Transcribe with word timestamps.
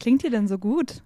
Klingt 0.00 0.22
hier 0.22 0.30
denn 0.30 0.48
so 0.48 0.58
gut? 0.58 1.02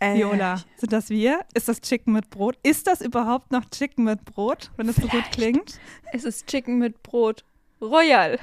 Äh, 0.00 0.14
Viola, 0.16 0.56
sind 0.76 0.92
das 0.92 1.10
wir? 1.10 1.40
Ist 1.54 1.68
das 1.68 1.80
Chicken 1.80 2.12
mit 2.14 2.30
Brot? 2.30 2.58
Ist 2.62 2.86
das 2.86 3.00
überhaupt 3.02 3.52
noch 3.52 3.68
Chicken 3.70 4.04
mit 4.04 4.24
Brot, 4.24 4.70
wenn 4.76 4.88
es 4.88 4.96
so 4.96 5.06
gut 5.06 5.24
klingt? 5.30 5.78
Es 6.12 6.24
ist 6.24 6.46
Chicken 6.46 6.78
mit 6.78 7.02
Brot. 7.02 7.44
Royal. 7.80 8.38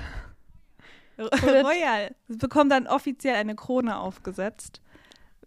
Royal. 1.18 2.16
Es 2.30 2.38
bekommt 2.38 2.72
dann 2.72 2.88
offiziell 2.88 3.36
eine 3.36 3.56
Krone 3.56 3.98
aufgesetzt. 3.98 4.82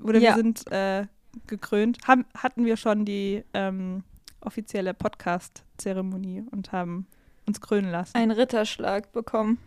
Oder 0.02 0.18
Ja. 0.18 0.30
wir 0.30 0.42
sind 0.42 0.70
äh, 0.72 1.06
gekrönt. 1.46 1.98
Haben, 2.06 2.26
hatten 2.36 2.64
wir 2.66 2.76
schon 2.76 3.04
die 3.04 3.44
ähm, 3.54 4.02
offizielle 4.40 4.92
Podcast-Zeremonie 4.94 6.44
und 6.50 6.72
haben 6.72 7.06
uns 7.46 7.60
krönen 7.60 7.90
lassen. 7.90 8.16
Einen 8.16 8.32
Ritterschlag 8.32 9.12
bekommen. 9.12 9.58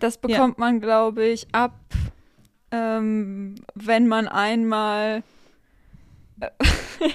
Das 0.00 0.18
bekommt 0.18 0.58
man, 0.58 0.80
glaube 0.80 1.24
ich, 1.24 1.46
ab, 1.54 1.74
ähm, 2.76 3.54
wenn 3.74 4.06
man 4.06 4.28
einmal. 4.28 5.22
Äh, 6.40 6.50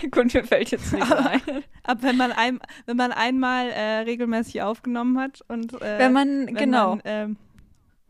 Gut, 0.11 0.33
mir 0.33 0.43
fällt 0.43 0.71
jetzt 0.71 0.93
nicht 0.93 1.11
ein. 1.11 1.41
Aber 1.83 2.03
wenn 2.03 2.17
man, 2.17 2.31
ein, 2.31 2.59
wenn 2.85 2.97
man 2.97 3.11
einmal 3.11 3.69
äh, 3.69 3.99
regelmäßig 3.99 4.61
aufgenommen 4.61 5.19
hat 5.19 5.41
und 5.47 5.73
äh, 5.81 5.99
wenn 5.99 6.13
man, 6.13 6.47
wenn 6.47 6.55
genau, 6.55 6.89
man, 6.95 7.01
ähm, 7.05 7.37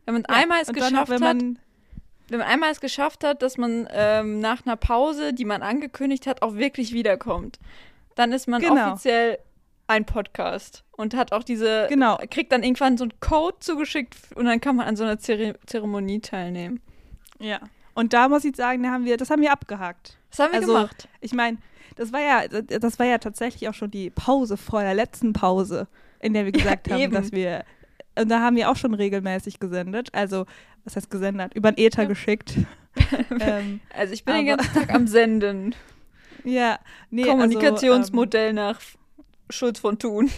wenn 0.06 0.14
man 0.16 0.23
ja, 0.30 0.36
einmal 0.36 0.62
es 0.62 0.72
geschafft 0.72 1.09
wenn 1.09 1.23
hat, 1.23 1.38
man 1.38 1.59
wenn 2.30 2.40
man 2.40 2.48
einmal 2.48 2.72
es 2.72 2.80
geschafft 2.80 3.26
hat, 3.26 3.42
dass 3.42 3.58
man 3.58 3.90
ähm, 3.92 4.40
nach 4.40 4.66
einer 4.66 4.78
Pause, 4.78 5.34
die 5.34 5.44
man 5.44 5.62
angekündigt 5.62 6.28
hat, 6.28 6.42
auch 6.42 6.56
wirklich 6.56 6.94
wiederkommt, 6.94 7.59
dann 8.16 8.31
ist 8.31 8.47
man 8.47 8.62
Genau. 8.62 8.92
offiziell 8.92 9.38
ein 9.88 10.06
Podcast 10.06 10.86
und 10.92 11.14
hat 11.14 11.34
auch 11.34 11.44
diese, 11.44 11.88
Genau. 11.90 12.18
kriegt 12.30 12.53
dann 12.53 12.64
irgendwann 12.64 12.97
so 12.97 13.03
einen 13.03 13.20
Code 13.20 13.58
zugeschickt 13.59 14.16
und 14.36 14.45
dann 14.45 14.62
kann 14.62 14.78
man 14.78 14.88
an 14.88 14.95
so 14.95 15.03
einer 15.03 15.20
Zere 15.20 15.56
Zeremonie 15.66 16.22
teilnehmen. 16.22 16.80
Ja. 17.42 17.59
Und 17.94 18.14
da 18.14 18.30
muss 18.30 18.45
ich 18.45 18.56
sagen, 18.56 18.84
da 18.84 18.89
haben 18.92 19.03
wir, 19.06 19.17
das 19.17 19.30
haben 19.30 19.42
wir 19.42 19.52
abgehakt. 19.52 20.17
Was 20.30 20.39
haben 20.39 20.52
wir 20.53 20.59
Also, 20.59 20.73
gemacht? 20.73 21.09
Ich 21.20 21.34
meine, 21.34 21.58
das 21.97 22.14
war 22.14 22.22
ja, 22.22 22.47
das 22.47 23.00
war 23.00 23.06
ja 23.06 23.17
tatsächlich 23.17 23.67
auch 23.67 23.73
schon 23.73 23.92
die 23.92 24.09
Pause 24.09 24.56
vor 24.56 24.81
der 24.81 24.94
letzten 24.94 25.34
Pause, 25.34 25.88
in 26.19 26.34
der 26.34 26.45
wir 26.45 26.53
gesagt 26.53 26.88
haben, 26.92 27.02
eben. 27.02 27.14
dass 27.14 27.31
wir, 27.34 27.66
und 28.17 28.30
da 28.30 28.39
haben 28.39 28.56
wir 28.56 28.69
auch 28.72 28.78
schon 28.78 28.94
regelmäßig 28.94 29.59
gesendet. 29.59 30.09
Also, 30.14 30.45
was 30.86 30.95
heißt 30.95 31.09
gesendet? 31.09 31.53
Über 31.53 31.72
den 31.73 31.86
Äther 31.86 32.03
Ja. 32.03 32.08
geschickt. 32.08 32.53
ähm, 33.39 33.81
Also 33.94 34.14
ich 34.14 34.23
bin 34.23 34.36
den 34.36 34.50
aber- 34.50 34.58
ganzen 34.64 34.73
Tag 34.73 34.94
am 34.94 35.08
Senden. 35.08 35.75
ja, 36.45 36.80
nee, 37.09 37.23
Kommunikationsmodell 37.23 38.53
nach 38.53 38.80
Schulz 39.50 39.80
von 39.80 40.00
Thun. 40.00 40.30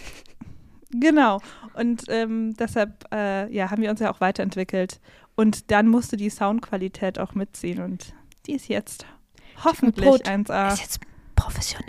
Genau. 1.00 1.40
Und 1.74 2.04
ähm, 2.08 2.54
deshalb, 2.54 3.04
äh, 3.12 3.52
ja, 3.52 3.70
haben 3.70 3.82
wir 3.82 3.90
uns 3.90 4.00
ja 4.00 4.12
auch 4.12 4.20
weiterentwickelt. 4.20 5.00
Und 5.34 5.70
dann 5.70 5.88
musste 5.88 6.16
die 6.16 6.30
Soundqualität 6.30 7.18
auch 7.18 7.34
mitziehen 7.34 7.82
und 7.82 8.14
die 8.46 8.52
ist 8.52 8.68
jetzt 8.68 9.06
hoffentlich 9.64 10.06
Brot 10.06 10.28
1A. 10.28 10.72
Ist 10.72 10.80
jetzt 10.80 11.00
professionell. 11.34 11.88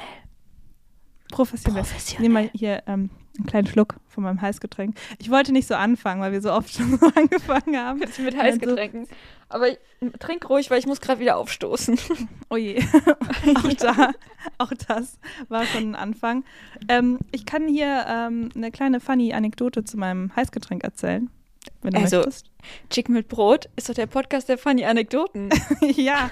Professionell. 1.32 1.84
Professionell. 1.84 2.22
nehme 2.24 2.34
mal 2.34 2.50
hier 2.54 2.84
ähm, 2.88 3.10
einen 3.38 3.46
kleinen 3.48 3.68
Schluck 3.68 3.96
von 4.08 4.24
meinem 4.24 4.42
Heißgetränk. 4.42 4.96
Ich 5.20 5.30
wollte 5.30 5.52
nicht 5.52 5.68
so 5.68 5.76
anfangen, 5.76 6.22
weil 6.22 6.32
wir 6.32 6.42
so 6.42 6.52
oft 6.52 6.70
schon 6.74 6.98
so 6.98 7.06
angefangen 7.16 7.78
haben. 7.78 8.00
Mit, 8.00 8.18
mit 8.20 8.38
Heißgetränken. 8.38 9.08
Aber 9.50 9.70
ich, 9.70 9.78
trink 10.20 10.50
ruhig, 10.50 10.70
weil 10.72 10.80
ich 10.80 10.88
muss 10.88 11.02
gerade 11.02 11.20
wieder 11.20 11.38
aufstoßen. 11.38 11.98
Oh 12.50 12.58
je. 12.58 12.80
auch 13.56 13.74
da, 13.74 14.12
auch 14.60 14.72
das 14.88 15.18
war 15.50 15.66
schon 15.66 15.90
ein 15.92 15.96
Anfang. 15.96 16.44
Ähm, 16.88 17.18
ich 17.32 17.46
kann 17.46 17.68
hier 17.68 18.06
ähm, 18.08 18.50
eine 18.56 18.72
kleine 18.72 19.00
funny 19.00 19.34
Anekdote 19.34 19.84
zu 19.84 19.98
meinem 19.98 20.34
Heißgetränk 20.36 20.84
erzählen, 20.84 21.30
wenn 21.82 21.94
du 21.94 22.00
Also- 22.02 22.18
möchtest. 22.18 22.52
Chicken 22.92 23.14
mit 23.14 23.28
Brot 23.28 23.68
ist 23.76 23.90
doch 23.90 23.94
der 23.96 24.06
Podcast 24.08 24.48
der 24.50 24.58
funny 24.60 24.86
Anekdoten. 24.86 25.50
ja. 25.82 26.30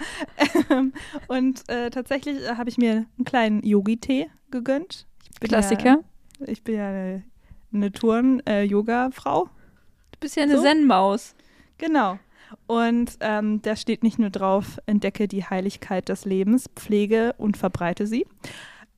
Ähm, 0.69 0.94
und 1.27 1.67
äh, 1.69 1.89
tatsächlich 1.89 2.38
habe 2.50 2.69
ich 2.69 2.77
mir 2.77 3.06
einen 3.17 3.25
kleinen 3.25 3.63
Yogi-Tee 3.63 4.29
gegönnt. 4.51 5.07
Klassiker. 5.41 5.85
Ja, 5.85 6.00
ich 6.47 6.63
bin 6.63 6.75
ja 6.75 6.89
eine, 6.89 7.23
eine 7.73 7.91
Touren-Yoga-Frau. 7.91 9.45
Du 10.11 10.19
bist 10.19 10.35
ja 10.35 10.43
eine 10.43 10.57
So? 10.57 10.63
Zen-Maus. 10.63 11.35
Genau. 11.77 12.19
Und 12.67 13.17
ähm, 13.19 13.61
da 13.61 13.75
steht 13.75 14.03
nicht 14.03 14.19
nur 14.19 14.29
drauf, 14.29 14.79
entdecke 14.85 15.27
die 15.27 15.43
Heiligkeit 15.43 16.09
des 16.09 16.25
Lebens, 16.25 16.69
pflege 16.75 17.33
und 17.37 17.57
verbreite 17.57 18.07
sie, 18.07 18.25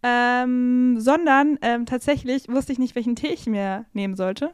ähm, 0.03 0.99
sondern 0.99 1.57
ähm, 1.61 1.85
tatsächlich 1.85 2.49
wusste 2.49 2.73
ich 2.73 2.79
nicht, 2.79 2.95
welchen 2.95 3.15
Tee 3.15 3.29
ich 3.29 3.47
mir 3.47 3.85
nehmen 3.93 4.15
sollte. 4.15 4.51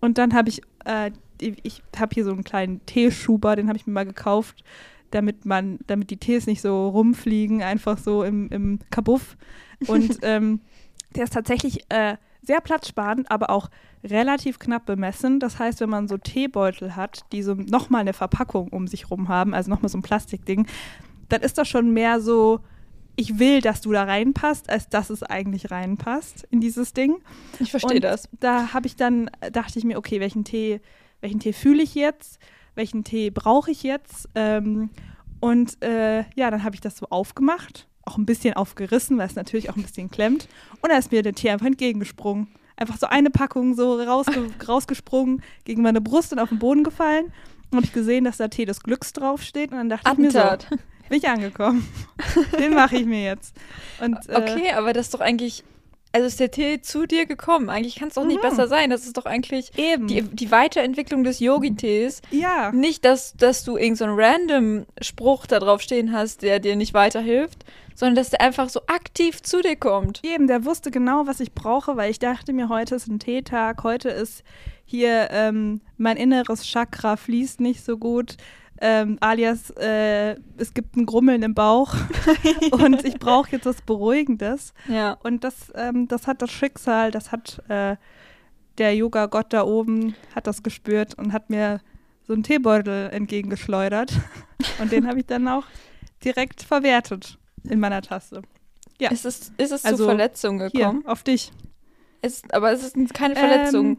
Und 0.00 0.18
dann 0.18 0.34
habe 0.34 0.48
ich, 0.48 0.60
äh, 0.84 1.10
ich 1.40 1.82
habe 1.96 2.14
hier 2.14 2.24
so 2.24 2.32
einen 2.32 2.44
kleinen 2.44 2.84
Teeschuber, 2.86 3.56
den 3.56 3.68
habe 3.68 3.78
ich 3.78 3.86
mir 3.86 3.92
mal 3.92 4.04
gekauft, 4.04 4.64
damit 5.10 5.46
man, 5.46 5.78
damit 5.86 6.10
die 6.10 6.16
Tees 6.16 6.46
nicht 6.46 6.60
so 6.60 6.88
rumfliegen, 6.88 7.62
einfach 7.62 7.98
so 7.98 8.24
im, 8.24 8.48
im 8.50 8.80
Kabuff. 8.90 9.36
Und 9.86 10.18
ähm, 10.22 10.60
der 11.14 11.24
ist 11.24 11.32
tatsächlich 11.32 11.90
äh, 11.90 12.16
sehr 12.42 12.60
platzsparend, 12.60 13.30
aber 13.30 13.50
auch 13.50 13.70
relativ 14.02 14.58
knapp 14.58 14.86
bemessen. 14.86 15.40
Das 15.40 15.58
heißt, 15.58 15.80
wenn 15.80 15.88
man 15.88 16.08
so 16.08 16.18
Teebeutel 16.18 16.94
hat, 16.94 17.24
die 17.32 17.42
so 17.42 17.54
nochmal 17.54 18.02
eine 18.02 18.12
Verpackung 18.12 18.68
um 18.68 18.86
sich 18.86 19.10
rum 19.10 19.28
haben, 19.28 19.54
also 19.54 19.70
nochmal 19.70 19.88
so 19.88 19.98
ein 19.98 20.02
Plastikding, 20.02 20.66
dann 21.28 21.40
ist 21.40 21.56
das 21.56 21.68
schon 21.68 21.92
mehr 21.92 22.20
so, 22.20 22.60
ich 23.16 23.38
will, 23.38 23.60
dass 23.60 23.80
du 23.80 23.92
da 23.92 24.04
reinpasst, 24.04 24.68
als 24.68 24.88
dass 24.88 25.10
es 25.10 25.22
eigentlich 25.22 25.70
reinpasst 25.70 26.46
in 26.50 26.60
dieses 26.60 26.92
Ding. 26.92 27.16
Ich 27.60 27.70
verstehe 27.70 27.96
Und 27.96 28.04
das. 28.04 28.28
Da 28.40 28.74
habe 28.74 28.86
ich 28.86 28.96
dann, 28.96 29.30
dachte 29.52 29.78
ich 29.78 29.84
mir, 29.84 29.98
okay, 29.98 30.20
welchen 30.20 30.44
Tee, 30.44 30.80
welchen 31.20 31.40
Tee 31.40 31.52
fühle 31.52 31.82
ich 31.82 31.94
jetzt? 31.94 32.38
Welchen 32.74 33.04
Tee 33.04 33.30
brauche 33.30 33.70
ich 33.70 33.82
jetzt? 33.84 34.28
Ähm, 34.34 34.90
und 35.40 35.82
äh, 35.82 36.24
ja, 36.34 36.50
dann 36.50 36.64
habe 36.64 36.74
ich 36.74 36.80
das 36.80 36.96
so 36.96 37.06
aufgemacht, 37.10 37.86
auch 38.06 38.16
ein 38.18 38.26
bisschen 38.26 38.54
aufgerissen, 38.54 39.18
weil 39.18 39.26
es 39.26 39.34
natürlich 39.34 39.70
auch 39.70 39.76
ein 39.76 39.82
bisschen 39.82 40.10
klemmt. 40.10 40.48
Und 40.82 40.90
da 40.90 40.96
ist 40.98 41.12
mir 41.12 41.22
der 41.22 41.34
Tee 41.34 41.50
einfach 41.50 41.66
entgegengesprungen. 41.66 42.48
Einfach 42.76 42.98
so 42.98 43.06
eine 43.06 43.30
Packung 43.30 43.74
so 43.74 44.00
rausge 44.02 44.50
rausgesprungen, 44.68 45.42
gegen 45.64 45.82
meine 45.82 46.00
Brust 46.00 46.32
und 46.32 46.38
auf 46.38 46.48
den 46.48 46.58
Boden 46.58 46.84
gefallen. 46.84 47.26
Und 47.70 47.76
habe 47.78 47.86
ich 47.86 47.92
gesehen, 47.92 48.24
dass 48.24 48.36
da 48.36 48.48
Tee 48.48 48.64
des 48.66 48.80
Glücks 48.80 49.12
draufsteht. 49.12 49.70
Und 49.72 49.78
dann 49.78 49.88
dachte 49.88 50.10
ich 50.12 50.18
mir 50.18 50.30
so, 50.30 50.38
Attentat. 50.40 50.78
bin 51.08 51.18
ich 51.18 51.28
angekommen. 51.28 51.86
Den 52.58 52.74
mache 52.74 52.96
ich 52.96 53.06
mir 53.06 53.22
jetzt. 53.24 53.54
Und, 54.00 54.16
äh, 54.28 54.36
Okay, 54.36 54.72
aber 54.72 54.92
das 54.92 55.06
ist 55.06 55.14
doch 55.14 55.20
eigentlich. 55.20 55.64
Also 56.12 56.28
ist 56.28 56.38
der 56.38 56.52
Tee 56.52 56.80
zu 56.80 57.06
dir 57.06 57.26
gekommen. 57.26 57.68
Eigentlich 57.68 57.96
kann 57.96 58.06
es 58.06 58.14
doch 58.14 58.24
nicht 58.24 58.36
Mhm. 58.36 58.48
besser 58.48 58.68
sein. 58.68 58.90
Das 58.90 59.04
ist 59.04 59.16
doch 59.16 59.26
eigentlich 59.26 59.76
Eben. 59.76 60.06
die, 60.06 60.22
die 60.22 60.52
Weiterentwicklung 60.52 61.24
des 61.24 61.40
Yogi-Tees. 61.40 62.22
ja. 62.30 62.70
Nicht, 62.70 63.04
dass, 63.04 63.34
dass 63.34 63.64
du 63.64 63.76
irgendeinen 63.76 63.96
so 63.96 64.04
einen 64.04 64.20
random 64.20 64.86
Spruch 65.00 65.46
da 65.46 65.58
drauf 65.58 65.80
stehen 65.80 66.12
hast, 66.12 66.42
der 66.42 66.60
dir 66.60 66.76
nicht 66.76 66.94
weiterhilft, 66.94 67.64
sondern 67.94 68.16
dass 68.16 68.30
der 68.30 68.40
einfach 68.40 68.68
so 68.68 68.80
aktiv 68.86 69.42
zu 69.42 69.60
dir 69.60 69.76
kommt. 69.76 70.20
Eben, 70.24 70.46
der 70.46 70.64
wusste 70.64 70.90
genau, 70.90 71.26
was 71.26 71.40
ich 71.40 71.52
brauche, 71.52 71.96
weil 71.96 72.10
ich 72.10 72.18
dachte 72.18 72.52
mir, 72.52 72.68
heute 72.68 72.96
ist 72.96 73.08
ein 73.08 73.18
Teetag, 73.18 73.82
heute 73.84 74.08
ist 74.08 74.42
hier 74.84 75.28
ähm, 75.30 75.80
mein 75.96 76.16
inneres 76.16 76.66
Chakra 76.66 77.16
fließt 77.16 77.60
nicht 77.60 77.84
so 77.84 77.96
gut. 77.96 78.36
Ähm, 78.80 79.18
alias, 79.20 79.70
äh, 79.70 80.36
es 80.56 80.74
gibt 80.74 80.96
ein 80.96 81.06
Grummeln 81.06 81.42
im 81.42 81.54
Bauch 81.54 81.94
und 82.72 83.04
ich 83.04 83.18
brauche 83.18 83.52
jetzt 83.52 83.66
was 83.66 83.80
Beruhigendes. 83.82 84.74
Ja. 84.88 85.12
Und 85.22 85.44
das, 85.44 85.72
ähm, 85.74 86.08
das 86.08 86.26
hat 86.26 86.42
das 86.42 86.50
Schicksal, 86.50 87.12
das 87.12 87.30
hat 87.30 87.62
äh, 87.68 87.96
der 88.78 88.96
Yoga-Gott 88.96 89.52
da 89.52 89.64
oben, 89.64 90.16
hat 90.34 90.48
das 90.48 90.64
gespürt 90.64 91.14
und 91.14 91.32
hat 91.32 91.48
mir 91.50 91.80
so 92.26 92.32
einen 92.32 92.42
Teebeutel 92.42 93.10
entgegengeschleudert. 93.10 94.12
Und 94.80 94.92
den 94.92 95.06
habe 95.06 95.18
ich 95.18 95.26
dann 95.26 95.46
auch 95.46 95.64
direkt 96.24 96.62
verwertet 96.62 97.38
in 97.68 97.80
meiner 97.80 98.02
Tasse. 98.02 98.42
Ja. 99.00 99.10
Ist 99.10 99.24
es, 99.24 99.52
ist 99.56 99.72
es 99.72 99.84
Also, 99.84 99.98
zu 99.98 100.04
Verletzungen 100.04 100.70
Hier, 100.70 100.80
gekommen? 100.86 101.06
auf 101.06 101.22
dich. 101.22 101.50
Es, 102.22 102.42
aber 102.52 102.72
es 102.72 102.82
ist 102.82 103.14
keine 103.14 103.36
Verletzung. 103.36 103.86
Ähm, 103.86 103.98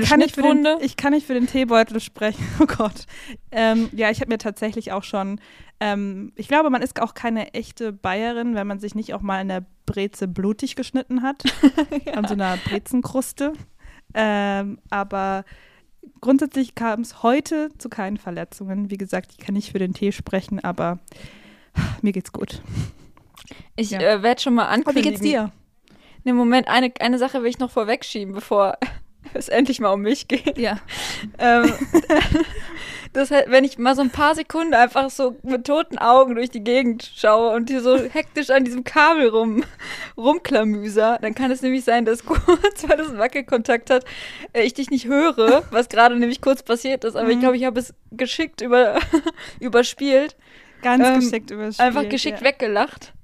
Ich 0.00 0.08
kann, 0.08 0.20
nicht 0.20 0.34
für 0.34 0.42
den, 0.42 0.66
ich 0.80 0.96
kann 0.96 1.12
nicht 1.12 1.26
für 1.26 1.34
den 1.34 1.46
Teebeutel 1.46 2.00
sprechen. 2.00 2.44
Oh 2.60 2.66
Gott. 2.66 3.06
Ähm, 3.50 3.88
ja, 3.92 4.10
ich 4.10 4.20
habe 4.20 4.30
mir 4.30 4.38
tatsächlich 4.38 4.92
auch 4.92 5.02
schon, 5.04 5.40
ähm, 5.80 6.32
ich 6.36 6.48
glaube, 6.48 6.70
man 6.70 6.82
ist 6.82 7.00
auch 7.02 7.14
keine 7.14 7.52
echte 7.54 7.92
Bayerin, 7.92 8.54
wenn 8.54 8.66
man 8.66 8.78
sich 8.78 8.94
nicht 8.94 9.12
auch 9.14 9.20
mal 9.20 9.40
in 9.40 9.48
der 9.48 9.64
Breze 9.86 10.28
blutig 10.28 10.76
geschnitten 10.76 11.22
hat. 11.22 11.42
An 12.14 12.26
so 12.26 12.34
einer 12.34 12.56
Brezenkruste. 12.58 13.52
Ähm, 14.14 14.78
aber 14.90 15.44
grundsätzlich 16.20 16.74
kam 16.74 17.00
es 17.00 17.22
heute 17.22 17.70
zu 17.78 17.88
keinen 17.88 18.16
Verletzungen. 18.16 18.90
Wie 18.90 18.98
gesagt, 18.98 19.32
ich 19.32 19.38
kann 19.38 19.54
nicht 19.54 19.72
für 19.72 19.78
den 19.78 19.94
Tee 19.94 20.12
sprechen, 20.12 20.62
aber 20.62 21.00
mir 22.02 22.12
geht's 22.12 22.32
gut. 22.32 22.62
Ich 23.76 23.90
Ja. 23.90 24.00
äh, 24.00 24.22
werde 24.22 24.40
schon 24.40 24.54
mal 24.54 24.64
Aber 24.64 24.72
ankündigen. 24.72 25.04
wie 25.04 25.10
geht's 25.10 25.22
dir? 25.22 25.52
Ne, 26.24 26.32
Moment, 26.32 26.68
eine, 26.68 26.92
eine 27.00 27.18
Sache 27.18 27.42
will 27.42 27.50
ich 27.50 27.58
noch 27.58 27.70
vorwegschieben, 27.70 28.34
bevor 28.34 28.78
es 29.34 29.48
endlich 29.48 29.80
mal 29.80 29.92
um 29.92 30.02
mich 30.02 30.28
geht. 30.28 30.58
Ja. 30.58 30.78
ähm, 31.38 31.72
Das 33.12 33.30
wenn 33.30 33.64
ich 33.64 33.76
mal 33.76 33.94
so 33.94 34.00
ein 34.00 34.08
paar 34.08 34.34
Sekunden 34.34 34.72
einfach 34.72 35.10
so 35.10 35.36
mit 35.42 35.66
toten 35.66 35.98
Augen 35.98 36.34
durch 36.34 36.48
die 36.48 36.64
Gegend 36.64 37.10
schaue 37.14 37.54
und 37.54 37.68
hier 37.68 37.82
so 37.82 37.98
hektisch 37.98 38.48
an 38.48 38.64
diesem 38.64 38.84
Kabel 38.84 39.28
rum, 39.28 39.64
rumklamüser, 40.16 41.18
dann 41.20 41.34
kann 41.34 41.50
es 41.50 41.60
nämlich 41.60 41.84
sein, 41.84 42.06
dass 42.06 42.24
kurz, 42.24 42.88
weil 42.88 42.96
das 42.96 43.08
einen 43.08 43.18
Wackelkontakt 43.18 43.90
hat, 43.90 44.06
äh, 44.54 44.62
ich 44.62 44.72
dich 44.72 44.88
nicht 44.88 45.06
höre, 45.06 45.62
was 45.70 45.90
gerade 45.90 46.16
nämlich 46.18 46.40
kurz 46.40 46.62
passiert 46.62 47.04
ist. 47.04 47.14
Aber 47.16 47.26
mhm. 47.26 47.32
ich 47.32 47.40
glaube, 47.40 47.56
ich 47.58 47.64
habe 47.64 47.80
es 47.80 47.92
geschickt 48.12 48.62
über, 48.62 48.98
überspielt. 49.60 50.34
Ganz 50.82 51.06
ähm, 51.06 51.20
geschickt 51.20 51.50
überspielt. 51.50 51.86
Einfach 51.86 52.08
geschickt 52.08 52.40
ja. 52.40 52.46
weggelacht. 52.46 53.14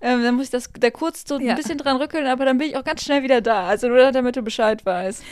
Ähm, 0.00 0.22
dann 0.22 0.34
muss 0.34 0.46
ich 0.46 0.50
das 0.50 0.70
da 0.78 0.90
kurz 0.90 1.24
so 1.26 1.38
ja. 1.38 1.50
ein 1.50 1.56
bisschen 1.56 1.78
dran 1.78 1.96
rückeln, 1.96 2.26
aber 2.26 2.44
dann 2.44 2.58
bin 2.58 2.68
ich 2.68 2.76
auch 2.76 2.84
ganz 2.84 3.04
schnell 3.04 3.22
wieder 3.22 3.40
da. 3.40 3.68
Also 3.68 3.88
nur 3.88 4.10
damit 4.10 4.34
du 4.34 4.42
Bescheid 4.42 4.84
weißt. 4.84 5.22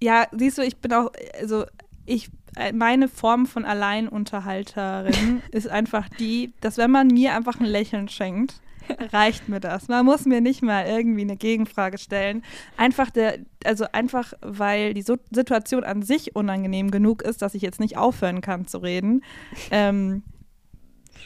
Ja, 0.00 0.26
siehst 0.30 0.56
du, 0.58 0.62
ich 0.62 0.76
bin 0.76 0.92
auch, 0.92 1.10
also 1.38 1.64
ich, 2.06 2.30
äh, 2.56 2.72
meine 2.72 3.08
Form 3.08 3.46
von 3.46 3.64
Alleinunterhalterin 3.64 5.42
ist 5.50 5.68
einfach 5.68 6.08
die, 6.08 6.52
dass 6.60 6.78
wenn 6.78 6.92
man 6.92 7.08
mir 7.08 7.34
einfach 7.34 7.58
ein 7.58 7.66
Lächeln 7.66 8.08
schenkt, 8.08 8.54
reicht 9.12 9.48
mir 9.48 9.60
das. 9.60 9.88
Man 9.88 10.04
muss 10.04 10.26
mir 10.26 10.40
nicht 10.40 10.62
mal 10.62 10.86
irgendwie 10.86 11.22
eine 11.22 11.36
Gegenfrage 11.36 11.98
stellen. 11.98 12.42
Einfach 12.76 13.10
der, 13.10 13.38
also 13.64 13.86
einfach, 13.92 14.32
weil 14.42 14.94
die 14.94 15.02
so 15.02 15.16
Situation 15.30 15.84
an 15.84 16.02
sich 16.02 16.36
unangenehm 16.36 16.90
genug 16.90 17.22
ist, 17.22 17.42
dass 17.42 17.54
ich 17.54 17.62
jetzt 17.62 17.80
nicht 17.80 17.96
aufhören 17.96 18.40
kann 18.40 18.66
zu 18.66 18.78
reden. 18.78 19.22
Ähm, 19.70 20.22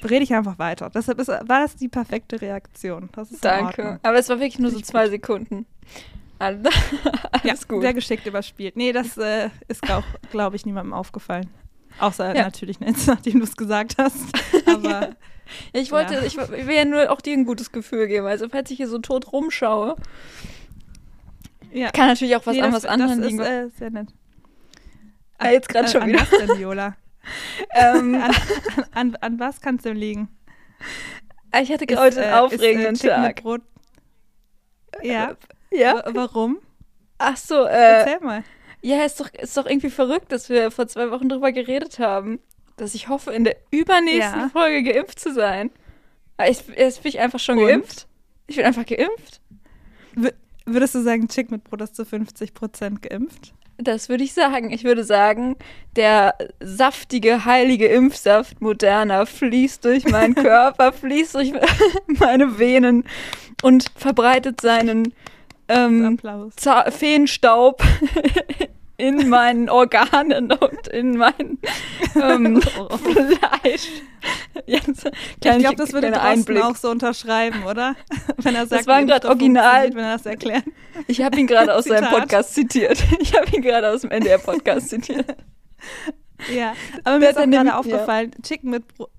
rede 0.05 0.25
ich 0.25 0.35
einfach 0.35 0.59
weiter. 0.59 0.91
Deshalb 0.95 1.19
ist, 1.19 1.29
war 1.29 1.61
das 1.61 1.77
die 1.77 1.89
perfekte 1.89 2.41
Reaktion. 2.41 3.09
Danke. 3.41 3.99
Aber 4.03 4.19
es 4.19 4.29
war 4.29 4.39
wirklich 4.39 4.59
nur 4.59 4.71
so 4.71 4.81
zwei 4.81 5.09
Sekunden. 5.09 5.67
Alles, 6.39 6.63
ja, 7.45 7.55
gut. 7.69 7.83
Sehr 7.83 7.95
geschickt 7.95 8.27
überspielt. 8.27 8.77
Nee, 8.77 8.93
das 8.93 9.17
äh, 9.17 9.51
ist, 9.69 9.83
glaube 9.83 10.07
glaub 10.31 10.55
ich, 10.55 10.67
niemandem 10.67 10.93
aufgefallen. 10.93 11.49
Außer 11.99 12.35
ja. 12.35 12.43
natürlich, 12.43 12.81
nachdem 13.07 13.39
du 13.39 13.45
es 13.45 13.57
gesagt 13.57 13.97
hast. 13.99 14.27
Aber. 14.67 15.11
ich 15.73 15.93
wollte, 15.93 16.15
ja. 16.15 16.23
ich, 16.23 16.37
will 16.37 16.75
ja 16.75 16.85
nur 16.85 17.11
auch 17.11 17.21
dir 17.21 17.35
ein 17.35 17.45
gutes 17.45 17.73
Gefühl 17.73 18.09
geben. 18.09 18.27
Also, 18.27 18.49
falls 18.49 18.71
ich 18.71 18.77
hier 18.79 18.89
so 18.89 18.99
tot 18.99 19.33
rumschaue, 19.33 19.97
ja. 21.73 21.91
kann 21.91 22.09
natürlich 22.09 22.37
auch 22.37 22.47
was 22.47 22.57
nee, 22.57 22.63
an 22.63 22.73
was 22.73 22.85
anderem 22.85 23.21
liegen. 23.21 23.39
Das 23.39 23.49
ist 23.49 23.75
äh, 23.75 23.79
sehr 23.79 23.91
nett. 23.91 24.09
Ah, 25.39 25.51
jetzt 25.51 25.69
gerade 25.69 25.87
äh, 25.87 25.91
schon 25.91 26.07
wieder. 26.07 26.21
Was 26.21 26.31
denn, 26.31 26.59
Viola? 26.59 26.97
ähm, 27.75 28.15
an, 28.15 28.35
an, 28.93 29.17
an, 29.17 29.41
was 29.41 29.61
kannst 29.61 29.85
du 29.85 29.93
liegen? 29.93 30.29
Ich 31.61 31.71
hatte 31.73 31.87
gerade 31.87 32.17
einen 32.17 32.33
äh, 32.33 32.37
aufregenden 32.37 32.95
ist, 32.95 33.05
äh, 33.05 33.09
Tag. 33.09 33.43
Brot 33.43 33.63
ja. 35.03 35.37
Ja. 35.71 36.05
W 36.07 36.15
warum? 36.15 36.59
Ach 37.19 37.37
so, 37.37 37.65
äh. 37.65 38.01
Erzähl 38.01 38.21
mal. 38.21 38.45
Ja, 38.83 39.05
ist 39.05 39.19
doch, 39.19 39.33
ist 39.33 39.57
doch 39.57 39.67
irgendwie 39.67 39.91
verrückt, 39.91 40.31
dass 40.31 40.49
wir 40.49 40.71
vor 40.71 40.87
zwei 40.87 41.11
Wochen 41.11 41.29
drüber 41.29 41.53
geredet 41.53 41.99
haben, 41.99 42.39
dass 42.77 42.95
ich 42.95 43.09
hoffe, 43.09 43.33
in 43.33 43.45
der 43.45 43.57
übernächsten 43.71 44.41
ja. 44.41 44.49
Folge 44.51 44.83
geimpft 44.83 45.19
zu 45.19 45.33
sein. 45.33 45.71
Ah, 46.37 46.49
ich, 46.49 46.67
jetzt 46.77 47.03
bin 47.03 47.11
ich 47.11 47.21
einfach 47.21 47.39
schon 47.39 47.59
Und? 47.59 47.67
geimpft. 47.67 48.07
Ich 48.47 48.57
bin 48.57 48.65
einfach 48.65 48.85
geimpft. 48.85 49.41
W 50.15 50.31
würdest 50.67 50.95
du 50.95 51.03
sagen, 51.03 51.29
Chick 51.29 51.51
mit 51.51 51.65
Brot 51.65 51.83
ist 51.83 51.95
zu 51.95 52.05
50% 52.05 53.07
geimpft? 53.07 53.53
Das 53.77 54.09
würde 54.09 54.25
ich 54.25 54.35
sagen. 54.35 54.71
Ich 54.71 54.85
würde 54.85 55.05
sagen, 55.05 55.57
der 55.97 56.35
saftige, 56.61 57.45
heilige 57.45 57.87
Impfsaft 57.87 58.61
Moderna 58.61 59.27
fließt 59.27 59.85
durch 59.85 60.09
meinen 60.09 60.35
Körper, 60.35 60.93
fließt 60.93 61.35
durch 61.35 61.53
meine 62.07 62.59
Venen 62.59 63.05
und 63.63 63.91
verbreitet 63.97 64.61
seinen 64.61 65.13
ähm, 65.69 66.19
Feenstaub 66.91 67.83
in 68.97 69.29
meinen 69.29 69.69
Organen 69.69 70.53
und 70.53 70.89
in 70.89 71.17
mein 71.17 71.59
ähm, 72.15 72.61
Fleisch. 72.63 73.89
Jetzt, 74.67 75.07
ich 75.07 75.41
glaube, 75.41 75.77
das 75.77 75.93
würde 75.93 76.13
Drosten 76.13 76.59
auch 76.59 76.77
so 76.77 76.91
unterschreiben, 76.91 77.65
oder? 77.65 77.97
Wenn 78.39 78.55
er 78.55 78.67
sagt, 78.67 78.83
das 78.83 78.87
waren 78.87 79.07
gerade 79.07 79.29
original. 79.29 79.93
Wenn 79.95 80.05
er 80.05 80.17
das 80.17 80.27
erklärt. 80.27 80.65
Ich 81.09 81.21
habe 81.23 81.39
ihn 81.39 81.47
gerade 81.47 81.75
aus 81.75 81.85
seinem 81.85 82.09
Podcast 82.09 82.55
zitiert. 82.55 83.03
Ich 83.21 83.35
habe 83.35 83.55
ihn 83.57 83.63
gerade 83.63 83.91
aus 83.91 84.03
dem 84.03 84.11
NDR-Podcast 84.11 84.91
zitiert. 84.91 85.37
Ja, 86.55 86.75
aber 87.05 87.19
mir 87.19 87.31
ist 87.31 87.39
auch 87.39 87.47
gerade 87.47 87.77
aufgefallen, 87.77 88.33
ja. 88.35 88.43
Chicken 88.43 88.71
mit 88.71 88.87
Brot. 88.89 89.11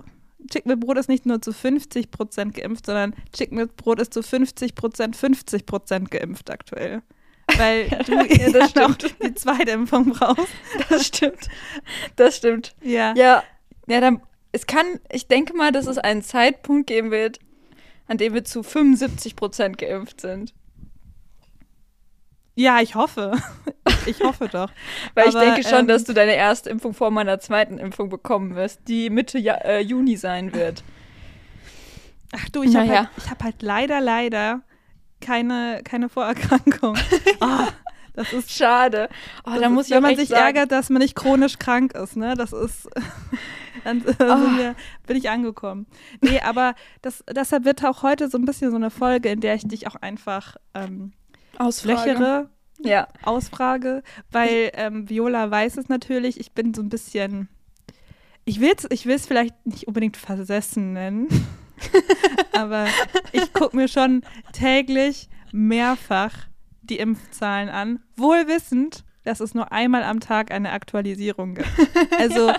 Chicken 0.51 0.69
mit 0.69 0.80
Brot 0.80 0.98
ist 0.98 1.10
nicht 1.10 1.25
nur 1.25 1.42
zu 1.42 1.51
50% 1.51 2.51
geimpft, 2.51 2.86
sondern 2.86 3.16
Chicken 3.33 3.57
mit 3.57 3.75
Brot 3.77 4.00
ist 4.00 4.13
zu 4.13 4.19
50% 4.19 5.16
50% 5.16 6.10
geimpft 6.10 6.51
aktuell 6.51 7.01
weil 7.57 7.90
du 8.06 8.13
ja, 8.30 8.52
das 8.52 8.74
ja 8.74 8.88
noch 8.88 8.96
die 8.96 9.34
zweite 9.36 9.72
Impfung 9.72 10.12
brauchst. 10.12 10.54
Das 10.90 11.07
stimmt. 11.07 11.50
Das 12.16 12.38
stimmt. 12.38 12.75
Ja. 12.81 13.13
Ja, 13.16 13.44
ja 13.88 14.02
dann, 14.02 14.22
es 14.52 14.68
kann, 14.68 14.86
ich 15.12 15.28
denke 15.28 15.56
mal, 15.56 15.72
dass 15.72 15.88
es 15.88 15.98
einen 15.98 16.22
Zeitpunkt 16.22 16.88
geben 16.88 17.12
wird, 17.12 17.40
an 18.07 18.18
dem 18.18 18.34
wir 18.34 18.44
zu 18.44 18.63
75 18.63 19.36
Prozent 19.36 19.78
geimpft 19.78 20.22
sind. 20.22 20.54
Ja, 22.56 22.80
ich 22.80 22.96
hoffe. 22.96 23.34
Ich 24.06 24.22
hoffe 24.22 24.48
doch. 24.48 24.72
Weil 25.13 25.28
Aber, 25.28 25.44
ich 25.44 25.54
denke 25.54 25.68
schon, 25.68 25.81
ähm, 25.81 25.88
dass 25.88 26.06
du 26.06 26.13
deine 26.13 26.36
erste 26.36 26.69
Impfung 26.69 26.94
vor 26.94 27.12
meiner 27.12 27.40
zweiten 27.40 27.78
Impfung 27.78 28.10
bekommen 28.10 28.56
wirst, 28.56 28.88
die 28.88 29.10
Mitte 29.10 29.38
ja 29.38 29.56
äh, 29.56 29.81
Juni 29.81 30.16
sein 30.16 30.54
wird. 30.54 30.84
Ach 32.34 32.50
du, 32.50 32.63
ich 32.63 32.75
habe 32.75 32.90
halt, 32.90 33.10
hab 33.30 33.44
halt 33.44 33.62
leider, 33.62 34.00
leider 34.00 34.62
keine, 35.22 35.82
keine 35.84 36.10
Vorerkrankung. 36.10 36.98
Oh, 37.42 37.68
das 38.14 38.34
ist 38.34 38.52
schade. 38.52 39.10
Oh, 39.46 39.52
da 39.60 39.70
muss 39.70 39.86
ist, 39.86 39.92
wenn 39.92 40.04
man 40.04 40.16
sich 40.16 40.30
sagen, 40.30 40.44
ärgert, 40.44 40.72
dass 40.72 40.90
man 40.90 41.02
nicht 41.02 41.16
chronisch 41.16 41.60
krank 41.60 41.94
ist, 41.94 42.16
ne? 42.16 42.36
Das 42.36 42.54
ist. 42.54 42.90
dann 43.84 44.04
oh. 44.08 44.58
wir, 44.58 44.76
bin 45.06 45.18
ich 45.18 45.30
angekommen. 45.30 45.86
Nee, 46.22 46.40
aber 46.42 46.76
das, 47.02 47.24
deshalb 47.34 47.66
wird 47.66 47.84
auch 47.84 48.04
heute 48.04 48.30
so 48.30 48.38
ein 48.38 48.46
bisschen 48.46 48.72
so 48.72 48.78
eine 48.78 48.90
Folge, 48.90 49.30
in 49.30 49.42
der 49.42 49.56
ich 49.56 49.68
dich 49.68 49.88
auch 49.88 49.96
einfach 49.96 50.56
ähm, 50.74 51.14
Ausfrage. 51.58 52.50
ja. 52.80 53.08
ausfrage, 53.24 54.04
weil 54.32 54.72
ähm, 54.74 55.10
Viola 55.10 55.50
weiß 55.50 55.78
es 55.78 55.88
natürlich, 55.88 56.40
ich 56.40 56.54
bin 56.54 56.74
so 56.74 56.82
ein 56.82 56.90
bisschen, 56.90 57.48
ich 58.44 58.60
will 58.60 58.74
es 58.76 58.88
ich 58.90 59.06
vielleicht 59.06 59.66
nicht 59.66 59.88
unbedingt 59.88 60.18
versessen 60.18 60.94
nennen, 60.94 61.28
Aber 62.54 62.88
ich 63.31 63.54
gucke 63.54 63.75
mir 63.75 63.88
schon 63.88 64.22
täglich 64.54 65.30
mehrfach 65.51 66.33
die 66.81 66.98
Impfzahlen 66.98 67.69
an, 67.69 68.00
wohl 68.16 68.48
wissend, 68.48 69.04
dass 69.24 69.39
es 69.39 69.54
nur 69.54 69.72
einmal 69.72 70.04
am 70.04 70.19
Tag 70.19 70.51
eine 70.51 70.72
Aktualisierung 70.72 71.56
gibt. 71.56 71.69
Also 72.19 72.50
ja. 72.50 72.56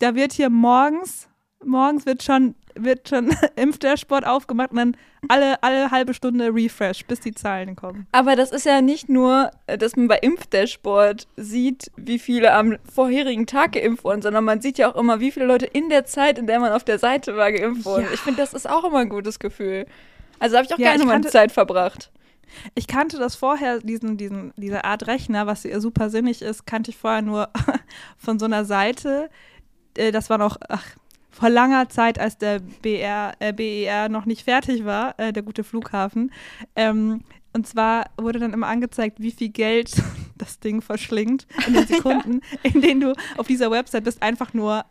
da 0.00 0.14
wird 0.14 0.32
hier 0.32 0.50
morgens, 0.50 1.28
morgens 1.64 2.04
wird 2.06 2.22
schon, 2.22 2.54
wird 2.74 3.08
schon 3.08 3.34
Impfdashboard 3.56 4.26
aufgemacht 4.26 4.70
und 4.70 4.76
dann 4.76 4.96
alle, 5.28 5.62
alle 5.62 5.90
halbe 5.90 6.14
Stunde 6.14 6.54
Refresh, 6.54 7.04
bis 7.04 7.20
die 7.20 7.34
Zahlen 7.34 7.76
kommen. 7.76 8.06
Aber 8.12 8.36
das 8.36 8.52
ist 8.52 8.66
ja 8.66 8.80
nicht 8.80 9.08
nur, 9.08 9.50
äh, 9.66 9.76
dass 9.76 9.96
man 9.96 10.08
bei 10.08 10.18
Impfdashboard 10.18 11.28
sieht, 11.36 11.90
wie 11.96 12.18
viele 12.18 12.52
am 12.52 12.76
vorherigen 12.92 13.46
Tag 13.46 13.72
geimpft 13.72 14.04
wurden, 14.04 14.22
sondern 14.22 14.44
man 14.44 14.60
sieht 14.60 14.78
ja 14.78 14.90
auch 14.90 14.96
immer, 14.96 15.20
wie 15.20 15.30
viele 15.30 15.46
Leute 15.46 15.66
in 15.66 15.88
der 15.88 16.04
Zeit, 16.04 16.38
in 16.38 16.46
der 16.46 16.60
man 16.60 16.72
auf 16.72 16.84
der 16.84 16.98
Seite 16.98 17.36
war, 17.36 17.52
geimpft 17.52 17.84
wurden. 17.84 18.04
Ja. 18.04 18.12
Ich 18.14 18.20
finde, 18.20 18.40
das 18.40 18.54
ist 18.54 18.68
auch 18.68 18.84
immer 18.84 18.98
ein 18.98 19.08
gutes 19.08 19.38
Gefühl. 19.38 19.86
Also 20.38 20.56
habe 20.56 20.66
ich 20.66 20.74
auch 20.74 20.78
ja, 20.78 20.90
gerne 20.90 21.04
meine 21.04 21.26
Zeit 21.26 21.52
verbracht. 21.52 22.10
Ich 22.74 22.86
kannte 22.86 23.18
das 23.18 23.36
vorher, 23.36 23.78
diesen, 23.78 24.16
diesen, 24.16 24.52
diese 24.56 24.84
Art 24.84 25.06
Rechner, 25.06 25.46
was 25.46 25.62
super 25.62 26.10
sinnig 26.10 26.42
ist, 26.42 26.66
kannte 26.66 26.90
ich 26.90 26.96
vorher 26.96 27.22
nur 27.22 27.48
von 28.16 28.38
so 28.38 28.46
einer 28.46 28.64
Seite. 28.64 29.30
Äh, 29.96 30.12
das 30.12 30.30
war 30.30 30.38
noch, 30.38 30.56
ach, 30.68 30.96
vor 31.40 31.48
langer 31.48 31.88
Zeit, 31.88 32.18
als 32.18 32.36
der 32.36 32.60
BR, 32.82 33.32
äh, 33.38 33.54
BER 33.54 34.10
noch 34.10 34.26
nicht 34.26 34.44
fertig 34.44 34.84
war, 34.84 35.18
äh, 35.18 35.32
der 35.32 35.42
gute 35.42 35.64
Flughafen. 35.64 36.32
Ähm, 36.76 37.22
und 37.54 37.66
zwar 37.66 38.04
wurde 38.18 38.38
dann 38.38 38.52
immer 38.52 38.66
angezeigt, 38.66 39.20
wie 39.20 39.30
viel 39.30 39.48
Geld 39.48 39.90
das 40.36 40.60
Ding 40.60 40.82
verschlingt 40.82 41.46
in 41.66 41.72
den 41.72 41.86
Sekunden, 41.88 42.42
ja. 42.62 42.70
in 42.70 42.82
denen 42.82 43.00
du 43.00 43.14
auf 43.38 43.46
dieser 43.46 43.70
Website 43.70 44.04
bist, 44.04 44.22
einfach 44.22 44.52
nur 44.52 44.84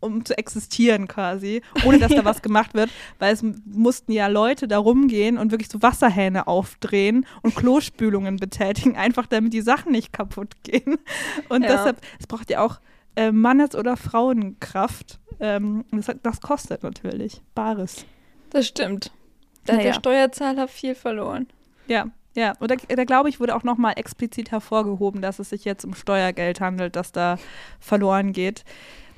um 0.00 0.24
zu 0.24 0.36
existieren 0.36 1.08
quasi, 1.08 1.62
ohne 1.86 1.98
dass 1.98 2.12
da 2.12 2.24
was 2.24 2.42
gemacht 2.42 2.74
wird, 2.74 2.90
weil 3.20 3.32
es 3.32 3.42
mussten 3.64 4.12
ja 4.12 4.26
Leute 4.26 4.68
da 4.68 4.78
rumgehen 4.78 5.38
und 5.38 5.52
wirklich 5.52 5.70
so 5.70 5.80
Wasserhähne 5.80 6.46
aufdrehen 6.46 7.24
und 7.42 7.54
Klospülungen 7.54 8.36
betätigen, 8.36 8.96
einfach 8.96 9.26
damit 9.26 9.54
die 9.54 9.62
Sachen 9.62 9.92
nicht 9.92 10.12
kaputt 10.12 10.62
gehen. 10.64 10.98
Und 11.48 11.62
ja. 11.62 11.68
deshalb, 11.68 12.00
es 12.18 12.26
braucht 12.26 12.50
ja 12.50 12.62
auch 12.62 12.80
äh, 13.16 13.32
Mannes- 13.32 13.76
oder 13.76 13.96
Frauenkraft. 13.96 15.20
Ähm, 15.40 15.84
das, 15.90 16.10
das, 16.22 16.40
kostet 16.40 16.82
natürlich 16.82 17.42
Bares. 17.54 18.04
Das 18.50 18.66
stimmt. 18.66 19.12
Da 19.64 19.74
naja. 19.74 19.78
hat 19.78 19.94
der 19.94 20.00
Steuerzahler 20.00 20.68
viel 20.68 20.94
verloren. 20.94 21.48
Ja, 21.86 22.06
ja. 22.34 22.52
Und 22.58 22.70
da, 22.70 22.76
da 22.76 23.04
glaube 23.04 23.28
ich, 23.28 23.40
wurde 23.40 23.54
auch 23.54 23.62
nochmal 23.62 23.94
explizit 23.96 24.50
hervorgehoben, 24.50 25.22
dass 25.22 25.38
es 25.38 25.50
sich 25.50 25.64
jetzt 25.64 25.84
um 25.84 25.94
Steuergeld 25.94 26.60
handelt, 26.60 26.96
das 26.96 27.12
da 27.12 27.38
verloren 27.80 28.32
geht. 28.32 28.64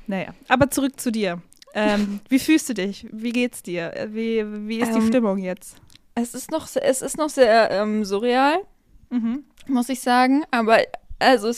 Naja, 0.07 0.33
aber 0.47 0.69
zurück 0.69 0.99
zu 0.99 1.11
dir. 1.11 1.41
Ähm, 1.73 2.21
wie 2.29 2.39
fühlst 2.39 2.69
du 2.69 2.73
dich? 2.73 3.07
Wie 3.11 3.31
geht's 3.31 3.63
dir? 3.63 3.93
Wie, 4.09 4.43
wie 4.67 4.79
ist 4.79 4.93
die 4.93 4.99
ähm, 4.99 5.07
Stimmung 5.07 5.37
jetzt? 5.37 5.81
Es 6.15 6.33
ist 6.33 6.49
noch, 6.49 6.67
es 6.75 7.01
ist 7.01 7.17
noch 7.17 7.29
sehr 7.29 7.69
ähm, 7.71 8.03
surreal, 8.03 8.57
mhm. 9.09 9.43
muss 9.67 9.89
ich 9.89 9.99
sagen. 9.99 10.43
Aber 10.49 10.79
also 11.19 11.51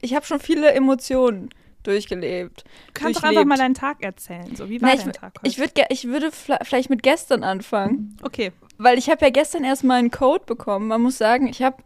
ich 0.00 0.14
habe 0.14 0.26
schon 0.26 0.40
viele 0.40 0.72
Emotionen 0.72 1.50
durchgelebt. 1.82 2.64
Du 2.64 2.92
kannst 2.92 3.16
doch 3.16 3.22
durchlebt. 3.22 3.40
einfach 3.40 3.44
mal 3.44 3.58
deinen 3.58 3.74
Tag 3.74 4.02
erzählen. 4.02 4.54
So, 4.56 4.68
wie 4.68 4.80
war 4.80 4.90
Na, 4.90 4.94
ich, 4.94 5.02
dein 5.02 5.12
Tag 5.12 5.34
heute? 5.38 5.46
ich, 5.46 5.58
würd, 5.58 5.72
ich 5.88 6.08
würde 6.08 6.30
vielleicht 6.32 6.90
mit 6.90 7.02
gestern 7.02 7.44
anfangen. 7.44 8.16
okay. 8.22 8.52
Weil 8.78 8.98
ich 8.98 9.10
habe 9.10 9.24
ja 9.24 9.30
gestern 9.30 9.64
erstmal 9.64 9.98
einen 9.98 10.10
Code 10.10 10.44
bekommen. 10.44 10.88
Man 10.88 11.02
muss 11.02 11.18
sagen, 11.18 11.46
ich 11.46 11.62
habe 11.62 11.76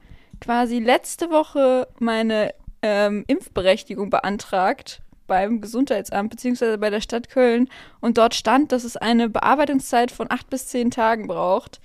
quasi 0.40 0.78
letzte 0.78 1.30
Woche 1.30 1.88
meine 1.98 2.54
ähm, 2.82 3.24
Impfberechtigung 3.26 4.10
beantragt 4.10 5.02
beim 5.26 5.60
Gesundheitsamt 5.60 6.30
beziehungsweise 6.30 6.78
bei 6.78 6.90
der 6.90 7.00
Stadt 7.00 7.28
Köln 7.28 7.68
und 8.00 8.18
dort 8.18 8.34
stand, 8.34 8.72
dass 8.72 8.84
es 8.84 8.96
eine 8.96 9.28
Bearbeitungszeit 9.28 10.10
von 10.10 10.30
acht 10.30 10.48
bis 10.50 10.68
zehn 10.68 10.90
Tagen 10.90 11.26
braucht. 11.26 11.80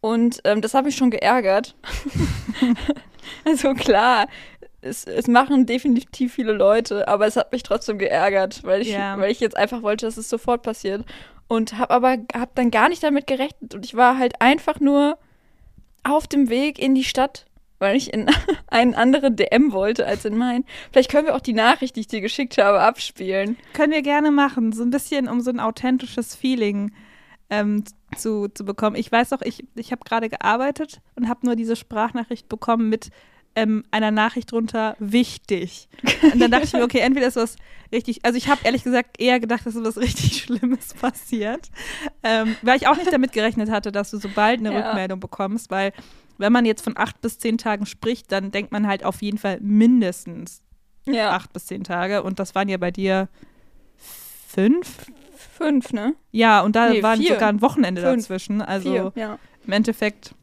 Und 0.00 0.40
ähm, 0.44 0.60
das 0.60 0.74
hat 0.74 0.84
mich 0.84 0.96
schon 0.96 1.10
geärgert. 1.10 1.76
also 3.44 3.72
klar, 3.72 4.26
es, 4.84 5.04
es 5.04 5.26
machen 5.26 5.66
definitiv 5.66 6.34
viele 6.34 6.52
Leute, 6.52 7.08
aber 7.08 7.26
es 7.26 7.36
hat 7.36 7.52
mich 7.52 7.62
trotzdem 7.62 7.98
geärgert, 7.98 8.62
weil 8.64 8.82
ich, 8.82 8.90
Ja. 8.92 9.18
weil 9.18 9.30
ich 9.30 9.40
jetzt 9.40 9.56
einfach 9.56 9.82
wollte, 9.82 10.06
dass 10.06 10.16
es 10.16 10.28
sofort 10.28 10.62
passiert. 10.62 11.04
Und 11.48 11.76
habe 11.78 11.92
aber 11.92 12.16
hab 12.34 12.54
dann 12.54 12.70
gar 12.70 12.88
nicht 12.88 13.02
damit 13.02 13.26
gerechnet. 13.26 13.74
Und 13.74 13.84
ich 13.84 13.94
war 13.94 14.18
halt 14.18 14.40
einfach 14.40 14.80
nur 14.80 15.18
auf 16.02 16.26
dem 16.26 16.48
Weg 16.48 16.78
in 16.78 16.94
die 16.94 17.04
Stadt, 17.04 17.46
weil 17.78 17.96
ich 17.96 18.12
in 18.14 18.26
einen 18.68 18.94
anderen 18.94 19.36
DM 19.36 19.72
wollte 19.72 20.06
als 20.06 20.24
in 20.24 20.36
meinen. 20.36 20.64
Vielleicht 20.92 21.10
können 21.10 21.26
wir 21.26 21.34
auch 21.34 21.40
die 21.40 21.52
Nachricht, 21.52 21.96
die 21.96 22.00
ich 22.00 22.06
dir 22.08 22.20
geschickt 22.20 22.56
habe, 22.58 22.80
abspielen. 22.80 23.56
Können 23.74 23.92
wir 23.92 24.02
gerne 24.02 24.30
machen. 24.30 24.72
So 24.72 24.82
ein 24.82 24.90
bisschen, 24.90 25.28
um 25.28 25.40
so 25.40 25.50
ein 25.50 25.60
authentisches 25.60 26.34
Feeling 26.34 26.92
ähm, 27.50 27.84
zu, 28.16 28.48
zu 28.48 28.64
bekommen. 28.64 28.96
Ich 28.96 29.12
weiß 29.12 29.32
auch, 29.34 29.42
ich, 29.42 29.64
ich 29.74 29.92
habe 29.92 30.02
gerade 30.04 30.30
gearbeitet 30.30 31.00
und 31.14 31.28
habe 31.28 31.44
nur 31.46 31.56
diese 31.56 31.76
Sprachnachricht 31.76 32.48
bekommen 32.48 32.88
mit 32.88 33.10
ähm, 33.56 33.84
einer 33.90 34.10
Nachricht 34.10 34.50
drunter, 34.52 34.96
wichtig. 34.98 35.88
Und 36.32 36.40
dann 36.40 36.50
dachte 36.50 36.64
ich 36.64 36.72
mir, 36.72 36.82
okay, 36.82 36.98
entweder 36.98 37.26
ist 37.28 37.36
was 37.36 37.56
richtig, 37.92 38.24
also 38.24 38.36
ich 38.36 38.48
habe 38.48 38.60
ehrlich 38.64 38.82
gesagt 38.84 39.20
eher 39.20 39.38
gedacht, 39.40 39.64
dass 39.66 39.74
was 39.76 39.96
richtig 39.98 40.38
Schlimmes 40.42 40.94
passiert, 40.94 41.70
ähm, 42.22 42.56
weil 42.62 42.76
ich 42.78 42.88
auch 42.88 42.96
nicht 42.96 43.12
damit 43.12 43.32
gerechnet 43.32 43.70
hatte, 43.70 43.92
dass 43.92 44.10
du 44.10 44.18
so 44.18 44.28
bald 44.28 44.58
eine 44.60 44.72
Ja. 44.72 44.86
Rückmeldung 44.88 45.20
bekommst, 45.20 45.70
weil 45.70 45.92
wenn 46.38 46.52
man 46.52 46.64
jetzt 46.64 46.82
von 46.82 46.96
acht 46.96 47.20
bis 47.20 47.38
zehn 47.38 47.58
Tagen 47.58 47.86
spricht, 47.86 48.32
dann 48.32 48.50
denkt 48.50 48.72
man 48.72 48.86
halt 48.88 49.04
auf 49.04 49.22
jeden 49.22 49.38
Fall 49.38 49.58
mindestens 49.60 50.62
Ja, 51.06 51.30
acht 51.30 51.52
bis 51.52 51.66
zehn 51.66 51.84
Tage 51.84 52.22
und 52.24 52.38
das 52.40 52.54
waren 52.56 52.68
ja 52.68 52.76
bei 52.76 52.90
dir 52.90 53.28
fünf? 54.48 55.06
fünf, 55.56 55.92
ne? 55.92 56.14
Ja, 56.32 56.62
und 56.62 56.74
da 56.74 56.90
Nee, 56.90 57.02
war 57.02 57.16
vier. 57.16 57.34
sogar 57.34 57.48
ein 57.48 57.62
Wochenende 57.62 58.02
Fünf. 58.02 58.22
dazwischen. 58.22 58.60
Also 58.60 58.90
Vier, 58.90 59.12
ja. 59.14 59.38
im 59.66 59.72
Endeffekt 59.72 60.34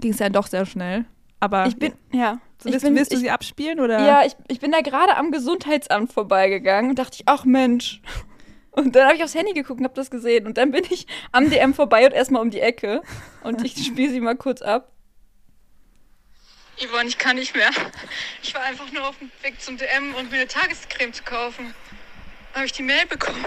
ging 0.00 0.12
es 0.12 0.18
ja 0.18 0.30
doch 0.30 0.46
sehr 0.46 0.64
schnell. 0.64 1.04
Aber 1.42 1.66
Ich 1.66 1.76
bin, 1.76 1.92
ja. 2.12 2.38
so 2.62 2.68
ich 2.68 2.74
willst, 2.74 2.84
bin, 2.84 2.94
willst 2.94 3.10
du 3.10 3.16
ich, 3.16 3.22
sie 3.22 3.30
abspielen 3.30 3.80
oder? 3.80 3.98
Ja, 3.98 4.24
ich, 4.24 4.36
ich 4.46 4.60
bin 4.60 4.70
da 4.70 4.80
gerade 4.80 5.16
am 5.16 5.32
Gesundheitsamt 5.32 6.12
vorbeigegangen 6.12 6.90
und 6.90 7.00
dachte 7.00 7.16
ich, 7.18 7.22
ach 7.26 7.44
Mensch. 7.44 8.00
Und 8.70 8.96
dann 8.96 9.04
habe 9.04 9.16
ich 9.16 9.22
aufs 9.22 9.34
Handy 9.34 9.52
geguckt 9.52 9.80
und 9.80 9.84
habe 9.84 9.94
das 9.94 10.10
gesehen. 10.10 10.46
Und 10.46 10.56
dann 10.56 10.70
bin 10.70 10.82
ich 10.88 11.06
am 11.30 11.50
DM 11.50 11.74
vorbei 11.74 12.06
und 12.06 12.12
erstmal 12.12 12.40
um 12.40 12.48
die 12.48 12.60
Ecke. 12.60 13.02
Und 13.42 13.62
ich 13.62 13.84
spiele 13.84 14.10
sie 14.10 14.18
mal 14.18 14.34
kurz 14.34 14.62
ab. 14.62 14.90
Yvonne, 16.78 17.06
ich 17.06 17.18
kann 17.18 17.36
nicht 17.36 17.54
mehr. 17.54 17.68
Ich 18.42 18.54
war 18.54 18.62
einfach 18.62 18.90
nur 18.90 19.06
auf 19.06 19.18
dem 19.18 19.30
Weg 19.42 19.60
zum 19.60 19.76
DM 19.76 20.14
und 20.14 20.30
mir 20.30 20.38
eine 20.38 20.48
Tagescreme 20.48 21.12
zu 21.12 21.22
kaufen. 21.22 21.74
Habe 22.54 22.64
ich 22.64 22.72
die 22.72 22.82
Mail 22.82 23.04
bekommen. 23.04 23.44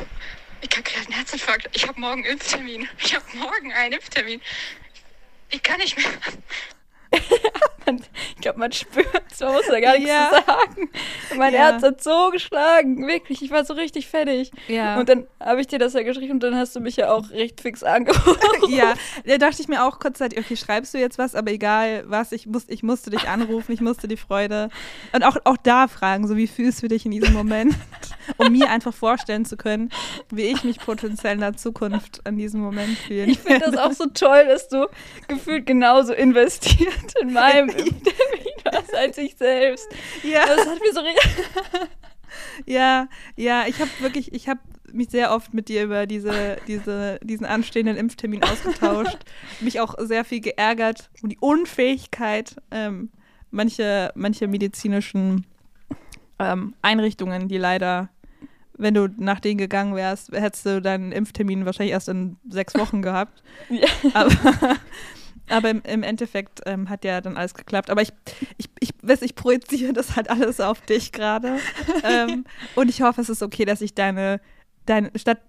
Ich 0.61 0.69
krieg 0.69 0.85
gerade 0.85 1.07
einen 1.07 1.15
Herzinfarkt. 1.15 1.69
Ich 1.75 1.87
habe 1.87 1.99
morgen 1.99 2.23
einen 2.23 2.33
Impftermin. 2.33 2.87
Ich 2.99 3.15
habe 3.15 3.25
morgen 3.35 3.73
einen 3.73 3.93
Impftermin. 3.93 4.41
Ich 5.49 5.63
kann 5.63 5.79
nicht 5.79 5.97
mehr. 5.97 6.05
Man, 7.85 8.01
ich 8.35 8.41
glaube, 8.41 8.59
man 8.59 8.71
spürt 8.71 9.05
Man 9.39 9.53
muss 9.53 9.67
da 9.69 9.79
gar 9.79 9.93
nichts 9.93 10.09
Ja. 10.09 10.31
sagen. 10.45 10.89
Mein 11.37 11.53
Ja. 11.53 11.59
Herz 11.59 11.83
hat 11.83 12.01
so 12.03 12.29
geschlagen. 12.31 13.05
Wirklich, 13.07 13.41
ich 13.41 13.51
war 13.51 13.65
so 13.65 13.73
richtig 13.73 14.07
fertig. 14.07 14.51
Ja. 14.67 14.97
Und 14.99 15.09
dann 15.09 15.27
habe 15.39 15.61
ich 15.61 15.67
dir 15.67 15.79
das 15.79 15.93
ja 15.93 16.03
geschrieben 16.03 16.33
und 16.33 16.43
dann 16.43 16.55
hast 16.55 16.75
du 16.75 16.79
mich 16.79 16.95
ja 16.97 17.11
auch 17.11 17.29
recht 17.31 17.61
fix 17.61 17.83
angerufen. 17.83 18.37
ja, 18.69 18.93
da 19.25 19.37
dachte 19.37 19.61
ich 19.61 19.67
mir 19.67 19.83
auch 19.83 19.99
kurzzeitig, 19.99 20.39
okay, 20.39 20.55
schreibst 20.55 20.93
du 20.93 20.97
jetzt 20.97 21.17
was, 21.17 21.35
aber 21.35 21.51
egal 21.51 22.03
was, 22.07 22.31
ich, 22.31 22.47
muss, 22.47 22.63
ich 22.67 22.83
musste 22.83 23.09
dich 23.09 23.27
anrufen, 23.27 23.71
ich 23.71 23.81
musste 23.81 24.07
die 24.07 24.17
Freude 24.17 24.69
und 25.13 25.23
auch, 25.23 25.37
auch 25.43 25.57
da 25.57 25.87
fragen, 25.87 26.27
so 26.27 26.35
wie 26.37 26.47
fühlst 26.47 26.81
du 26.83 26.87
dich 26.87 27.05
in 27.05 27.11
diesem 27.11 27.33
Moment, 27.33 27.75
um 28.37 28.51
mir 28.51 28.69
einfach 28.69 28.93
vorstellen 28.93 29.45
zu 29.45 29.57
können, 29.57 29.89
wie 30.31 30.43
ich 30.43 30.63
mich 30.63 30.79
potenziell 30.79 31.33
in 31.35 31.41
der 31.41 31.55
Zukunft 31.57 32.21
an 32.25 32.37
diesem 32.37 32.61
Moment 32.61 32.97
fühlen 32.97 33.29
Ich 33.29 33.39
finde 33.39 33.59
das 33.71 33.77
auch 33.77 33.91
so 33.91 34.05
toll, 34.07 34.45
dass 34.47 34.67
du 34.69 34.87
gefühlt 35.27 35.65
genauso 35.65 36.13
investiert 36.13 37.13
in 37.21 37.33
meinem 37.33 37.69
Warst 38.63 38.95
als 38.95 39.17
ich 39.17 39.35
selbst. 39.35 39.87
Ja. 40.23 40.45
Das 40.45 40.67
hat 40.67 40.79
mir 40.79 40.93
so. 40.93 41.01
Ja, 42.65 43.07
ja, 43.35 43.65
ich 43.67 43.79
habe 43.79 43.89
wirklich, 43.99 44.33
ich 44.33 44.49
habe 44.49 44.59
mich 44.91 45.09
sehr 45.09 45.31
oft 45.33 45.53
mit 45.53 45.69
dir 45.69 45.83
über 45.83 46.05
diese, 46.05 46.57
diese, 46.67 47.19
diesen 47.23 47.45
anstehenden 47.45 47.97
Impftermin 47.97 48.43
ausgetauscht, 48.43 49.19
mich 49.61 49.79
auch 49.79 49.95
sehr 49.99 50.25
viel 50.25 50.41
geärgert 50.41 51.09
um 51.21 51.29
die 51.29 51.37
Unfähigkeit 51.39 52.55
ähm, 52.71 53.09
manche, 53.51 54.11
manche 54.15 54.47
medizinischen 54.47 55.45
ähm, 56.39 56.75
Einrichtungen, 56.81 57.47
die 57.47 57.57
leider, 57.57 58.09
wenn 58.77 58.93
du 58.93 59.07
nach 59.17 59.39
denen 59.39 59.57
gegangen 59.57 59.95
wärst, 59.95 60.31
hättest 60.31 60.65
du 60.65 60.81
deinen 60.81 61.11
Impftermin 61.11 61.65
wahrscheinlich 61.65 61.93
erst 61.93 62.09
in 62.09 62.37
sechs 62.49 62.75
Wochen 62.75 63.01
gehabt. 63.01 63.43
Ja. 63.69 63.87
Aber, 64.13 64.31
aber 65.49 65.69
im, 65.69 65.81
im 65.83 66.03
Endeffekt 66.03 66.61
ähm, 66.65 66.89
hat 66.89 67.05
ja 67.05 67.21
dann 67.21 67.37
alles 67.37 67.53
geklappt. 67.53 67.89
Aber 67.89 68.01
ich, 68.01 68.11
ich, 68.57 68.69
ich, 68.79 68.91
weiß, 69.01 69.21
ich 69.21 69.35
projiziere 69.35 69.93
das 69.93 70.15
halt 70.15 70.29
alles 70.29 70.59
auf 70.59 70.81
dich 70.81 71.11
gerade. 71.11 71.59
ähm, 72.03 72.45
und 72.75 72.89
ich 72.89 73.01
hoffe, 73.01 73.21
es 73.21 73.29
ist 73.29 73.43
okay, 73.43 73.65
dass 73.65 73.81
ich 73.81 73.93
deine, 73.93 74.41
deine 74.85 75.11
statt 75.15 75.39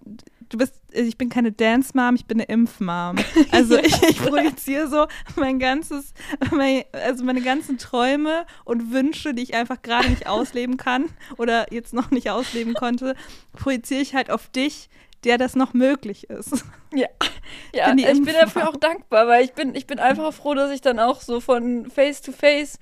du 0.48 0.58
bist, 0.58 0.74
ich 0.92 1.18
bin 1.18 1.28
keine 1.28 1.52
Dance-Mom, 1.52 2.14
ich 2.14 2.26
bin 2.26 2.40
eine 2.40 2.48
Impf-Mom. 2.48 3.16
Also 3.50 3.76
ich, 3.82 4.02
ich 4.02 4.18
projiziere 4.18 4.88
so 4.88 5.06
mein 5.36 5.58
ganzes, 5.58 6.14
mein, 6.52 6.84
also 6.92 7.24
meine 7.24 7.42
ganzen 7.42 7.78
Träume 7.78 8.46
und 8.64 8.92
Wünsche, 8.92 9.34
die 9.34 9.42
ich 9.42 9.54
einfach 9.54 9.82
gerade 9.82 10.08
nicht 10.08 10.26
ausleben 10.26 10.76
kann 10.76 11.06
oder 11.36 11.72
jetzt 11.72 11.92
noch 11.92 12.10
nicht 12.10 12.30
ausleben 12.30 12.74
konnte, 12.74 13.14
projiziere 13.52 14.00
ich 14.00 14.14
halt 14.14 14.30
auf 14.30 14.48
dich, 14.48 14.88
der 15.26 15.36
das 15.38 15.54
noch 15.56 15.74
möglich 15.74 16.30
ist. 16.30 16.64
Ja, 16.94 17.08
ja 17.74 17.88
bin 17.90 17.98
ich 17.98 18.06
bin 18.06 18.16
Impfmama. 18.18 18.40
dafür 18.40 18.68
auch 18.70 18.76
dankbar, 18.76 19.26
weil 19.28 19.44
ich 19.44 19.52
bin, 19.52 19.74
ich 19.74 19.86
bin 19.86 19.98
einfach 19.98 20.32
froh, 20.32 20.54
dass 20.54 20.70
ich 20.70 20.80
dann 20.80 20.98
auch 20.98 21.20
so 21.20 21.40
von 21.40 21.90
Face 21.90 22.22
to 22.22 22.32
Face 22.32 22.78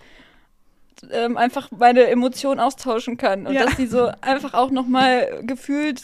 ähm, 1.11 1.37
einfach 1.37 1.71
meine 1.71 2.07
Emotionen 2.07 2.61
austauschen 2.61 3.17
kann 3.17 3.47
und 3.47 3.55
Ja. 3.55 3.65
dass 3.65 3.77
die 3.77 3.87
so 3.87 4.11
einfach 4.21 4.55
auch 4.55 4.71
nochmal 4.71 5.41
gefühlt 5.43 6.03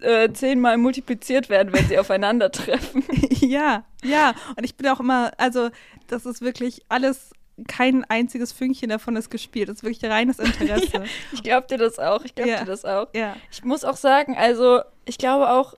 äh, 0.00 0.30
zehnmal 0.32 0.76
multipliziert 0.78 1.48
werden, 1.48 1.72
wenn 1.72 1.86
sie 1.86 1.98
aufeinandertreffen. 1.98 3.04
ja, 3.40 3.84
ja. 4.02 4.34
Und 4.56 4.64
ich 4.64 4.76
bin 4.76 4.88
auch 4.88 5.00
immer, 5.00 5.32
also 5.38 5.70
das 6.08 6.26
ist 6.26 6.42
wirklich 6.42 6.82
alles, 6.88 7.30
kein 7.68 8.04
einziges 8.04 8.52
Fünkchen 8.52 8.88
davon 8.88 9.14
ist 9.16 9.30
gespielt. 9.30 9.68
Das 9.68 9.76
ist 9.76 9.82
wirklich 9.84 10.04
reines 10.10 10.38
Interesse. 10.38 11.04
Ich 11.32 11.42
glaube 11.42 11.66
dir 11.68 11.78
das 11.78 11.98
auch, 11.98 12.24
ich 12.24 12.34
glaube 12.34 12.50
Ja. 12.50 12.58
dir 12.60 12.64
das 12.66 12.84
auch. 12.84 13.08
ja. 13.14 13.36
Ich 13.50 13.62
muss 13.64 13.84
auch 13.84 13.96
sagen, 13.96 14.36
also 14.36 14.80
ich 15.04 15.18
glaube 15.18 15.50
auch, 15.50 15.74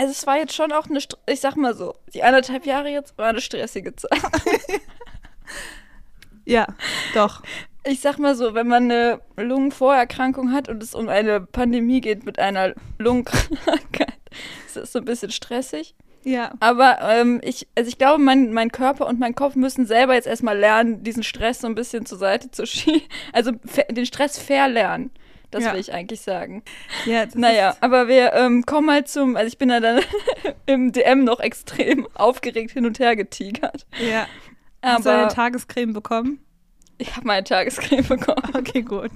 also 0.00 0.12
es 0.12 0.26
war 0.26 0.38
jetzt 0.38 0.54
schon 0.54 0.72
auch 0.72 0.86
eine, 0.86 0.98
St- 0.98 1.18
ich 1.28 1.40
sag 1.40 1.56
mal 1.56 1.74
so, 1.74 1.94
die 2.14 2.22
anderthalb 2.22 2.64
Jahre 2.64 2.88
jetzt 2.88 3.18
war 3.18 3.28
eine 3.28 3.40
stressige 3.42 3.94
Zeit. 3.94 4.10
Ja, 6.44 6.66
doch. 7.14 7.42
Ich 7.84 8.00
sag 8.00 8.18
mal 8.18 8.34
so, 8.34 8.54
wenn 8.54 8.66
man 8.66 8.84
eine 8.90 9.20
Lungenvorerkrankung 9.36 10.52
hat 10.52 10.68
und 10.68 10.82
es 10.82 10.94
um 10.94 11.08
eine 11.08 11.40
Pandemie 11.40 12.00
geht 12.00 12.24
mit 12.24 12.38
einer 12.38 12.74
Lungenkrankheit, 12.98 14.18
ist 14.66 14.76
das 14.76 14.92
so 14.92 14.98
ein 14.98 15.04
bisschen 15.04 15.30
stressig. 15.30 15.94
Ja. 16.24 16.52
Aber 16.60 16.98
ähm, 17.02 17.40
ich, 17.42 17.68
also 17.76 17.88
ich 17.88 17.96
glaube, 17.98 18.20
mein, 18.22 18.52
mein 18.52 18.72
Körper 18.72 19.06
und 19.06 19.18
mein 19.20 19.34
Kopf 19.34 19.54
müssen 19.54 19.86
selber 19.86 20.14
jetzt 20.14 20.26
erstmal 20.26 20.58
lernen, 20.58 21.02
diesen 21.02 21.22
Stress 21.22 21.60
so 21.60 21.66
ein 21.66 21.74
bisschen 21.74 22.04
zur 22.04 22.18
Seite 22.18 22.50
zu 22.50 22.66
schieben. 22.66 23.02
Also 23.32 23.52
den 23.90 24.04
Stress 24.06 24.38
verlernen. 24.38 25.10
Das 25.50 25.64
Ja. 25.64 25.72
will 25.72 25.80
ich 25.80 25.92
eigentlich 25.92 26.20
sagen. 26.20 26.62
ja 27.06 27.24
Naja, 27.34 27.76
aber 27.80 28.06
wir 28.08 28.32
ähm, 28.34 28.64
kommen 28.66 28.86
mal 28.86 29.04
zum, 29.04 29.36
also 29.36 29.48
ich 29.48 29.58
bin 29.58 29.68
ja 29.70 29.80
dann 29.80 30.00
im 30.66 30.92
DM 30.92 31.24
noch 31.24 31.40
extrem 31.40 32.06
aufgeregt 32.14 32.70
hin 32.72 32.86
und 32.86 32.98
her 32.98 33.16
getigert. 33.16 33.86
ja. 33.98 34.26
Hast 34.82 35.04
du 35.04 35.10
Aber 35.10 35.18
eine 35.24 35.28
Tagescreme 35.28 35.92
bekommen? 35.92 36.40
ich 36.96 37.16
habe 37.16 37.26
meine 37.26 37.44
Tagescreme 37.44 38.06
bekommen. 38.06 38.42
Okay, 38.56 38.82
gut. 38.82 39.10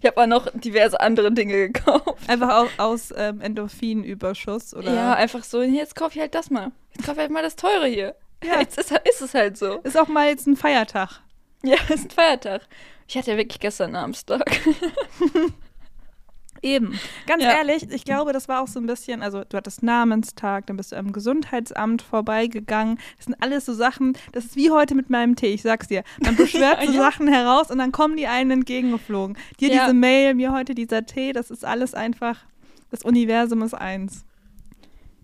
Ich 0.00 0.06
habe 0.06 0.20
auch 0.22 0.26
noch 0.26 0.48
diverse 0.54 0.98
andere 1.00 1.30
Dinge 1.32 1.52
gekauft. 1.68 2.16
Einfach 2.28 2.48
au- 2.64 2.82
aus 2.82 3.12
ähm, 3.16 3.40
Endorphinüberschuss 3.42 4.74
oder? 4.74 4.92
Ja, 4.94 5.12
einfach 5.14 5.44
so, 5.44 5.60
jetzt 5.62 5.94
kaufe 5.96 6.14
ich 6.16 6.20
halt 6.20 6.34
das 6.34 6.50
mal. 6.50 6.72
Jetzt 6.94 7.04
kaufe 7.06 7.16
ich 7.16 7.20
halt 7.22 7.30
mal 7.30 7.42
das 7.42 7.56
teure 7.56 7.86
hier. 7.86 8.14
Ja. 8.44 8.60
Jetzt 8.60 8.78
ist, 8.78 8.90
ist 9.08 9.20
es 9.22 9.34
halt 9.34 9.56
so. 9.58 9.80
Ist 9.80 9.98
auch 9.98 10.08
mal 10.08 10.28
jetzt 10.28 10.46
ein 10.46 10.56
Feiertag. 10.56 11.20
Ja, 11.62 11.76
ist 11.88 12.04
ein 12.06 12.10
Feiertag. 12.10 12.62
Ich 13.08 13.16
hatte 13.16 13.30
ja 13.32 13.36
wirklich 13.36 13.60
gestern 13.60 13.86
einen 13.86 13.92
Namenstag. 13.94 14.58
Eben. 16.62 16.98
Ganz 17.26 17.42
Ja. 17.42 17.52
ehrlich, 17.56 17.90
ich 17.90 18.04
glaube, 18.04 18.32
das 18.32 18.48
war 18.48 18.62
auch 18.62 18.68
so 18.68 18.80
ein 18.80 18.86
bisschen, 18.86 19.22
also 19.22 19.44
du 19.48 19.56
hattest 19.56 19.82
Namenstag, 19.82 20.66
dann 20.66 20.76
bist 20.76 20.92
du 20.92 20.96
am 20.96 21.12
Gesundheitsamt 21.12 22.02
vorbeigegangen. 22.02 22.98
Das 23.16 23.26
sind 23.26 23.36
alles 23.42 23.66
so 23.66 23.74
Sachen, 23.74 24.16
das 24.32 24.46
ist 24.46 24.56
wie 24.56 24.70
heute 24.70 24.94
mit 24.94 25.10
meinem 25.10 25.36
Tee, 25.36 25.54
ich 25.54 25.62
sag's 25.62 25.88
dir. 25.88 26.02
Man 26.20 26.36
beschwört 26.36 26.82
so 26.84 26.92
Ja. 26.92 26.98
Sachen 26.98 27.28
heraus 27.28 27.70
und 27.70 27.78
dann 27.78 27.92
kommen 27.92 28.16
die 28.16 28.26
einen 28.26 28.50
entgegengeflogen. 28.50 29.36
Dir 29.60 29.70
diese 29.70 29.94
Mail, 29.94 30.34
mir 30.34 30.52
heute 30.52 30.74
dieser 30.74 31.06
Tee, 31.06 31.32
das 31.32 31.50
ist 31.50 31.64
alles 31.64 31.94
einfach, 31.94 32.38
das 32.90 33.02
Universum 33.02 33.62
ist 33.62 33.74
eins. 33.74 34.24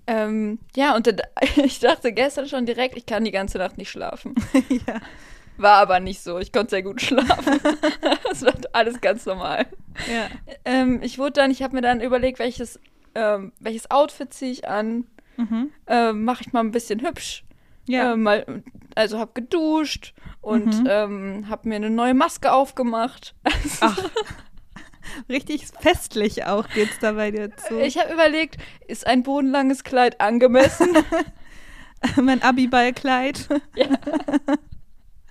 Ähm, 0.06 0.58
ja, 0.74 0.96
und 0.96 1.06
ich 1.64 1.78
dachte 1.78 2.12
gestern 2.12 2.48
schon 2.48 2.66
direkt, 2.66 2.96
ich 2.96 3.06
kann 3.06 3.24
die 3.24 3.30
ganze 3.30 3.58
Nacht 3.58 3.78
nicht 3.78 3.90
schlafen. 3.90 4.34
ja. 4.68 5.00
War 5.58 5.78
aber 5.78 6.00
nicht 6.00 6.22
so. 6.22 6.38
Ich 6.38 6.52
konnte 6.52 6.70
sehr 6.70 6.82
gut 6.82 7.00
schlafen. 7.02 7.60
das 8.28 8.42
war 8.42 8.52
alles 8.72 9.00
ganz 9.00 9.26
normal. 9.26 9.66
ja. 10.10 10.28
Ähm, 10.64 11.00
ich 11.02 11.18
wurde 11.18 11.32
dann, 11.32 11.50
ich 11.50 11.62
habe 11.62 11.74
mir 11.76 11.82
dann 11.82 12.00
überlegt, 12.00 12.38
welches, 12.38 12.80
ähm, 13.14 13.52
welches 13.60 13.90
Outfit 13.90 14.32
ziehe 14.32 14.50
ich 14.52 14.68
an. 14.68 15.04
Mhm. 15.36 15.70
Ähm, 15.86 16.24
Mache 16.24 16.42
ich 16.42 16.52
mal 16.52 16.60
ein 16.60 16.70
bisschen 16.72 17.00
hübsch. 17.00 17.44
Ja. 17.86 18.12
Ähm, 18.12 18.22
mal, 18.22 18.62
also 18.94 19.18
habe 19.18 19.32
geduscht 19.34 20.14
und 20.40 20.66
Mhm. 20.82 20.86
ähm, 20.88 21.46
habe 21.48 21.68
mir 21.68 21.76
eine 21.76 21.90
neue 21.90 22.14
Maske 22.14 22.52
aufgemacht. 22.52 23.34
Ach. 23.80 23.98
Richtig 25.28 25.66
festlich 25.80 26.44
auch 26.46 26.68
geht's 26.68 26.98
da 27.00 27.12
bei 27.12 27.30
dir 27.30 27.54
zu. 27.56 27.78
Ich 27.80 27.98
habe 27.98 28.12
überlegt, 28.12 28.56
ist 28.88 29.06
ein 29.06 29.22
bodenlanges 29.24 29.84
Kleid 29.84 30.20
angemessen? 30.20 30.96
mein 32.20 32.40
Abiballkleid. 32.42 33.48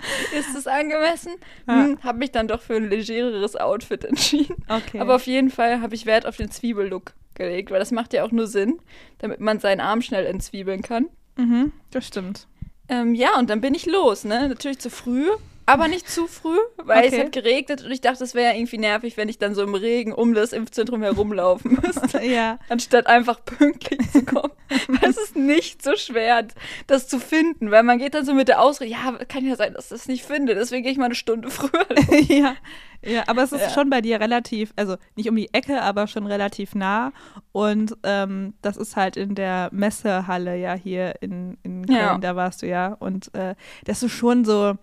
ist 0.37 0.55
es 0.55 0.67
angemessen? 0.67 1.33
Ja. 1.67 1.83
Hm, 1.85 2.03
habe 2.03 2.19
mich 2.19 2.31
dann 2.31 2.47
doch 2.47 2.61
für 2.61 2.75
ein 2.75 2.89
legereres 2.89 3.55
Outfit 3.55 4.05
entschieden. 4.05 4.55
Okay. 4.67 4.99
Aber 4.99 5.15
auf 5.15 5.25
jeden 5.25 5.49
Fall 5.49 5.81
habe 5.81 5.95
ich 5.95 6.05
Wert 6.05 6.25
auf 6.25 6.37
den 6.37 6.51
Zwiebellook 6.51 7.13
gelegt, 7.35 7.71
weil 7.71 7.79
das 7.79 7.91
macht 7.91 8.13
ja 8.13 8.23
auch 8.23 8.31
nur 8.31 8.47
Sinn, 8.47 8.79
damit 9.19 9.39
man 9.39 9.59
seinen 9.59 9.79
Arm 9.81 10.01
schnell 10.01 10.25
entzwiebeln 10.25 10.81
kann. 10.81 11.07
mhm, 11.37 11.71
das 11.91 12.07
stimmt. 12.07 12.47
Ähm, 12.89 13.15
ja, 13.15 13.39
und 13.39 13.49
dann 13.49 13.61
bin 13.61 13.73
ich 13.73 13.85
los, 13.85 14.25
ne? 14.25 14.49
Natürlich 14.49 14.79
zu 14.79 14.89
früh, 14.89 15.27
aber 15.65 15.87
nicht 15.87 16.09
zu 16.09 16.27
früh, 16.27 16.57
weil 16.77 17.05
es 17.05 17.13
Okay. 17.13 17.23
hat 17.25 17.31
geregnet 17.31 17.83
und 17.83 17.91
ich 17.91 18.01
dachte, 18.01 18.23
es 18.23 18.33
wäre 18.35 18.55
irgendwie 18.55 18.77
nervig, 18.77 19.15
wenn 19.17 19.29
ich 19.29 19.37
dann 19.37 19.55
so 19.55 19.63
im 19.63 19.73
Regen 19.75 20.13
um 20.13 20.33
das 20.33 20.53
Impfzentrum 20.53 21.01
herumlaufen 21.03 21.79
müsste, 21.83 22.21
Ja. 22.25 22.59
anstatt 22.69 23.07
einfach 23.07 23.43
pünktlich 23.45 24.11
zu 24.11 24.23
kommen. 24.25 24.51
weil 24.87 25.09
es 25.09 25.17
ist 25.17 25.35
nicht 25.35 25.81
so 25.83 25.95
schwer, 25.95 26.45
das 26.87 27.07
zu 27.07 27.19
finden, 27.19 27.71
weil 27.71 27.83
man 27.83 27.99
geht 27.99 28.13
dann 28.13 28.25
so 28.25 28.33
mit 28.33 28.47
der 28.47 28.61
Ausrede, 28.61 28.91
ja, 28.91 29.17
kann 29.27 29.45
ja 29.45 29.55
sein, 29.55 29.73
dass 29.73 29.85
ich 29.85 29.89
das 29.91 30.07
nicht 30.07 30.23
finde, 30.25 30.55
deswegen 30.55 30.83
gehe 30.83 30.91
ich 30.91 30.97
mal 30.97 31.05
eine 31.05 31.15
Stunde 31.15 31.49
früher 31.51 31.85
ja. 32.27 32.55
Ja, 33.03 33.23
aber 33.25 33.41
es 33.41 33.51
ist 33.51 33.61
Ja. 33.61 33.69
schon 33.69 33.89
bei 33.89 33.99
dir 34.01 34.19
relativ, 34.19 34.73
also 34.75 34.95
nicht 35.15 35.27
um 35.27 35.35
die 35.35 35.51
Ecke, 35.55 35.81
aber 35.81 36.05
schon 36.05 36.27
relativ 36.27 36.75
nah. 36.75 37.11
Und 37.51 37.97
ähm, 38.03 38.53
das 38.61 38.77
ist 38.77 38.95
halt 38.95 39.17
in 39.17 39.33
der 39.33 39.69
Messehalle 39.71 40.55
ja 40.55 40.75
hier 40.75 41.15
in, 41.19 41.57
in 41.63 41.87
Köln, 41.87 41.97
Ja. 41.99 42.17
da 42.19 42.35
warst 42.35 42.61
du 42.61 42.67
ja. 42.67 42.93
Und 42.99 43.33
äh, 43.33 43.55
das 43.85 44.03
ist 44.03 44.11
schon 44.11 44.45
so, 44.45 44.75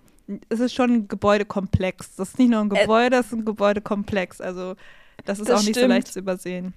es 0.48 0.60
ist 0.60 0.74
schon 0.74 0.90
ein 0.92 1.08
Gebäudekomplex. 1.08 2.16
Das 2.16 2.30
ist 2.30 2.38
nicht 2.38 2.50
nur 2.50 2.60
ein 2.60 2.68
Gebäude, 2.68 3.10
das 3.16 3.26
ist 3.26 3.32
ein 3.32 3.44
Gebäudekomplex. 3.44 4.40
Also 4.40 4.74
das 5.24 5.38
ist 5.38 5.48
Das 5.48 5.60
auch 5.60 5.64
nicht 5.64 5.74
so 5.74 5.80
stimmt. 5.80 5.88
leicht 5.94 6.08
zu 6.08 6.18
übersehen. 6.18 6.74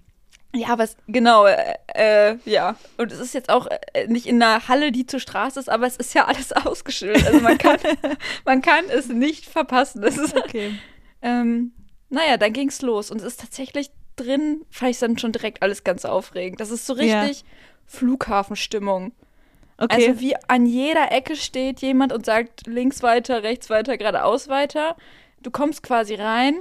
Ja, 0.54 0.70
aber 0.70 0.84
es, 0.84 0.98
genau, 1.08 1.46
äh, 1.46 1.76
äh, 1.94 2.38
ja. 2.46 2.76
Und 2.98 3.12
es 3.12 3.20
ist 3.20 3.34
jetzt 3.34 3.50
auch 3.50 3.68
äh, 3.94 4.08
nicht 4.08 4.26
in 4.28 4.42
einer 4.44 4.68
Halle, 4.68 4.92
die 4.92 5.06
zur 5.06 5.22
Straße 5.22 5.58
ist, 5.60 5.70
aber 5.70 5.88
es 5.88 5.96
ist 5.96 6.14
ja 6.14 6.26
alles 6.26 6.52
ausgeschildert. 6.66 7.26
Also 7.26 7.40
man 7.40 7.58
kann, 7.58 7.78
man 8.46 8.62
kann 8.62 8.86
es 8.90 9.08
nicht 9.08 9.46
verpassen. 9.46 10.02
Das 10.02 10.18
ist, 10.18 10.36
Okay. 10.36 10.74
ähm, 11.22 11.72
naja, 12.10 12.36
dann 12.38 12.52
ging's 12.52 12.82
los. 12.82 13.12
Und 13.12 13.18
es 13.22 13.24
ist 13.28 13.40
tatsächlich 13.40 13.92
drin, 14.18 14.66
fand 14.70 14.92
ich 14.92 15.00
dann 15.00 15.18
schon 15.18 15.32
direkt 15.32 15.62
alles 15.62 15.86
ganz 15.86 16.04
aufregend. 16.04 16.60
Das 16.60 16.70
ist 16.70 16.86
so 16.86 16.98
Ja. 16.98 17.22
richtig 17.22 17.46
Flughafenstimmung. 17.86 19.14
Okay. 19.82 20.10
Also 20.10 20.20
wie 20.20 20.36
an 20.48 20.68
jeder 20.68 21.12
Ecke 21.12 21.36
steht 21.36 21.82
jemand 21.82 22.14
und 22.14 22.24
sagt 22.24 22.68
links 22.68 23.02
weiter, 23.02 23.42
rechts 23.42 23.72
weiter, 23.72 23.98
geradeaus 23.98 24.48
weiter. 24.48 24.96
Du 25.42 25.50
kommst 25.50 25.82
quasi 25.82 26.14
rein, 26.14 26.60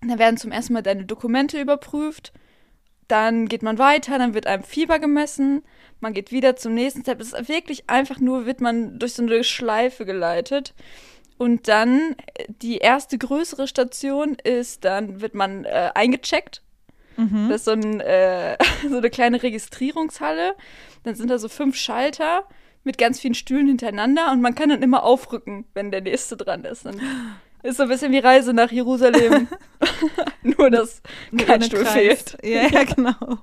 dann 0.00 0.18
werden 0.18 0.36
zum 0.36 0.50
ersten 0.50 0.72
Mal 0.72 0.82
deine 0.82 1.04
Dokumente 1.04 1.60
überprüft, 1.60 2.32
dann 3.06 3.46
geht 3.46 3.62
man 3.62 3.78
weiter, 3.78 4.18
dann 4.18 4.34
wird 4.34 4.48
einem 4.48 4.64
Fieber 4.64 4.98
gemessen, 4.98 5.62
man 6.00 6.14
geht 6.14 6.32
wieder 6.32 6.56
zum 6.56 6.74
nächsten 6.74 7.02
Step. 7.02 7.20
Es 7.20 7.32
ist 7.32 7.48
wirklich 7.48 7.88
einfach 7.88 8.18
nur, 8.18 8.44
wird 8.44 8.60
man 8.60 8.98
durch 8.98 9.14
so 9.14 9.22
eine 9.22 9.44
Schleife 9.44 10.04
geleitet. 10.04 10.74
Und 11.38 11.68
dann 11.68 12.16
äh, 12.34 12.46
die 12.48 12.78
erste 12.78 13.18
größere 13.18 13.68
Station 13.68 14.36
ist, 14.42 14.84
dann 14.84 15.20
wird 15.20 15.34
man 15.34 15.64
äh, 15.64 15.92
eingecheckt 15.94 16.60
mhm. 17.16 17.48
das 17.48 17.58
ist 17.58 17.64
so, 17.64 17.72
ein, 17.72 18.00
äh, 18.00 18.56
so 18.88 18.98
eine 18.98 19.10
kleine 19.10 19.42
Registrierungshalle. 19.42 20.54
Dann 21.04 21.14
sind 21.14 21.30
da 21.30 21.38
so 21.38 21.48
fünf 21.48 21.76
Schalter 21.76 22.44
mit 22.84 22.98
ganz 22.98 23.20
vielen 23.20 23.34
Stühlen 23.34 23.66
hintereinander 23.68 24.32
und 24.32 24.40
man 24.40 24.54
kann 24.54 24.68
dann 24.68 24.82
immer 24.82 25.04
aufrücken, 25.04 25.64
wenn 25.74 25.90
der 25.90 26.00
nächste 26.00 26.36
dran 26.36 26.64
ist. 26.64 26.84
Dann 26.86 27.00
ist 27.62 27.76
so 27.76 27.84
ein 27.84 27.88
bisschen 27.88 28.12
wie 28.12 28.18
Reise 28.18 28.52
nach 28.52 28.72
Jerusalem. 28.72 29.48
Nur, 30.42 30.70
dass 30.70 31.02
Nur 31.30 31.46
kein 31.46 31.62
Stuhl 31.62 31.82
Kreis. 31.82 31.92
fehlt. 31.92 32.38
Ja, 32.42 32.66
ja, 32.66 32.84
genau. 32.84 33.38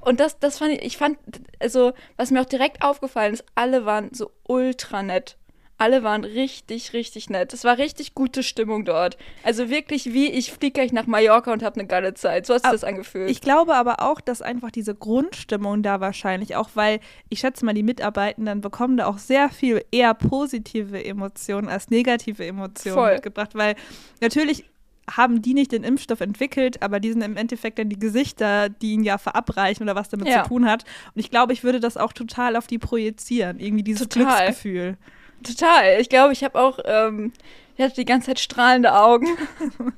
Und 0.00 0.18
das, 0.18 0.38
das 0.38 0.58
fand 0.58 0.72
ich, 0.72 0.82
ich 0.82 0.96
fand, 0.96 1.18
also, 1.60 1.92
was 2.16 2.30
mir 2.30 2.40
auch 2.40 2.46
direkt 2.46 2.82
aufgefallen 2.82 3.34
ist, 3.34 3.44
alle 3.54 3.86
waren 3.86 4.12
so 4.12 4.32
ultra 4.42 5.02
nett. 5.02 5.36
Alle 5.82 6.04
waren 6.04 6.22
richtig, 6.22 6.92
richtig 6.92 7.28
nett. 7.28 7.52
Es 7.52 7.64
war 7.64 7.76
richtig 7.76 8.14
gute 8.14 8.44
Stimmung 8.44 8.84
dort. 8.84 9.16
Also 9.42 9.68
wirklich 9.68 10.12
wie, 10.12 10.30
ich 10.30 10.52
fliege 10.52 10.74
gleich 10.74 10.92
nach 10.92 11.08
Mallorca 11.08 11.52
und 11.52 11.64
habe 11.64 11.80
eine 11.80 11.88
geile 11.88 12.14
Zeit. 12.14 12.46
So 12.46 12.54
hat 12.54 12.60
sich 12.60 12.66
Aber 12.68 12.74
das 12.76 12.84
angefühlt. 12.84 13.28
Ich 13.28 13.40
glaube 13.40 13.74
aber 13.74 14.00
auch, 14.00 14.20
dass 14.20 14.42
einfach 14.42 14.70
diese 14.70 14.94
Grundstimmung 14.94 15.82
da 15.82 16.00
wahrscheinlich, 16.00 16.54
auch 16.54 16.70
weil 16.74 17.00
ich 17.30 17.40
schätze 17.40 17.64
mal, 17.64 17.74
die 17.74 17.82
Mitarbeitenden 17.82 18.60
bekommen 18.60 18.96
da 18.96 19.06
auch 19.06 19.18
sehr 19.18 19.48
viel 19.48 19.82
eher 19.90 20.14
positive 20.14 21.04
Emotionen 21.04 21.68
als 21.68 21.90
negative 21.90 22.46
Emotionen 22.46 22.94
Voll. 22.96 23.14
mitgebracht, 23.14 23.56
weil 23.56 23.74
natürlich 24.20 24.64
haben 25.10 25.42
die 25.42 25.52
nicht 25.52 25.72
den 25.72 25.82
Impfstoff 25.82 26.20
entwickelt, 26.20 26.80
aber 26.80 27.00
die 27.00 27.10
sind 27.10 27.22
im 27.22 27.36
Endeffekt 27.36 27.80
dann 27.80 27.88
die 27.88 27.98
Gesichter, 27.98 28.68
die 28.68 28.92
ihn 28.92 29.02
ja 29.02 29.18
verabreichen 29.18 29.82
oder 29.82 29.96
was 29.96 30.10
damit 30.10 30.28
Ja. 30.28 30.44
zu 30.44 30.50
tun 30.50 30.64
hat. 30.70 30.84
Und 31.12 31.18
ich 31.20 31.28
glaube, 31.28 31.52
ich 31.52 31.64
würde 31.64 31.80
das 31.80 31.96
auch 31.96 32.12
total 32.12 32.54
auf 32.54 32.68
die 32.68 32.78
projizieren, 32.78 33.58
irgendwie 33.58 33.82
dieses 33.82 34.08
Total. 34.08 34.44
Glücksgefühl. 34.44 34.96
Total. 35.42 36.00
Ich 36.00 36.08
glaube, 36.08 36.32
ich 36.32 36.44
habe 36.44 36.60
auch, 36.60 36.78
ähm, 36.84 37.32
ich 37.76 37.84
hatte 37.84 37.94
die 37.96 38.04
ganze 38.04 38.28
Zeit 38.28 38.40
strahlende 38.40 38.94
Augen. 38.94 39.26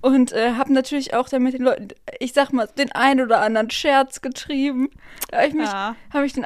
Und 0.00 0.32
äh, 0.32 0.54
habe 0.54 0.72
natürlich 0.72 1.14
auch 1.14 1.28
dann 1.28 1.44
mit 1.44 1.54
den 1.54 1.62
Leuten, 1.62 1.88
ich 2.18 2.32
sag 2.32 2.52
mal, 2.52 2.66
den 2.76 2.90
einen 2.92 3.20
oder 3.20 3.40
anderen 3.40 3.70
Scherz 3.70 4.20
getrieben. 4.20 4.90
Da 5.30 5.38
habe 5.38 5.48
ich 5.48 5.54
mich, 5.54 5.66
Ja. 5.70 5.94
habe 6.12 6.26
ich 6.26 6.32
den, 6.32 6.44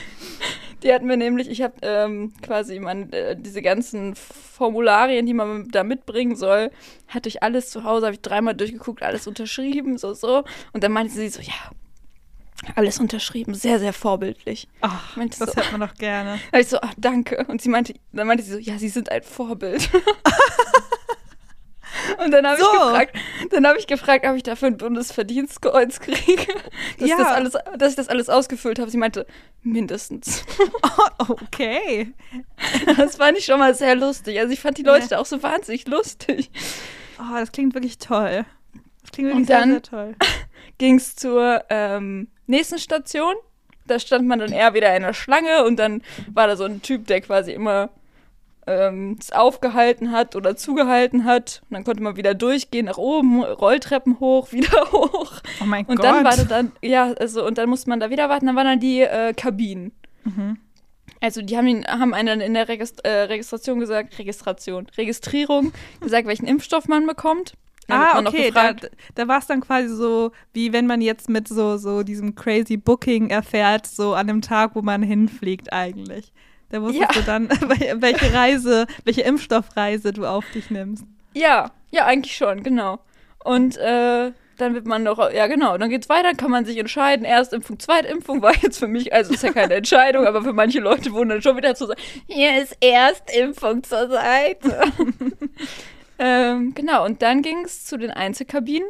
die 0.82 0.92
hatten 0.94 1.06
mir 1.06 1.18
nämlich, 1.18 1.50
ich 1.50 1.60
habe 1.60 1.74
ähm, 1.82 2.32
quasi 2.40 2.78
mein, 2.78 3.12
äh, 3.12 3.36
diese 3.38 3.60
ganzen 3.60 4.14
Formularien, 4.14 5.26
die 5.26 5.34
man 5.34 5.68
da 5.68 5.84
mitbringen 5.84 6.34
soll, 6.36 6.70
hatte 7.08 7.28
ich 7.28 7.42
alles 7.42 7.68
zu 7.68 7.84
Hause, 7.84 8.06
habe 8.06 8.14
ich 8.14 8.22
dreimal 8.22 8.54
durchgeguckt, 8.54 9.02
alles 9.02 9.26
unterschrieben, 9.26 9.98
so, 9.98 10.14
so. 10.14 10.44
Und 10.72 10.82
dann 10.82 10.92
meinte 10.92 11.12
sie 11.12 11.28
so, 11.28 11.42
ja, 11.42 11.52
alles 12.76 12.98
unterschrieben, 13.00 13.54
sehr, 13.54 13.78
sehr 13.78 13.92
vorbildlich. 13.92 14.68
Ach, 14.80 15.16
das 15.16 15.38
so. 15.38 15.46
hört 15.56 15.72
man 15.72 15.80
doch 15.80 15.94
gerne. 15.94 16.38
Da 16.52 16.58
ich 16.58 16.68
so, 16.68 16.78
ach, 16.80 16.94
danke. 16.96 17.44
Und 17.48 17.60
sie 17.62 17.68
meinte, 17.68 17.94
dann 18.12 18.26
meinte 18.26 18.42
sie 18.44 18.52
so, 18.52 18.58
ja, 18.58 18.78
sie 18.78 18.88
sind 18.88 19.10
ein 19.10 19.22
Vorbild. 19.22 19.88
Und 22.22 22.30
dann 22.32 22.46
habe 22.46 22.60
So. 22.60 22.66
ich 22.66 22.72
gefragt, 22.78 23.16
dann 23.50 23.66
habe 23.66 23.78
ich 23.78 23.86
gefragt, 23.86 24.26
ob 24.26 24.36
ich 24.36 24.42
dafür 24.42 24.68
ein 24.68 24.76
Bundesverdienstkreuz 24.76 26.00
kriege, 26.00 26.46
dass, 26.98 27.08
Ja. 27.08 27.16
das 27.16 27.26
alles, 27.28 27.52
dass 27.78 27.90
ich 27.90 27.96
das 27.96 28.08
alles 28.08 28.28
ausgefüllt 28.28 28.78
habe. 28.78 28.90
Sie 28.90 28.98
meinte, 28.98 29.26
mindestens. 29.62 30.44
Oh, 30.82 31.32
okay. 31.42 32.12
Das 32.96 33.16
fand 33.16 33.38
ich 33.38 33.44
schon 33.46 33.58
mal 33.58 33.74
sehr 33.74 33.94
lustig. 33.96 34.38
Also 34.38 34.52
ich 34.52 34.60
fand 34.60 34.78
die 34.78 34.82
Leute 34.82 35.02
Ja. 35.04 35.08
da 35.08 35.18
auch 35.18 35.26
so 35.26 35.42
wahnsinnig 35.42 35.86
lustig. 35.86 36.50
Oh, 37.18 37.34
das 37.34 37.52
klingt 37.52 37.74
wirklich 37.74 37.98
toll. 37.98 38.44
Das 39.02 39.10
klingt 39.12 39.28
wirklich 39.28 39.36
Und 39.36 39.46
sehr, 39.46 39.58
dann- 39.60 39.70
sehr 39.70 39.82
toll. 39.82 40.14
Ging 40.78 40.96
es 40.96 41.16
zur 41.16 41.64
ähm, 41.70 42.28
nächsten 42.48 42.78
Station. 42.78 43.34
Da 43.86 43.98
stand 43.98 44.26
man 44.28 44.38
dann 44.38 44.52
eher 44.52 44.74
wieder 44.74 44.94
in 44.94 45.02
der 45.02 45.14
Schlange 45.14 45.64
und 45.64 45.76
dann 45.78 46.02
war 46.32 46.46
da 46.46 46.56
so 46.56 46.64
ein 46.64 46.82
Typ, 46.82 47.06
der 47.06 47.22
quasi 47.22 47.52
immer 47.52 47.88
ähm, 48.68 49.16
es 49.18 49.32
aufgehalten 49.32 50.12
hat 50.12 50.36
oder 50.36 50.54
zugehalten 50.54 51.24
hat. 51.24 51.62
Und 51.68 51.74
dann 51.74 51.84
konnte 51.84 52.02
man 52.02 52.16
wieder 52.16 52.34
durchgehen 52.34 52.84
nach 52.86 52.98
oben, 52.98 53.42
Rolltreppen 53.42 54.20
hoch, 54.20 54.52
wieder 54.52 54.92
hoch. 54.92 55.40
Oh 55.62 55.64
mein 55.64 55.86
Und 55.86 55.96
Gott. 55.96 56.04
dann 56.04 56.24
war 56.24 56.36
da 56.36 56.44
dann, 56.44 56.72
ja, 56.82 57.12
also, 57.14 57.44
und 57.46 57.58
dann 57.58 57.68
musste 57.68 57.88
man 57.88 58.00
da 58.00 58.10
wieder 58.10 58.28
warten, 58.28 58.46
dann 58.46 58.56
waren 58.56 58.66
dann 58.66 58.80
die 58.80 59.00
äh, 59.00 59.32
Kabinen. 59.32 59.92
Mhm. 60.24 60.58
Also 61.20 61.42
die 61.42 61.56
haben, 61.56 61.66
ihn, 61.66 61.84
haben 61.86 62.14
einen 62.14 62.40
in 62.40 62.54
der 62.54 62.68
Regist 62.68 63.04
äh, 63.04 63.22
Registration 63.22 63.80
gesagt, 63.80 64.18
Registration, 64.18 64.86
Registrierung 64.96 65.72
gesagt, 66.00 66.28
welchen 66.28 66.46
Impfstoff 66.46 66.86
man 66.86 67.06
bekommt. 67.06 67.54
Ah, 67.90 68.18
okay, 68.18 68.50
da, 68.50 68.74
da 69.14 69.28
war 69.28 69.38
es 69.38 69.46
dann 69.46 69.60
quasi 69.60 69.88
so, 69.88 70.32
wie 70.52 70.72
wenn 70.72 70.86
man 70.86 71.00
jetzt 71.00 71.28
mit 71.28 71.48
so, 71.48 71.76
so 71.78 72.02
diesem 72.02 72.34
crazy 72.34 72.76
Booking 72.76 73.30
erfährt, 73.30 73.86
so 73.86 74.14
an 74.14 74.26
dem 74.26 74.42
Tag, 74.42 74.72
wo 74.74 74.82
man 74.82 75.02
hinfliegt 75.02 75.72
eigentlich. 75.72 76.32
Da 76.70 76.82
wusstest 76.82 77.14
Ja. 77.14 77.20
du 77.20 77.26
dann, 77.26 77.48
wel- 77.48 78.02
welche 78.02 78.32
Reise, 78.34 78.86
welche 79.04 79.22
Impfstoffreise 79.22 80.12
du 80.12 80.26
auf 80.26 80.44
dich 80.52 80.70
nimmst. 80.70 81.04
Ja, 81.34 81.70
ja, 81.90 82.04
eigentlich 82.04 82.36
schon, 82.36 82.62
genau. 82.62 82.98
Und 83.42 83.78
äh, 83.78 84.32
dann 84.58 84.74
wird 84.74 84.86
man 84.86 85.04
noch, 85.04 85.32
ja 85.32 85.46
genau, 85.46 85.78
dann 85.78 85.88
geht's 85.88 86.08
weiter, 86.10 86.34
kann 86.34 86.50
man 86.50 86.64
sich 86.66 86.76
entscheiden. 86.76 87.24
Erstimpfung, 87.24 87.78
Zweitimpfung 87.78 88.42
war 88.42 88.54
jetzt 88.60 88.78
für 88.80 88.88
mich, 88.88 89.12
also 89.14 89.32
ist 89.32 89.42
ja 89.44 89.52
keine 89.52 89.74
Entscheidung, 89.74 90.26
aber 90.26 90.42
für 90.42 90.52
manche 90.52 90.80
Leute 90.80 91.12
wurden 91.12 91.28
dann 91.30 91.40
schon 91.42 91.56
wieder 91.56 91.74
zu 91.74 91.86
sagen, 91.86 92.00
hier 92.26 92.60
ist 92.60 92.76
Erstimpfung 92.82 93.82
zur 93.84 94.08
Seite. 94.10 94.82
ähm, 96.18 96.74
genau, 96.74 97.04
und 97.04 97.22
dann 97.22 97.42
ging 97.42 97.64
es 97.64 97.84
zu 97.84 97.96
den 97.96 98.10
Einzelkabinen. 98.10 98.88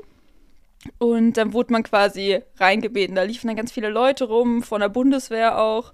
Und 0.99 1.33
dann 1.37 1.53
wurde 1.53 1.73
man 1.73 1.83
quasi 1.83 2.41
reingebeten. 2.59 3.17
Da 3.17 3.23
liefen 3.25 3.49
dann 3.49 3.57
ganz 3.57 3.73
viele 3.73 3.89
Leute 3.89 4.25
rum, 4.25 4.63
von 4.63 4.81
der 4.81 4.89
Bundeswehr 4.89 5.59
auch, 5.59 5.93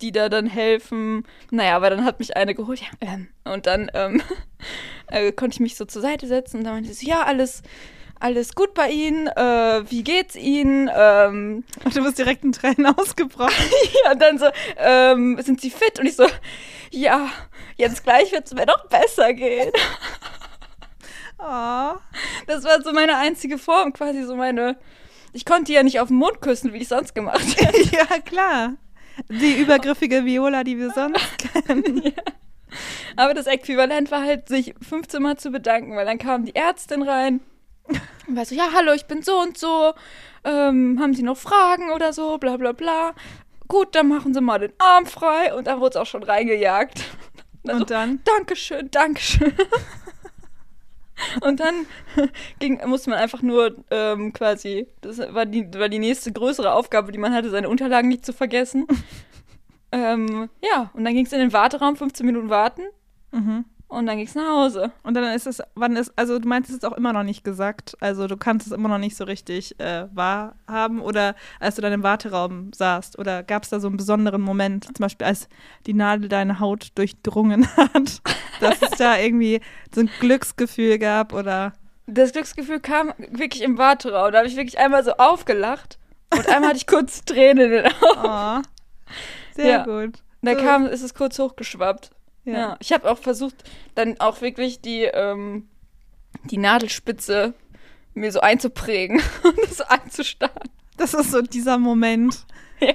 die 0.00 0.12
da 0.12 0.28
dann 0.28 0.46
helfen. 0.46 1.24
Naja, 1.50 1.76
aber 1.76 1.90
dann 1.90 2.04
hat 2.04 2.18
mich 2.18 2.36
eine 2.36 2.54
geholt, 2.54 2.80
ja, 2.80 2.86
ähm, 3.00 3.28
und 3.44 3.66
dann 3.66 3.90
ähm, 3.94 4.22
äh, 5.08 5.32
konnte 5.32 5.56
ich 5.56 5.60
mich 5.60 5.76
so 5.76 5.84
zur 5.84 6.02
Seite 6.02 6.26
setzen 6.26 6.58
und 6.58 6.64
dann 6.64 6.74
meinte 6.74 6.94
sie, 6.94 7.08
ja, 7.08 7.24
alles, 7.24 7.62
alles 8.20 8.54
gut 8.54 8.74
bei 8.74 8.90
Ihnen, 8.90 9.26
äh, 9.26 9.82
wie 9.90 10.04
geht's 10.04 10.36
Ihnen? 10.36 10.88
Ähm, 10.94 11.64
Und 11.84 11.96
du 11.96 12.02
bist 12.04 12.18
direkt 12.18 12.44
in 12.44 12.52
Tränen 12.52 12.86
ausgebrochen. 12.96 13.52
ja, 14.04 14.12
und 14.12 14.22
dann 14.22 14.38
so, 14.38 14.46
ähm, 14.78 15.40
sind 15.42 15.60
Sie 15.60 15.70
fit? 15.70 15.98
Und 15.98 16.06
ich 16.06 16.16
so, 16.16 16.26
ja, 16.90 17.28
jetzt 17.76 18.04
gleich 18.04 18.30
wird 18.32 18.46
es 18.46 18.54
mir 18.54 18.66
doch 18.66 18.86
besser 18.86 19.34
gehen. 19.34 19.72
Oh. 21.44 21.98
Das 22.46 22.64
war 22.64 22.82
so 22.82 22.92
meine 22.92 23.16
einzige 23.16 23.58
Form, 23.58 23.92
quasi 23.92 24.22
so 24.22 24.36
meine. 24.36 24.76
Ich 25.32 25.44
konnte 25.44 25.64
die 25.64 25.72
ja 25.72 25.82
nicht 25.82 25.98
auf 26.00 26.08
den 26.08 26.18
Mund 26.18 26.40
küssen, 26.40 26.72
wie 26.72 26.78
ich 26.78 26.88
sonst 26.88 27.14
gemacht 27.14 27.40
hätte. 27.56 27.96
ja, 27.96 28.18
klar. 28.20 28.74
Die 29.28 29.54
übergriffige 29.60 30.24
Viola, 30.24 30.64
die 30.64 30.78
wir 30.78 30.90
sonst 30.90 31.20
kennen. 31.66 32.02
Aber 33.16 33.34
das 33.34 33.46
Äquivalent 33.46 34.10
war 34.10 34.22
halt, 34.22 34.48
sich 34.48 34.74
15 34.88 35.22
Mal 35.22 35.36
zu 35.36 35.50
bedanken, 35.50 35.96
weil 35.96 36.06
dann 36.06 36.18
kam 36.18 36.44
die 36.44 36.54
Ärztin 36.54 37.02
rein 37.02 37.40
und 38.26 38.36
war 38.36 38.44
so, 38.44 38.54
ja, 38.54 38.68
hallo, 38.74 38.92
ich 38.92 39.06
bin 39.06 39.22
so 39.22 39.38
und 39.40 39.58
so. 39.58 39.92
Ähm, 40.44 40.98
haben 41.00 41.14
Sie 41.14 41.22
noch 41.22 41.36
Fragen 41.36 41.90
oder 41.90 42.12
so? 42.12 42.38
Bla 42.38 42.56
bla 42.56 42.72
bla. 42.72 43.12
Gut, 43.68 43.94
dann 43.94 44.08
machen 44.08 44.34
Sie 44.34 44.40
mal 44.40 44.58
den 44.58 44.72
Arm 44.78 45.06
frei. 45.06 45.54
Und 45.54 45.66
dann 45.66 45.80
wurde 45.80 45.90
es 45.90 45.96
auch 45.96 46.06
schon 46.06 46.22
reingejagt. 46.22 47.04
Dann 47.64 47.76
so, 47.76 47.82
Und 47.82 47.90
dann? 47.90 48.20
Dankeschön, 48.24 48.90
Dankeschön. 48.90 49.52
Und 51.40 51.60
dann 51.60 51.86
ging, 52.58 52.80
musste 52.86 53.10
man 53.10 53.18
einfach 53.18 53.42
nur 53.42 53.76
ähm, 53.90 54.32
quasi, 54.32 54.86
das 55.00 55.18
war 55.18 55.46
die, 55.46 55.72
war 55.74 55.88
die 55.88 55.98
nächste 55.98 56.32
größere 56.32 56.72
Aufgabe, 56.72 57.12
die 57.12 57.18
man 57.18 57.34
hatte, 57.34 57.50
seine 57.50 57.68
Unterlagen 57.68 58.08
nicht 58.08 58.26
zu 58.26 58.32
vergessen. 58.32 58.86
ähm, 59.92 60.48
ja, 60.62 60.90
und 60.94 61.04
dann 61.04 61.14
ging 61.14 61.26
es 61.26 61.32
in 61.32 61.40
den 61.40 61.52
Warteraum, 61.52 61.96
15 61.96 62.26
Minuten 62.26 62.48
warten 62.48 62.82
Mhm. 63.32 63.64
Und 63.92 64.06
dann 64.06 64.16
ging 64.16 64.26
es 64.26 64.34
nach 64.34 64.48
Hause. 64.48 64.90
Und 65.02 65.14
dann 65.14 65.24
ist 65.34 65.46
es, 65.46 65.62
wann 65.74 65.96
ist, 65.96 66.12
also 66.16 66.38
du 66.38 66.48
meinst 66.48 66.70
es 66.70 66.76
ist 66.76 66.84
auch 66.84 66.96
immer 66.96 67.12
noch 67.12 67.22
nicht 67.22 67.44
gesagt. 67.44 67.96
Also 68.00 68.26
du 68.26 68.36
kannst 68.36 68.66
es 68.66 68.72
immer 68.72 68.88
noch 68.88 68.98
nicht 68.98 69.16
so 69.16 69.24
richtig 69.24 69.78
äh, 69.80 70.06
wahrhaben 70.12 71.00
oder 71.00 71.34
als 71.60 71.76
du 71.76 71.82
dann 71.82 71.92
im 71.92 72.02
Warteraum 72.02 72.72
saßt 72.74 73.18
oder 73.18 73.42
gab 73.42 73.62
es 73.64 73.70
da 73.70 73.80
so 73.80 73.88
einen 73.88 73.96
besonderen 73.96 74.40
Moment, 74.42 74.84
zum 74.86 74.94
Beispiel 75.04 75.26
als 75.26 75.48
die 75.86 75.94
Nadel 75.94 76.28
deine 76.28 76.58
Haut 76.60 76.88
durchdrungen 76.94 77.66
hat, 77.76 78.22
dass 78.60 78.80
es 78.82 78.90
da 78.98 79.18
irgendwie 79.18 79.60
so 79.94 80.00
ein 80.00 80.10
Glücksgefühl 80.20 80.98
gab 80.98 81.32
oder 81.32 81.72
Das 82.06 82.32
Glücksgefühl 82.32 82.80
kam 82.80 83.12
wirklich 83.18 83.62
im 83.62 83.78
Warteraum. 83.78 84.32
Da 84.32 84.38
habe 84.38 84.48
ich 84.48 84.56
wirklich 84.56 84.78
einmal 84.78 85.04
so 85.04 85.12
aufgelacht 85.12 85.98
und 86.32 86.48
einmal 86.48 86.70
hatte 86.70 86.78
ich 86.78 86.86
kurz 86.86 87.24
Tränen 87.24 87.64
in 87.66 87.70
den 87.82 87.86
Augen. 87.86 88.20
oh, 88.24 88.62
sehr 89.54 89.70
Ja. 89.70 89.84
gut. 89.84 90.22
Da 90.40 90.54
So, 90.54 90.64
kam, 90.64 90.86
ist 90.86 91.02
es 91.02 91.14
kurz 91.14 91.38
hochgeschwappt. 91.38 92.10
Ja. 92.44 92.52
Ja, 92.52 92.76
ich 92.80 92.92
habe 92.92 93.10
auch 93.10 93.18
versucht, 93.18 93.64
dann 93.94 94.18
auch 94.20 94.40
wirklich 94.40 94.80
die, 94.80 95.02
ähm, 95.02 95.68
die 96.44 96.58
Nadelspitze 96.58 97.54
mir 98.14 98.32
so 98.32 98.40
einzuprägen 98.40 99.22
und 99.42 99.58
es 99.58 99.78
so 99.78 99.84
einzustarren. 99.84 100.68
Das 100.96 101.14
ist 101.14 101.30
so 101.30 101.40
dieser 101.40 101.78
Moment. 101.78 102.44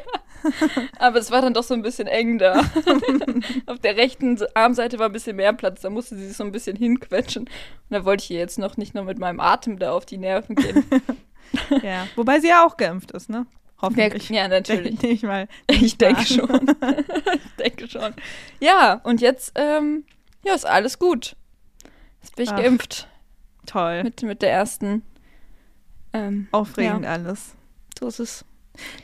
Aber 0.99 1.17
es 1.17 1.31
war 1.31 1.41
dann 1.41 1.53
doch 1.53 1.63
so 1.63 1.73
ein 1.73 1.81
bisschen 1.81 2.07
eng 2.07 2.38
da. 2.38 2.60
Auf 3.65 3.79
der 3.79 3.97
rechten 3.97 4.38
Armseite 4.53 4.99
war 4.99 5.07
ein 5.07 5.12
bisschen 5.12 5.36
mehr 5.36 5.53
Platz, 5.53 5.81
da 5.81 5.89
musste 5.89 6.15
sie 6.15 6.27
sich 6.27 6.38
so 6.38 6.43
ein 6.43 6.51
bisschen 6.51 6.75
hinquetschen. 6.75 7.43
Und 7.43 7.49
da 7.89 8.05
wollte 8.05 8.23
ich 8.23 8.31
ihr 8.31 8.39
jetzt 8.39 8.60
noch 8.60 8.77
nicht 8.77 8.93
nur 8.93 9.03
mit 9.03 9.17
meinem 9.17 9.39
Atem 9.39 9.79
da 9.79 9.91
auf 9.91 10.05
die 10.05 10.17
Nerven 10.17 10.55
gehen. 10.55 10.86
Ja. 11.81 12.07
Wobei 12.15 12.39
sie 12.39 12.49
ja 12.49 12.65
auch 12.65 12.77
geimpft 12.77 13.12
ist, 13.12 13.29
ne? 13.29 13.45
Ja, 13.77 13.81
Hoffentlich. 13.81 14.29
ja, 14.29 14.47
natürlich. 14.47 14.95
Denke 14.99 15.07
ich 15.07 15.23
mal. 15.23 15.47
Ich 15.69 15.97
denke 15.97 16.25
schon. 16.25 16.75
ich 17.33 17.55
denke 17.63 17.87
schon. 17.87 18.13
Ja, 18.59 19.01
und 19.03 19.21
jetzt, 19.21 19.53
ähm, 19.55 20.05
ja, 20.43 20.53
ist 20.53 20.65
alles 20.65 20.99
gut. 20.99 21.35
Jetzt 22.21 22.35
bin 22.35 22.45
ich 22.45 22.51
Ach. 22.51 22.57
geimpft 22.57 23.07
Toll. 23.65 24.03
mit, 24.03 24.21
mit 24.23 24.41
der 24.41 24.51
ersten. 24.51 25.03
Ähm, 26.13 26.47
Aufregend 26.51 27.05
alles. 27.05 27.55
so 27.99 28.07
ist 28.07 28.19
es. 28.19 28.45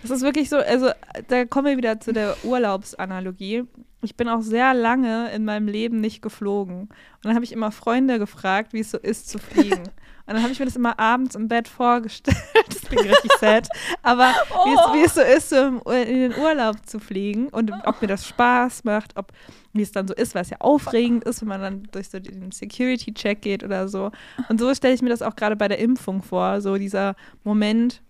Das 0.02 0.12
ist 0.12 0.22
wirklich 0.22 0.50
so, 0.50 0.58
also 0.58 0.90
da 1.28 1.46
kommen 1.46 1.68
wir 1.68 1.78
wieder 1.78 2.00
zu 2.00 2.14
der 2.14 2.36
Urlaubsanalogie. 2.44 3.64
Ich 4.02 4.16
bin 4.16 4.28
auch 4.28 4.42
sehr 4.42 4.74
lange 4.74 5.32
in 5.32 5.46
meinem 5.46 5.68
Leben 5.68 6.02
nicht 6.02 6.22
geflogen. 6.22 6.82
Und 6.82 6.90
dann 7.24 7.36
habe 7.36 7.46
ich 7.46 7.52
immer 7.52 7.72
Freunde 7.72 8.20
gefragt, 8.20 8.74
wie 8.74 8.82
es 8.82 8.92
so 8.92 8.98
ist 8.98 9.30
zu 9.30 9.40
fliegen. 9.40 9.84
Und 10.26 10.36
dann 10.36 10.44
habe 10.44 10.54
ich 10.54 10.60
mir 10.60 10.66
das 10.66 10.78
immer 10.78 11.00
abends 11.00 11.36
im 11.36 11.48
Bett 11.48 11.68
vorgestellt. 11.68 12.38
Das 12.70 12.82
klingt 12.82 13.06
richtig 13.06 13.32
sad. 13.40 13.68
Aber 14.02 14.34
wie, 14.66 14.74
es, 14.74 14.94
wie 14.94 15.04
es 15.04 15.14
so 15.16 15.22
ist, 15.22 15.50
so 15.50 15.92
in 15.92 16.32
den 16.32 16.36
Urlaub 16.36 16.78
zu 16.86 17.00
fliegen 17.00 17.50
und 17.50 17.72
ob 17.86 18.02
mir 18.02 18.08
das 18.08 18.26
Spaß 18.28 18.86
macht, 18.86 19.18
ob 19.18 19.32
wie 19.74 19.82
es 19.82 19.92
dann 19.92 20.08
so 20.08 20.14
ist, 20.14 20.34
weil 20.34 20.44
es 20.44 20.50
ja 20.50 20.58
aufregend 20.60 21.24
ist, 21.26 21.42
wenn 21.42 21.50
man 21.50 21.62
dann 21.62 21.84
durch 21.92 22.10
so 22.10 22.20
den 22.20 22.52
Security-Check 22.52 23.42
geht 23.42 23.64
oder 23.64 23.88
so. 23.88 24.12
Und 24.48 24.60
so 24.60 24.74
stelle 24.74 24.94
ich 24.94 25.02
mir 25.02 25.10
das 25.10 25.22
auch 25.22 25.36
gerade 25.36 25.56
bei 25.56 25.68
der 25.68 25.80
Impfung 25.80 26.22
vor, 26.22 26.62
so 26.62 26.78
dieser 26.78 27.16
Moment, 27.44 28.02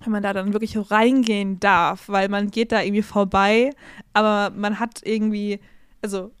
wenn 0.00 0.12
man 0.12 0.22
da 0.22 0.32
dann 0.32 0.52
wirklich 0.52 0.76
reingehen 0.90 1.58
darf, 1.58 2.08
weil 2.08 2.28
man 2.28 2.50
geht 2.50 2.72
da 2.72 2.82
irgendwie 2.82 3.02
vorbei, 3.02 3.70
aber 4.12 4.54
man 4.54 4.78
hat 4.78 5.00
irgendwie, 5.04 5.60
also 6.02 6.32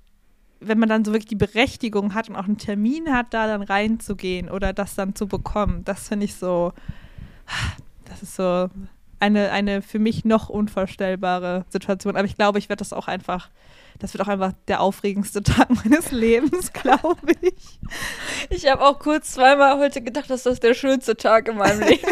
wenn 0.60 0.78
man 0.78 0.88
dann 0.88 1.04
so 1.04 1.12
wirklich 1.12 1.28
die 1.28 1.36
Berechtigung 1.36 2.14
hat 2.14 2.28
und 2.28 2.36
auch 2.36 2.44
einen 2.44 2.58
Termin 2.58 3.12
hat, 3.12 3.32
da 3.34 3.46
dann 3.46 3.62
reinzugehen 3.62 4.50
oder 4.50 4.72
das 4.72 4.94
dann 4.94 5.14
zu 5.14 5.26
bekommen, 5.26 5.84
das 5.84 6.08
finde 6.08 6.24
ich 6.24 6.34
so, 6.34 6.72
das 8.04 8.22
ist 8.22 8.36
so 8.36 8.68
eine, 9.20 9.50
eine 9.50 9.82
für 9.82 9.98
mich 9.98 10.24
noch 10.24 10.48
unvorstellbare 10.48 11.64
Situation. 11.68 12.16
Aber 12.16 12.26
ich 12.26 12.36
glaube, 12.36 12.58
ich 12.58 12.68
werde 12.68 12.80
das 12.80 12.92
auch 12.92 13.08
einfach, 13.08 13.48
das 13.98 14.12
wird 14.12 14.22
auch 14.22 14.28
einfach 14.28 14.52
der 14.68 14.80
aufregendste 14.80 15.42
Tag 15.42 15.70
meines 15.70 16.10
Lebens, 16.10 16.72
glaube 16.72 17.32
ich. 17.40 17.80
Ich 18.50 18.70
habe 18.70 18.82
auch 18.82 18.98
kurz 18.98 19.32
zweimal 19.32 19.78
heute 19.78 20.02
gedacht, 20.02 20.30
dass 20.30 20.42
das 20.42 20.60
der 20.60 20.74
schönste 20.74 21.16
Tag 21.16 21.48
in 21.48 21.56
meinem 21.56 21.80
Leben 21.88 22.06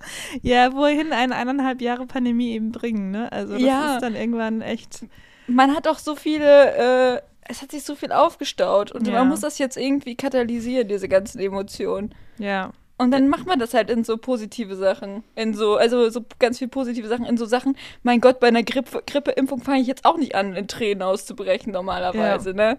Ja, 0.42 0.72
wohin 0.74 1.12
eine 1.12 1.34
eineinhalb 1.36 1.80
Jahre 1.80 2.06
Pandemie 2.06 2.52
eben 2.52 2.72
bringen, 2.72 3.10
ne? 3.10 3.30
Also 3.32 3.54
das 3.54 3.62
Ja. 3.62 3.94
ist 3.94 4.02
dann 4.02 4.14
irgendwann 4.16 4.60
echt. 4.62 5.04
Man 5.46 5.74
hat 5.74 5.88
auch 5.88 5.98
so 5.98 6.14
viele, 6.16 7.16
äh, 7.16 7.20
es 7.48 7.62
hat 7.62 7.72
sich 7.72 7.82
so 7.82 7.94
viel 7.94 8.12
aufgestaut 8.12 8.92
und 8.92 9.06
Ja. 9.06 9.14
man 9.14 9.28
muss 9.28 9.40
das 9.40 9.58
jetzt 9.58 9.76
irgendwie 9.76 10.14
katalysieren, 10.14 10.88
diese 10.88 11.08
ganzen 11.08 11.40
Emotionen. 11.40 12.14
Ja. 12.38 12.70
Und 12.96 13.12
dann 13.12 13.28
macht 13.28 13.46
man 13.46 13.58
das 13.58 13.72
halt 13.72 13.88
in 13.88 14.04
so 14.04 14.18
positive 14.18 14.76
Sachen. 14.76 15.24
In 15.34 15.54
so, 15.54 15.76
also 15.76 16.10
so 16.10 16.20
ganz 16.38 16.58
viel 16.58 16.68
positive 16.68 17.08
Sachen, 17.08 17.24
in 17.24 17.38
so 17.38 17.46
Sachen, 17.46 17.74
mein 18.02 18.20
Gott, 18.20 18.40
bei 18.40 18.48
einer 18.48 18.62
Grippe, 18.62 19.02
Grippeimpfung 19.06 19.62
fange 19.62 19.80
ich 19.80 19.86
jetzt 19.86 20.04
auch 20.04 20.18
nicht 20.18 20.34
an, 20.34 20.54
in 20.54 20.68
Tränen 20.68 21.02
auszubrechen 21.02 21.72
normalerweise, 21.72 22.52
ne? 22.52 22.76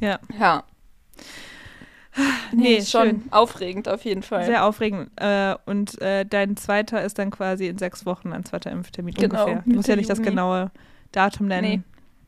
Ja. 0.00 0.18
Ja. 0.38 0.64
Nee, 2.52 2.76
Nee, 2.76 2.82
schon 2.82 3.02
schön. 3.08 3.22
aufregend 3.30 3.88
auf 3.88 4.04
jeden 4.04 4.22
Fall. 4.22 4.44
Sehr 4.44 4.66
aufregend. 4.66 5.10
Äh, 5.16 5.54
und 5.64 6.00
äh, 6.02 6.26
dein 6.26 6.56
zweiter 6.56 7.02
ist 7.02 7.18
dann 7.18 7.30
quasi 7.30 7.68
in 7.68 7.78
sechs 7.78 8.04
Wochen 8.04 8.32
ein 8.32 8.44
zweiter 8.44 8.70
Impftermin 8.70 9.14
Genau, 9.14 9.44
ungefähr. 9.44 9.62
Du 9.64 9.76
musst 9.76 9.88
ja 9.88 9.96
nicht 9.96 10.10
das 10.10 10.20
genaue 10.20 10.70
Datum 11.12 11.46
nennen 11.46 11.84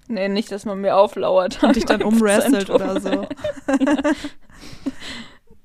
Nee, 0.06 0.28
nicht, 0.28 0.52
dass 0.52 0.66
man 0.66 0.80
mir 0.80 0.96
auflauert. 0.96 1.62
und 1.62 1.76
dich 1.76 1.84
dann 1.86 2.02
umwrestelt 2.02 2.68
oder 2.70 3.00
so. 3.00 3.26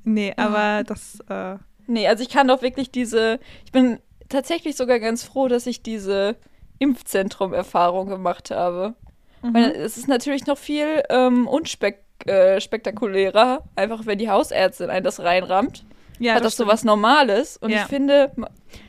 nee, 0.03 0.33
aber 0.37 0.83
das, 0.83 1.19
äh, 1.29 1.57
Nee, 1.87 2.07
also 2.07 2.21
ich 2.21 2.29
kann 2.29 2.47
doch 2.47 2.61
wirklich 2.61 2.91
diese, 2.91 3.39
ich 3.65 3.71
bin 3.71 3.99
tatsächlich 4.29 4.75
sogar 4.77 4.99
ganz 4.99 5.23
froh, 5.23 5.47
dass 5.47 5.65
ich 5.65 5.81
diese 5.81 6.35
Impfzentrum-Erfahrung 6.77 8.07
gemacht 8.07 8.51
habe. 8.51 8.93
Mhm. 9.41 9.53
Weil 9.53 9.71
es 9.71 9.97
ist 9.97 10.07
natürlich 10.07 10.45
noch 10.45 10.57
viel 10.57 11.01
ähm, 11.09 11.47
unspektakulärer, 11.47 12.05
äh, 12.27 12.59
spektakulärer, 12.59 13.63
einfach 13.75 14.05
wenn 14.05 14.17
die 14.17 14.29
Hausärztin 14.29 14.89
einen 14.89 15.03
das 15.03 15.19
reinrammt. 15.19 15.85
ja, 16.19 16.33
hat 16.35 16.43
das 16.43 16.53
so 16.57 16.63
stimmt. 16.63 16.71
was 16.73 16.83
Normales. 16.83 17.57
Und 17.57 17.69
Ja. 17.71 17.83
ich 17.83 17.87
finde, 17.87 18.31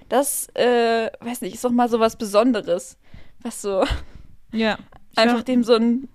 das, 0.08 0.48
äh, 0.54 1.10
weiß 1.20 1.40
nicht, 1.42 1.54
ist 1.54 1.64
doch 1.64 1.70
mal 1.70 1.88
so 1.88 2.00
was 2.00 2.16
Besonderes. 2.16 2.98
Was 3.42 3.62
so 3.62 3.84
Ja. 4.52 4.78
Einfach 5.16 5.42
dem 5.42 5.64
so 5.64 5.74
ein. 5.74 6.08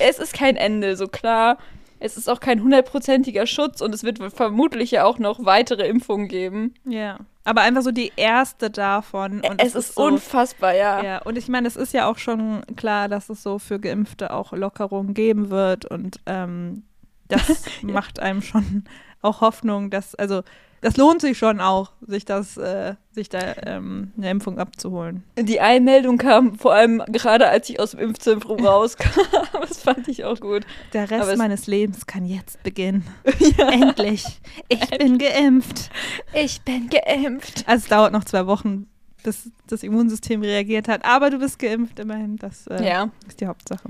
Es 0.00 0.18
ist 0.18 0.34
kein 0.34 0.56
Ende, 0.56 0.96
so 0.96 1.08
klar. 1.08 1.58
Es 2.00 2.16
ist 2.16 2.28
auch 2.28 2.40
kein 2.40 2.62
hundertprozentiger 2.62 3.46
Schutz 3.46 3.80
und 3.80 3.94
es 3.94 4.04
wird 4.04 4.18
vermutlich 4.32 4.90
ja 4.90 5.04
auch 5.04 5.18
noch 5.18 5.44
weitere 5.44 5.86
Impfungen 5.88 6.28
geben. 6.28 6.74
Ja. 6.84 7.18
Aber 7.44 7.62
einfach 7.62 7.82
so 7.82 7.90
die 7.90 8.12
erste 8.16 8.70
davon. 8.70 9.40
Und 9.40 9.62
es 9.62 9.74
ist 9.74 9.94
so, 9.94 10.04
unfassbar, 10.04 10.74
ja. 10.74 11.02
Ja, 11.02 11.18
und 11.22 11.38
ich 11.38 11.48
meine, 11.48 11.66
es 11.66 11.76
ist 11.76 11.94
ja 11.94 12.08
auch 12.08 12.18
schon 12.18 12.62
klar, 12.76 13.08
dass 13.08 13.30
es 13.30 13.42
so 13.42 13.58
für 13.58 13.80
Geimpfte 13.80 14.32
auch 14.32 14.52
Lockerungen 14.52 15.14
geben 15.14 15.50
wird 15.50 15.86
und 15.86 16.20
ähm, 16.26 16.84
das 17.28 17.64
macht 17.82 18.20
einem 18.20 18.42
schon 18.42 18.84
auch 19.22 19.40
Hoffnung, 19.40 19.90
dass, 19.90 20.14
also 20.14 20.42
das 20.80 20.96
lohnt 20.96 21.20
sich 21.20 21.36
schon 21.38 21.60
auch, 21.60 21.92
sich 22.06 22.24
das, 22.24 22.56
äh, 22.56 22.94
sich 23.10 23.28
da 23.28 23.54
ähm, 23.66 24.12
eine 24.16 24.30
Impfung 24.30 24.58
abzuholen. 24.58 25.24
Die 25.38 25.60
Einmeldung 25.60 26.18
kam 26.18 26.56
vor 26.58 26.72
allem 26.74 27.02
gerade, 27.08 27.48
als 27.48 27.68
ich 27.68 27.80
aus 27.80 27.92
dem 27.92 28.00
Impfzentrum 28.00 28.64
rauskam. 28.64 29.08
das 29.60 29.82
fand 29.82 30.06
ich 30.08 30.24
auch 30.24 30.38
gut. 30.40 30.64
Der 30.92 31.10
Rest 31.10 31.36
meines 31.36 31.66
Lebens 31.66 32.06
kann 32.06 32.24
jetzt 32.24 32.62
beginnen. 32.62 33.06
Endlich. 33.58 34.24
Ich 34.68 34.88
bin 34.90 35.18
geimpft. 35.18 35.90
Ich 36.32 36.60
bin 36.62 36.88
geimpft. 36.90 37.64
Also 37.66 37.82
es 37.84 37.88
dauert 37.88 38.12
noch 38.12 38.24
zwei 38.24 38.46
Wochen, 38.46 38.86
bis 39.24 39.50
das 39.66 39.82
Immunsystem 39.82 40.42
reagiert 40.42 40.86
hat. 40.88 41.04
Aber 41.04 41.30
du 41.30 41.38
bist 41.38 41.58
geimpft, 41.58 41.98
immerhin. 41.98 42.36
Das 42.36 42.66
äh, 42.68 42.86
Ja, 42.86 43.10
ist 43.26 43.40
die 43.40 43.46
Hauptsache. 43.46 43.88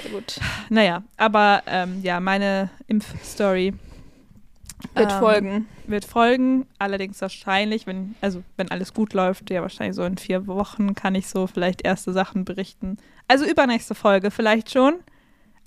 sehr 0.00 0.10
gut. 0.10 0.40
Naja, 0.70 1.02
aber 1.18 1.62
ähm, 1.66 2.00
ja, 2.02 2.20
meine 2.20 2.70
Impfstory 2.86 3.74
Wird 4.94 5.12
Ähm, 5.12 5.18
folgen. 5.18 5.68
wird 5.86 6.04
folgen. 6.04 6.66
Allerdings 6.78 7.20
wahrscheinlich, 7.20 7.86
wenn, 7.86 8.14
also 8.20 8.42
wenn 8.56 8.70
alles 8.70 8.92
gut 8.94 9.12
läuft, 9.14 9.50
ja 9.50 9.62
wahrscheinlich 9.62 9.96
so 9.96 10.04
in 10.04 10.18
vier 10.18 10.46
Wochen 10.46 10.94
kann 10.94 11.14
ich 11.14 11.28
so 11.28 11.46
vielleicht 11.46 11.84
erste 11.84 12.12
Sachen 12.12 12.44
berichten. 12.44 12.98
Also 13.28 13.44
übernächste 13.44 13.94
Folge 13.94 14.30
vielleicht 14.30 14.70
schon. 14.70 14.94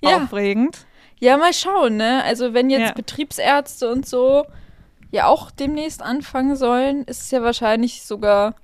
Ja. 0.02 0.18
Aufregend. 0.18 0.86
Ja, 1.20 1.38
mal 1.38 1.54
schauen, 1.54 1.98
ne? 1.98 2.24
Also 2.26 2.54
wenn 2.54 2.70
jetzt 2.70 2.90
Ja. 2.90 2.94
Betriebsärzte 2.94 3.90
und 3.92 4.06
so 4.06 4.46
ja 5.12 5.28
auch 5.28 5.50
demnächst 5.50 6.02
anfangen 6.02 6.56
sollen, 6.58 7.04
ist 7.06 7.22
es 7.22 7.32
ja 7.32 7.42
wahrscheinlich 7.42 8.04
sogar 8.04 8.56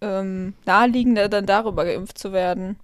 ähm, 0.00 0.54
naheliegender, 0.64 1.28
dann 1.28 1.44
darüber 1.46 1.84
geimpft 1.84 2.16
zu 2.16 2.32
werden. 2.32 2.76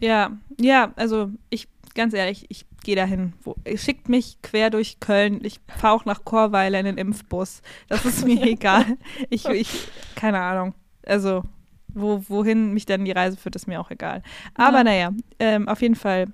Ja, 0.00 0.30
ja, 0.58 0.92
also 0.96 1.30
ich, 1.50 1.68
ganz 1.94 2.14
ehrlich, 2.14 2.46
ich 2.48 2.64
gehe 2.86 2.96
dahin. 2.96 3.34
Wo, 3.42 3.54
schickt 3.76 4.08
mich 4.08 4.38
quer 4.42 4.70
durch 4.70 5.00
Köln. 5.00 5.40
Ich 5.44 5.60
fahre 5.76 5.94
auch 5.94 6.04
nach 6.06 6.24
Chorweiler 6.24 6.78
in 6.78 6.86
den 6.86 6.96
Impfbus. 6.98 7.60
Das 7.88 8.04
ist 8.06 8.24
mir 8.24 8.42
egal. 8.46 8.84
Ich, 9.28 9.44
ich, 9.46 9.88
keine 10.14 10.40
Ahnung. 10.40 10.72
Also, 11.04 11.42
wo, 11.88 12.22
wohin 12.28 12.72
mich 12.72 12.86
dann 12.86 13.04
die 13.04 13.12
Reise 13.12 13.36
führt, 13.36 13.56
ist 13.56 13.66
mir 13.66 13.80
auch 13.80 13.90
egal. 13.90 14.22
Aber 14.54 14.78
Ja. 14.78 14.84
naja, 14.84 15.10
ähm, 15.38 15.68
auf 15.68 15.82
jeden 15.82 15.96
Fall. 15.96 16.26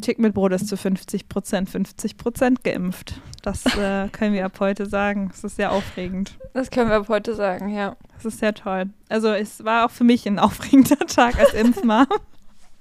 Chick 0.00 0.20
mit 0.20 0.32
Brot 0.32 0.52
ist 0.52 0.68
zu 0.68 0.76
50 0.76 1.28
Prozent, 1.28 1.68
50 1.68 2.16
Prozent 2.16 2.62
geimpft. 2.62 3.20
Das 3.42 3.66
äh, 3.76 4.08
können 4.12 4.32
wir 4.32 4.44
ab 4.46 4.60
heute 4.60 4.86
sagen. 4.86 5.28
Es 5.32 5.42
ist 5.42 5.56
sehr 5.56 5.72
aufregend. 5.72 6.38
Das 6.54 6.70
können 6.70 6.88
wir 6.88 6.96
ab 6.96 7.08
heute 7.08 7.34
sagen, 7.34 7.68
ja. 7.70 7.96
Das 8.14 8.24
ist 8.26 8.38
sehr 8.38 8.54
toll. 8.54 8.90
Also 9.08 9.28
es 9.32 9.64
war 9.64 9.86
auch 9.86 9.90
für 9.90 10.04
mich 10.04 10.24
ein 10.28 10.38
aufregender 10.38 10.98
Tag 11.08 11.36
als 11.38 11.52
Impfmam. 11.52 12.06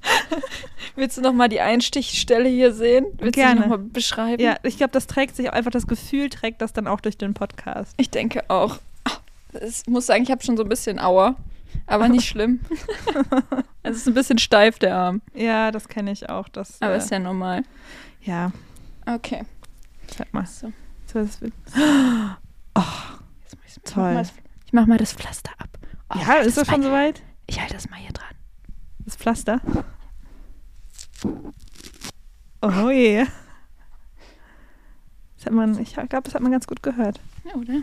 Willst 0.95 1.17
du 1.17 1.21
noch 1.21 1.33
mal 1.33 1.49
die 1.49 1.59
Einstichstelle 1.61 2.47
hier 2.49 2.71
sehen? 2.73 3.05
Willst 3.17 3.35
Gerne. 3.35 3.55
du 3.55 3.63
die 3.63 3.69
noch 3.69 3.77
mal 3.77 3.83
beschreiben? 3.83 4.41
Ja, 4.41 4.55
ich 4.63 4.77
glaube, 4.77 4.91
das 4.91 5.07
trägt 5.07 5.35
sich 5.35 5.49
auch 5.49 5.53
einfach, 5.53 5.71
das 5.71 5.87
Gefühl 5.87 6.29
trägt 6.29 6.61
das 6.61 6.73
dann 6.73 6.87
auch 6.87 7.01
durch 7.01 7.17
den 7.17 7.33
Podcast. 7.33 7.93
Ich 7.97 8.09
denke 8.09 8.43
auch. 8.49 8.77
Ich 9.65 9.87
muss 9.87 10.05
sagen, 10.05 10.23
ich 10.23 10.31
habe 10.31 10.43
schon 10.43 10.57
so 10.57 10.63
ein 10.63 10.69
bisschen 10.69 10.99
Aua, 10.99 11.35
aber 11.87 12.07
nicht 12.09 12.27
schlimm. 12.27 12.59
es 13.83 13.97
ist 13.97 14.07
ein 14.07 14.13
bisschen 14.13 14.37
steif, 14.37 14.79
der 14.79 14.95
Arm. 14.95 15.21
Ja, 15.33 15.71
das 15.71 15.87
kenne 15.87 16.11
ich 16.11 16.29
auch. 16.29 16.47
Das, 16.49 16.81
Aber 16.81 16.93
äh, 16.93 16.97
ist 16.97 17.09
ja 17.11 17.19
normal. 17.19 17.63
ja, 18.21 18.51
Okay. 19.05 19.43
sag 20.17 20.33
mal. 20.33 20.45
So. 20.45 20.71
So, 21.11 21.19
das 21.19 21.39
wird- 21.41 21.53
Jetzt 21.75 23.55
muss 23.55 23.77
ich, 23.77 23.83
Toll. 23.83 24.03
Mach 24.03 24.13
mal 24.13 24.17
das, 24.23 24.33
ich 24.65 24.73
mach 24.73 24.85
mal 24.87 24.97
das 24.97 25.13
Pflaster 25.13 25.51
ab. 25.57 25.69
Oh, 26.13 26.19
ja, 26.19 26.33
ist 26.35 26.57
das 26.57 26.67
mal- 26.67 26.73
schon 26.73 26.83
soweit? 26.83 27.21
Ich 27.47 27.59
halte 27.59 27.73
das 27.75 27.89
mal 27.89 27.97
hier 27.99 28.11
dran. 28.11 28.27
Das 29.05 29.15
Pflaster? 29.15 29.61
Oh 32.61 32.89
je. 32.89 33.25
Das 35.37 35.45
hat 35.45 35.53
man, 35.53 35.79
ich 35.79 35.93
glaube, 35.93 36.23
das 36.23 36.33
hat 36.33 36.41
man 36.41 36.51
ganz 36.51 36.65
gut 36.67 36.81
gehört. 36.81 37.19
Ja, 37.43 37.53
oder? 37.55 37.81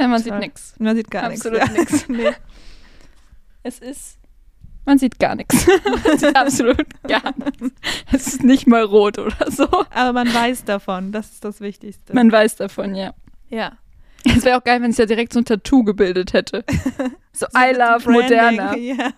Ja, 0.00 0.08
man 0.08 0.18
sieht 0.22 0.30
Toll. 0.30 0.38
nichts. 0.40 0.74
Man 0.78 0.96
sieht 0.96 1.10
gar 1.10 1.28
nichts. 1.28 1.46
Absolut 1.46 1.68
Ja. 1.68 1.72
nix. 1.72 2.08
nee. 2.08 2.30
Es 3.62 3.78
ist. 3.80 4.18
Man 4.84 4.98
sieht 4.98 5.18
gar 5.18 5.34
nichts. 5.34 5.66
Man 6.06 6.16
sieht 6.16 6.36
absolut 6.36 6.86
gar 7.08 7.34
nichts. 7.38 7.74
Es 8.12 8.26
ist 8.28 8.44
nicht 8.44 8.68
mal 8.68 8.84
rot 8.84 9.18
oder 9.18 9.50
so. 9.50 9.64
Aber 9.90 10.12
man 10.12 10.32
weiß 10.32 10.62
davon, 10.64 11.10
das 11.10 11.32
ist 11.32 11.44
das 11.44 11.60
Wichtigste. 11.60 12.14
Man 12.14 12.30
weiß 12.30 12.54
davon, 12.54 12.94
ja. 12.94 13.12
ja. 13.48 13.72
Es 14.24 14.44
wäre 14.44 14.56
auch 14.58 14.62
geil, 14.62 14.80
wenn 14.82 14.92
es 14.92 14.96
ja 14.98 15.06
direkt 15.06 15.32
so 15.32 15.40
ein 15.40 15.44
Tattoo 15.44 15.82
gebildet 15.82 16.32
hätte. 16.34 16.64
So, 17.32 17.44
I 17.54 17.72
love 17.72 18.04
Branding, 18.04 18.12
Moderna. 18.12 18.76
Ja. 18.76 19.10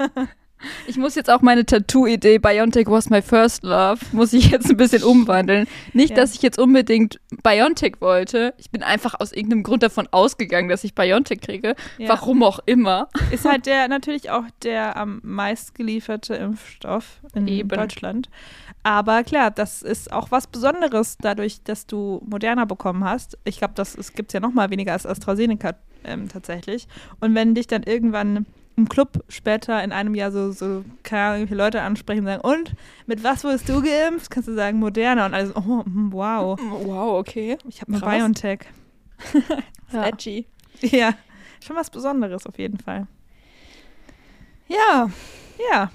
Ich 0.86 0.96
muss 0.96 1.14
jetzt 1.14 1.30
auch 1.30 1.40
meine 1.42 1.64
Tattoo-Idee 1.64 2.38
Biontech 2.38 2.86
was 2.88 3.10
my 3.10 3.22
first 3.22 3.62
love, 3.62 3.98
muss 4.12 4.32
ich 4.32 4.50
jetzt 4.50 4.70
ein 4.70 4.76
bisschen 4.76 5.02
umwandeln. 5.02 5.66
Nicht, 5.92 6.10
Ja. 6.10 6.16
dass 6.16 6.34
ich 6.34 6.42
jetzt 6.42 6.58
unbedingt 6.58 7.20
Biontech 7.42 7.96
wollte. 8.00 8.54
Ich 8.58 8.70
bin 8.70 8.82
einfach 8.82 9.14
aus 9.20 9.32
irgendeinem 9.32 9.62
Grund 9.62 9.82
davon 9.82 10.08
ausgegangen, 10.10 10.68
dass 10.68 10.84
ich 10.84 10.94
Biontech 10.94 11.40
kriege. 11.40 11.74
Ja. 11.98 12.08
Warum 12.08 12.42
auch 12.42 12.60
immer. 12.66 13.08
Ist 13.30 13.44
halt 13.44 13.66
der 13.66 13.88
natürlich 13.88 14.30
auch 14.30 14.44
der 14.62 14.96
am 14.96 15.20
meistgelieferte 15.22 16.34
Impfstoff 16.34 17.20
in 17.34 17.46
Eben. 17.48 17.68
Deutschland. 17.68 18.28
Aber 18.82 19.22
klar, 19.24 19.50
das 19.50 19.82
ist 19.82 20.12
auch 20.12 20.30
was 20.30 20.46
Besonderes, 20.46 21.18
dadurch, 21.20 21.62
dass 21.62 21.86
du 21.86 22.22
Moderna 22.26 22.64
bekommen 22.64 23.04
hast. 23.04 23.36
Ich 23.44 23.58
glaube, 23.58 23.74
das 23.76 23.96
gibt 24.14 24.30
es 24.30 24.32
ja 24.34 24.40
noch 24.40 24.52
mal 24.52 24.70
weniger 24.70 24.92
als 24.92 25.04
AstraZeneca 25.04 25.74
ähm, 26.04 26.28
tatsächlich. 26.28 26.86
Und 27.20 27.34
wenn 27.34 27.54
dich 27.54 27.66
dann 27.66 27.82
irgendwann 27.82 28.46
im 28.78 28.88
Club 28.88 29.24
später 29.28 29.82
in 29.82 29.90
einem 29.92 30.14
Jahr 30.14 30.30
so, 30.30 30.52
so 30.52 30.84
keine 31.02 31.34
Ahnung, 31.34 31.48
Leute 31.50 31.82
ansprechen 31.82 32.20
und 32.20 32.26
sagen, 32.26 32.40
und 32.42 32.74
mit 33.06 33.24
was 33.24 33.42
wurdest 33.42 33.68
du 33.68 33.82
geimpft? 33.82 34.30
Kannst 34.30 34.48
du 34.48 34.54
sagen 34.54 34.78
Moderna 34.78 35.26
und 35.26 35.34
alles, 35.34 35.54
oh, 35.56 35.82
mm, 35.84 36.12
wow, 36.12 36.58
Wow, 36.58 37.18
okay. 37.18 37.58
ich 37.68 37.80
habe. 37.82 37.92
BioNTech. 37.92 38.60
ja. 39.92 40.06
Edgy. 40.06 40.46
ja, 40.80 41.12
schon 41.64 41.74
was 41.76 41.90
Besonderes 41.90 42.46
auf 42.46 42.56
jeden 42.56 42.78
Fall. 42.78 43.08
Ja. 44.68 45.10
Ja. 45.72 45.90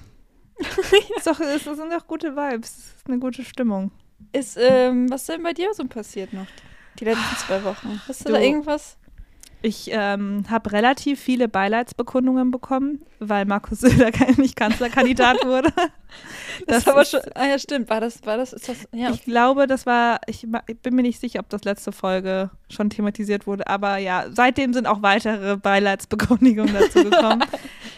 ist 1.16 1.26
doch, 1.26 1.40
es 1.40 1.64
sind 1.64 1.90
doch 1.90 2.06
gute 2.06 2.36
Vibes. 2.36 2.70
Es 2.70 2.96
ist 2.96 3.06
eine 3.08 3.18
gute 3.18 3.44
Stimmung. 3.44 3.90
Ist, 4.32 4.58
ähm, 4.60 5.10
was 5.10 5.24
denn 5.24 5.42
bei 5.42 5.52
dir 5.52 5.72
so 5.72 5.84
passiert 5.86 6.32
noch? 6.32 6.46
Die 7.00 7.04
letzten 7.04 7.36
zwei 7.36 7.64
Wochen. 7.64 8.00
Hast 8.06 8.20
du, 8.20 8.26
Du. 8.26 8.32
da 8.34 8.40
irgendwas? 8.40 8.98
Ich 9.66 9.88
ähm, 9.92 10.44
habe 10.50 10.72
relativ 10.72 11.18
viele 11.18 11.48
Beileidsbekundungen 11.48 12.50
bekommen, 12.50 13.00
weil 13.18 13.46
Markus 13.46 13.80
Söder 13.80 14.10
nicht 14.36 14.56
Kanzlerkandidat 14.56 15.42
wurde. 15.46 15.70
Das, 16.66 16.84
Das 16.84 16.88
aber 16.88 17.00
ist- 17.02 17.10
schon. 17.12 17.20
Ah 17.34 17.46
ja, 17.46 17.58
stimmt. 17.58 17.88
War 17.88 18.00
das, 18.00 18.24
war 18.26 18.36
das, 18.36 18.52
ist 18.52 18.68
das, 18.68 18.86
ja. 18.92 19.10
Ich 19.10 19.24
glaube, 19.24 19.66
das 19.66 19.86
war, 19.86 20.20
ich, 20.26 20.46
ich 20.66 20.78
bin 20.80 20.94
mir 20.94 21.00
nicht 21.02 21.18
sicher, 21.18 21.40
ob 21.40 21.48
das 21.48 21.64
letzte 21.64 21.92
Folge 21.92 22.50
schon 22.68 22.90
thematisiert 22.90 23.46
wurde, 23.46 23.66
aber 23.66 23.96
ja, 23.96 24.26
seitdem 24.30 24.74
sind 24.74 24.86
auch 24.86 25.00
weitere 25.00 25.56
Beileidsbekundungen 25.56 26.74
dazu 26.78 27.02
gekommen. 27.02 27.42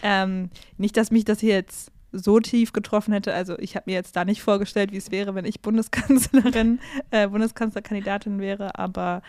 ähm, 0.03 0.49
nicht, 0.77 0.95
dass 0.95 1.11
mich 1.11 1.25
das 1.25 1.41
hier 1.41 1.55
jetzt 1.55 1.91
so 2.13 2.39
tief 2.39 2.71
getroffen 2.71 3.11
hätte. 3.13 3.33
Also 3.33 3.59
ich 3.59 3.75
habe 3.75 3.83
mir 3.87 3.93
jetzt 3.95 4.15
da 4.15 4.23
nicht 4.23 4.41
vorgestellt, 4.41 4.93
wie 4.93 4.97
es 4.97 5.11
wäre, 5.11 5.35
wenn 5.35 5.43
ich 5.43 5.61
Bundeskanzlerin, 5.61 6.79
äh, 7.11 7.27
Bundeskanzlerkandidatin 7.27 8.39
wäre, 8.39 8.79
aber 8.79 9.21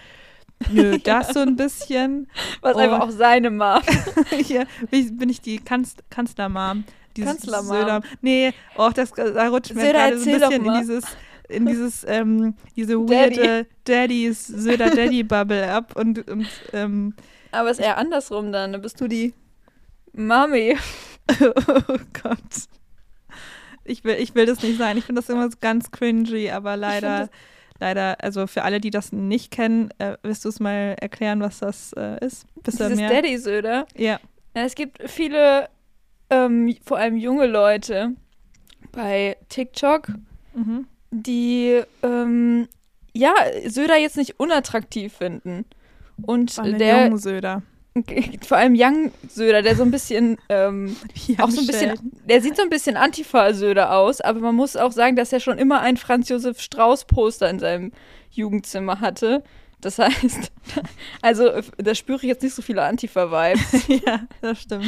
nö, 0.71 0.99
das 1.05 1.29
so 1.35 1.41
ein 1.41 1.57
bisschen. 1.57 2.29
was 2.61 2.77
Oh. 2.77 2.79
einfach 2.79 3.01
auch 3.01 3.11
seine 3.11 3.51
Mom. 3.51 3.81
Hier 4.43 4.67
bin 4.91 5.29
ich- 5.31 5.41
die 5.41 5.59
Kanz 5.59 5.95
Kanzlermam. 6.11 6.85
Söder. 7.17 8.01
Nee, 8.21 8.53
oh, 8.77 8.91
das, 8.95 9.11
da 9.11 9.49
rutscht 9.49 9.75
mir 9.75 9.91
gerade 9.93 10.19
so 10.19 10.31
ein 10.31 10.39
bisschen 10.41 10.65
in 10.67 10.79
dieses, 10.81 11.05
in 11.49 11.67
dieses, 11.67 12.05
ähm, 12.07 12.55
diese 12.77 12.93
Daddy. 12.93 13.37
weirde 13.37 13.67
Daddies, 13.85 14.47
Söder 14.47 14.91
Daddy 14.91 15.25
Bubble 15.25 15.69
ab 15.69 15.97
und, 15.97 16.29
und 16.31 16.47
ähm, 16.73 17.15
Aber 17.51 17.71
ist 17.71 17.81
eher 17.81 17.99
andersrum 17.99 18.53
dann. 18.53 18.73
Dann 18.73 18.83
bist 18.83 19.01
du 19.01 19.09
die 19.09 19.35
Mami. 20.13 20.77
oh 21.41 21.97
Gott. 22.23 22.39
Ich 23.85 24.05
will, 24.05 24.17
ich 24.21 24.35
will 24.35 24.47
das 24.47 24.63
nicht 24.63 24.79
sein. 24.79 24.97
Ich 24.99 25.05
finde 25.05 25.21
das 25.21 25.29
immer 25.31 25.49
ganz 25.61 25.91
cringy, 25.91 26.51
aber 26.51 26.77
leider, 26.77 27.31
leider, 27.81 28.23
also 28.23 28.47
für 28.47 28.63
alle, 28.65 28.81
die 28.81 28.91
das 28.91 29.13
nicht 29.13 29.51
kennen, 29.51 29.91
äh, 29.99 30.17
willst 30.23 30.45
du 30.45 30.49
es 30.49 30.61
mal 30.61 30.97
erklären, 31.01 31.41
was 31.41 31.59
das 31.61 31.93
äh, 31.95 32.25
ist? 32.25 32.47
Bist 32.63 32.79
Dieses 32.81 32.97
mehr? 32.97 33.11
Daddy-Söder. 33.11 33.87
Ja. 33.97 34.19
Ja, 34.57 34.65
es 34.65 34.75
gibt 34.75 35.09
viele, 35.11 35.69
ähm, 36.31 36.75
vor 36.85 36.99
allem 36.99 37.17
junge 37.17 37.47
Leute 37.47 38.13
bei 38.93 39.37
TikTok, 39.49 40.09
Mhm. 40.55 40.87
die 41.11 41.83
ähm, 42.03 42.67
ja 43.13 43.33
Söder 43.67 43.97
jetzt 43.97 44.17
nicht 44.17 44.41
unattraktiv 44.41 45.13
finden. 45.13 45.65
Und 46.23 46.59
allem 46.59 46.79
der, 46.79 47.05
jungen 47.05 47.19
Söder. 47.19 47.63
vor 48.47 48.57
allem 48.57 48.75
Young 48.77 49.13
Söder, 49.29 49.63
der 49.63 49.77
so 49.77 49.83
ein 49.83 49.91
bisschen, 49.91 50.37
ähm, 50.49 50.97
auch 51.39 51.51
so 51.51 51.61
ein 51.61 51.67
bisschen, 51.67 52.13
der 52.29 52.41
sieht 52.43 52.57
so 52.57 52.63
ein 52.63 52.71
bisschen 52.71 52.97
Antifa-Söder 52.97 53.93
aus, 53.97 54.21
aber 54.21 54.41
man 54.41 54.55
muss 54.55 54.77
auch 54.77 54.93
sagen, 54.93 55.17
dass 55.17 55.33
er 55.33 55.41
schon 55.41 55.59
immer 55.59 55.81
ein 55.81 55.97
Franz 55.97 56.29
Josef 56.29 56.61
Strauß-Poster 56.61 57.49
in 57.51 57.59
seinem 57.59 57.93
Jugendzimmer 58.31 59.01
hatte. 59.01 59.43
Das 59.81 59.99
heißt, 59.99 60.51
also 61.23 61.51
da 61.77 61.95
spüre 61.95 62.19
ich 62.19 62.25
jetzt 62.25 62.43
nicht 62.43 62.55
so 62.55 62.63
viele 62.63 62.83
Antifa-Vibes. 62.83 63.87
ja, 64.05 64.21
das 64.41 64.63
stimmt. 64.63 64.87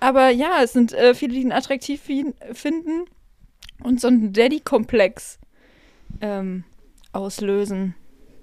Aber 0.00 0.30
ja, 0.30 0.62
es 0.62 0.72
sind 0.72 0.92
äh, 0.92 1.14
viele, 1.14 1.34
die 1.34 1.42
ihn 1.42 1.52
attraktiv 1.52 2.00
fin- 2.00 2.34
finden 2.52 3.04
und 3.84 4.00
so 4.00 4.08
einen 4.08 4.32
Daddy-Komplex 4.32 5.38
ähm, 6.20 6.64
auslösen. 7.12 7.94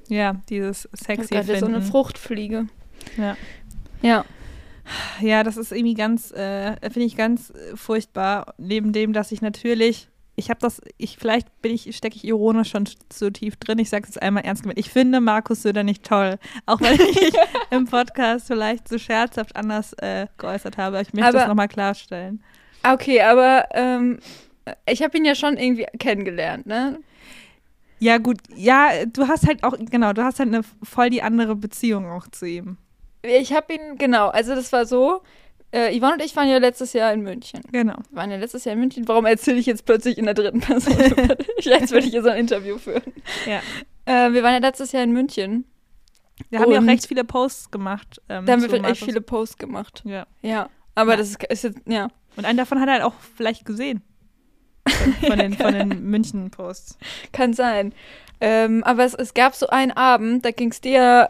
Ja, 0.07 0.41
dieses 0.49 0.89
sexy 0.93 1.35
hab 1.35 1.45
gerade 1.45 1.59
so 1.59 1.65
eine 1.65 1.75
Finden. 1.75 1.91
Fruchtfliege. 1.91 2.67
Ja. 3.17 3.37
Ja. 4.01 4.25
Ja, 5.21 5.43
das 5.43 5.57
ist 5.57 5.71
irgendwie 5.71 5.93
ganz, 5.93 6.31
äh, 6.31 6.75
finde 6.89 7.01
ich 7.05 7.15
ganz 7.15 7.51
äh, 7.51 7.75
furchtbar. 7.75 8.53
Neben 8.57 8.91
dem, 8.91 9.13
dass 9.13 9.31
ich 9.31 9.41
natürlich, 9.41 10.09
ich 10.35 10.49
habe 10.49 10.59
das, 10.61 10.81
ich 10.97 11.17
vielleicht 11.17 11.61
bin 11.61 11.73
ich, 11.73 11.95
stecke 11.95 12.15
ich 12.15 12.23
ironisch 12.25 12.71
schon 12.71 12.89
so 13.11 13.29
tief 13.29 13.55
drin. 13.57 13.77
Ich 13.77 13.89
sage 13.89 14.03
es 14.07 14.15
jetzt 14.15 14.21
einmal 14.23 14.43
ernst 14.45 14.63
gemeint. 14.63 14.79
Ich 14.79 14.89
finde 14.89 15.21
Markus 15.21 15.61
Söder 15.61 15.83
nicht 15.83 16.03
toll, 16.03 16.37
auch 16.65 16.81
wenn 16.81 16.99
ich 16.99 17.31
im 17.69 17.85
Podcast 17.85 18.47
vielleicht 18.47 18.87
so 18.87 18.97
scherzhaft 18.97 19.55
anders 19.55 19.93
äh, 19.93 20.25
geäußert 20.37 20.77
habe. 20.77 21.01
Ich 21.01 21.13
möchte 21.13 21.29
Aber- 21.29 21.37
das 21.39 21.47
nochmal 21.47 21.67
klarstellen. 21.67 22.43
Okay, 22.81 23.21
aber 23.21 23.65
ähm, 23.73 24.19
ich 24.89 25.03
habe 25.03 25.17
ihn 25.17 25.25
ja 25.25 25.35
schon 25.35 25.57
irgendwie 25.57 25.85
kennengelernt, 25.99 26.65
ne? 26.65 26.97
Ja 27.99 28.17
gut, 28.17 28.37
ja, 28.55 29.05
du 29.05 29.27
hast 29.27 29.45
halt 29.45 29.63
auch, 29.65 29.75
genau, 29.77 30.13
du 30.13 30.23
hast 30.23 30.39
halt 30.39 30.47
eine 30.47 30.61
voll 30.81 31.09
die 31.09 31.21
andere 31.21 31.57
Beziehung 31.57 32.09
auch 32.09 32.27
zu 32.29 32.45
ihm. 32.45 32.77
Ich 33.21 33.53
habe 33.53 33.73
ihn, 33.73 33.97
genau, 33.97 34.27
also 34.29 34.55
das 34.55 34.71
war 34.71 34.85
so, 34.85 35.21
äh, 35.71 35.97
Yvonne 35.97 36.13
und 36.13 36.21
ich 36.23 36.35
waren 36.35 36.47
ja 36.49 36.57
letztes 36.57 36.93
Jahr 36.93 37.13
in 37.13 37.21
München. 37.21 37.61
Genau. 37.71 37.95
Wir 38.09 38.17
waren 38.17 38.31
ja 38.31 38.37
letztes 38.37 38.65
Jahr 38.65 38.73
in 38.73 38.79
München. 38.79 39.07
Warum 39.07 39.25
erzähle 39.25 39.57
ich 39.57 39.65
jetzt 39.65 39.85
plötzlich 39.85 40.17
in 40.17 40.25
der 40.25 40.33
dritten 40.33 40.61
Person? 40.61 40.95
als 40.97 41.91
würde 41.91 42.05
ich 42.05 42.11
hier 42.11 42.23
so 42.23 42.29
ein 42.29 42.37
Interview 42.39 42.77
führen. 42.77 43.03
Ja. 43.45 43.59
Äh, 44.05 44.33
wir 44.33 44.41
waren 44.43 44.53
ja 44.53 44.59
letztes 44.59 44.91
Jahr 44.93 45.03
in 45.03 45.11
München. 45.11 45.65
Wir 46.49 46.59
haben 46.59 46.71
ja 46.71 46.77
auch 46.77 46.81
Und- 46.81 46.89
recht 46.89 47.05
viele 47.07 47.23
Posts 47.25 47.69
gemacht. 47.71 48.21
Ähm, 48.29 48.45
Da 48.45 48.53
haben 48.53 48.61
wir 48.71 48.83
echt 48.85 49.03
viele 49.03 49.21
Posts 49.21 49.57
gemacht. 49.57 50.01
Ja. 50.05 50.25
Ja. 50.41 50.69
Aber 50.95 51.11
Ja. 51.11 51.17
das 51.17 51.29
ist, 51.31 51.43
ist 51.43 51.63
jetzt, 51.65 51.79
ja. 51.85 52.07
Und 52.37 52.45
einen 52.45 52.57
davon 52.57 52.79
hat 52.79 52.87
er 52.87 52.93
halt 52.93 53.03
auch 53.03 53.13
vielleicht 53.35 53.65
gesehen. 53.65 54.01
Von 55.27 55.37
den, 55.37 55.53
von 55.53 55.73
den 55.73 56.03
München-Posts. 56.09 56.97
Kann 57.31 57.53
sein. 57.53 57.93
Ähm, 58.41 58.83
aber 58.85 59.03
es, 59.03 59.13
es 59.13 59.33
gab 59.33 59.53
so 59.53 59.67
einen 59.67 59.91
Abend, 59.91 60.45
da 60.45 60.51
ging 60.51 60.71
es 60.71 60.79
dir 60.81 61.29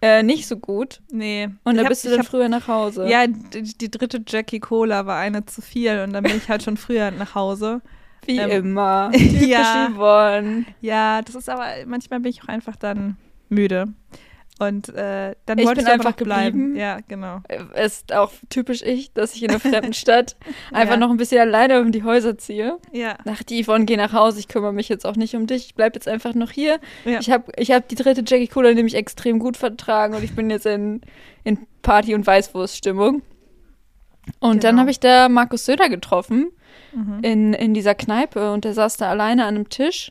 äh, 0.00 0.22
nicht 0.22 0.46
so 0.46 0.56
gut. 0.56 1.00
Nee. 1.10 1.48
Und 1.64 1.76
da 1.76 1.84
bist 1.84 2.04
du 2.04 2.10
dann 2.10 2.20
hab- 2.20 2.26
früher 2.26 2.48
nach 2.48 2.68
Hause. 2.68 3.08
Ja, 3.08 3.26
die, 3.26 3.62
die 3.62 3.90
dritte 3.90 4.22
Jackie 4.26 4.60
Cola 4.60 5.06
war 5.06 5.18
eine 5.18 5.44
zu 5.46 5.60
viel 5.62 6.00
und 6.00 6.12
dann 6.12 6.22
bin 6.22 6.36
ich 6.36 6.48
halt 6.48 6.62
schon 6.62 6.76
früher 6.76 7.10
nach 7.10 7.34
Hause. 7.34 7.80
Wie 8.24 8.38
ähm, 8.38 8.50
immer. 8.50 9.10
Typisch 9.12 9.46
ja. 9.46 9.88
Yvonne. 9.90 10.66
Ja, 10.80 11.22
das 11.22 11.34
ist 11.34 11.48
aber, 11.48 11.66
manchmal 11.86 12.20
bin 12.20 12.30
ich 12.30 12.42
auch 12.42 12.48
einfach 12.48 12.76
dann 12.76 13.16
müde. 13.48 13.86
Und 14.60 14.88
äh, 14.88 15.36
dann 15.46 15.58
Ich 15.58 15.66
wollte 15.66 15.82
ich 15.82 15.86
einfach 15.86 16.10
noch 16.10 16.16
bleiben. 16.16 16.58
geblieben. 16.58 16.76
Ja, 16.76 16.98
genau. 17.06 17.40
Ist 17.80 18.12
auch 18.12 18.32
typisch 18.48 18.82
ich, 18.82 19.12
dass 19.12 19.34
ich 19.36 19.44
in 19.44 19.50
einer 19.50 19.60
fremden 19.60 19.92
Stadt 19.92 20.36
einfach 20.72 20.94
Ja. 20.94 21.00
noch 21.00 21.10
ein 21.10 21.16
bisschen 21.16 21.40
alleine 21.40 21.80
um 21.80 21.92
die 21.92 22.02
Häuser 22.02 22.36
ziehe. 22.38 22.78
Ja. 22.92 23.16
Nach 23.24 23.42
die 23.44 23.62
Yvonne, 23.62 23.84
geh 23.84 23.96
nach 23.96 24.12
Hause, 24.12 24.40
ich 24.40 24.48
kümmere 24.48 24.72
mich 24.72 24.88
jetzt 24.88 25.06
auch 25.06 25.14
nicht 25.14 25.36
um 25.36 25.46
dich, 25.46 25.66
ich 25.66 25.74
bleib 25.76 25.94
jetzt 25.94 26.08
einfach 26.08 26.34
noch 26.34 26.50
hier. 26.50 26.80
Ja. 27.04 27.20
Ich 27.20 27.30
habe 27.30 27.52
ich 27.56 27.70
hab 27.70 27.86
die 27.88 27.94
dritte 27.94 28.24
Jackie 28.26 28.48
Cola 28.48 28.72
nämlich 28.74 28.94
extrem 28.96 29.38
gut 29.38 29.56
vertragen 29.56 30.14
und 30.16 30.24
ich 30.24 30.34
bin 30.34 30.50
jetzt 30.50 30.66
in, 30.66 31.02
in 31.44 31.58
Party- 31.82 32.14
und 32.16 32.26
Weißwurststimmung. 32.26 33.22
Und 34.40 34.64
dann 34.64 34.70
Genau. 34.72 34.80
habe 34.80 34.90
ich 34.90 34.98
da 35.00 35.28
Markus 35.28 35.64
Söder 35.66 35.88
getroffen 35.88 36.50
Mhm. 36.92 37.18
in, 37.22 37.52
in 37.54 37.74
dieser 37.74 37.94
Kneipe 37.94 38.50
und 38.52 38.64
der 38.64 38.72
saß 38.74 38.96
da 38.96 39.08
alleine 39.10 39.44
an 39.44 39.54
einem 39.56 39.68
Tisch. 39.68 40.10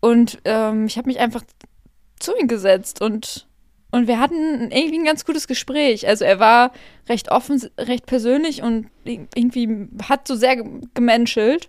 Und 0.00 0.38
ähm, 0.44 0.86
ich 0.86 0.98
habe 0.98 1.06
mich 1.06 1.20
einfach 1.20 1.42
zu 2.18 2.36
ihm 2.36 2.48
gesetzt 2.48 3.00
und, 3.00 3.45
und 3.96 4.06
wir 4.08 4.20
hatten 4.20 4.70
irgendwie 4.70 4.98
ein 4.98 5.04
ganz 5.04 5.24
gutes 5.24 5.46
Gespräch. 5.48 6.06
Also 6.06 6.24
er 6.24 6.38
war 6.38 6.72
recht 7.08 7.30
offen, 7.30 7.62
recht 7.78 8.06
persönlich 8.06 8.62
und 8.62 8.88
irgendwie 9.04 9.88
hat 10.08 10.28
so 10.28 10.34
sehr 10.34 10.56
ge- 10.56 10.66
gemenschelt. 10.94 11.68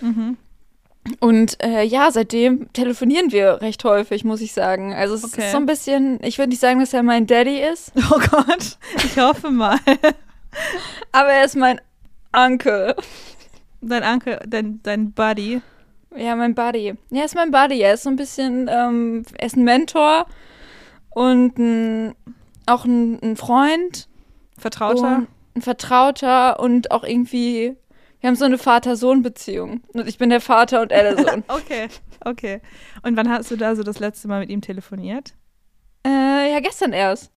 Mhm. 0.00 0.36
Und 1.18 1.62
äh, 1.64 1.82
ja, 1.82 2.10
seitdem 2.10 2.70
telefonieren 2.74 3.32
wir 3.32 3.62
recht 3.62 3.82
häufig, 3.84 4.22
muss 4.24 4.40
ich 4.42 4.52
sagen. 4.52 4.92
Also 4.92 5.14
es 5.14 5.24
Okay. 5.24 5.44
ist 5.46 5.52
so 5.52 5.56
ein 5.56 5.66
bisschen, 5.66 6.18
ich 6.22 6.36
würde 6.38 6.50
nicht 6.50 6.60
sagen, 6.60 6.78
dass 6.80 6.92
er 6.92 7.02
mein 7.02 7.26
Daddy 7.26 7.58
ist, 7.60 7.92
Oh 8.10 8.18
Gott, 8.30 8.76
ich 8.96 9.16
hoffe 9.18 9.50
mal. 9.50 9.78
aber 11.12 11.28
er 11.30 11.44
ist 11.44 11.56
mein 11.56 11.80
Onkel. 12.36 12.94
Dein 13.80 14.02
Onkel, 14.04 14.40
dein, 14.46 14.80
dein 14.82 15.12
Buddy. 15.12 15.62
Ja, 16.16 16.36
mein 16.36 16.54
Buddy. 16.54 16.94
Ja, 17.10 17.20
er 17.20 17.24
ist 17.24 17.34
mein 17.34 17.50
Buddy. 17.50 17.80
Er 17.80 17.94
ist 17.94 18.02
so 18.02 18.10
ein 18.10 18.16
bisschen, 18.16 18.68
ähm, 18.70 19.22
er 19.38 19.46
ist 19.46 19.56
ein 19.56 19.64
Mentor 19.64 20.26
und 21.10 21.58
ein, 21.58 22.14
auch 22.66 22.84
ein, 22.84 23.20
ein 23.22 23.36
Freund. 23.36 24.08
Vertrauter. 24.58 25.16
Und 25.16 25.28
ein 25.56 25.62
Vertrauter 25.62 26.60
und 26.60 26.90
auch 26.90 27.02
irgendwie, 27.04 27.76
wir 28.20 28.28
haben 28.28 28.36
so 28.36 28.44
eine 28.44 28.58
Vater-Sohn-Beziehung. 28.58 29.82
Und 29.92 30.06
ich 30.08 30.18
bin 30.18 30.30
der 30.30 30.40
Vater 30.40 30.82
und 30.82 30.92
er 30.92 31.14
der 31.14 31.24
Sohn. 31.24 31.44
Okay, 31.48 31.88
okay. 32.24 32.60
Und 33.02 33.16
wann 33.16 33.28
hast 33.28 33.50
du 33.50 33.56
da 33.56 33.74
so 33.74 33.82
das 33.82 33.98
letzte 33.98 34.28
Mal 34.28 34.40
mit 34.40 34.50
ihm 34.50 34.60
telefoniert? 34.60 35.34
äh, 36.06 36.52
ja, 36.52 36.60
gestern 36.60 36.92
erst. 36.92 37.30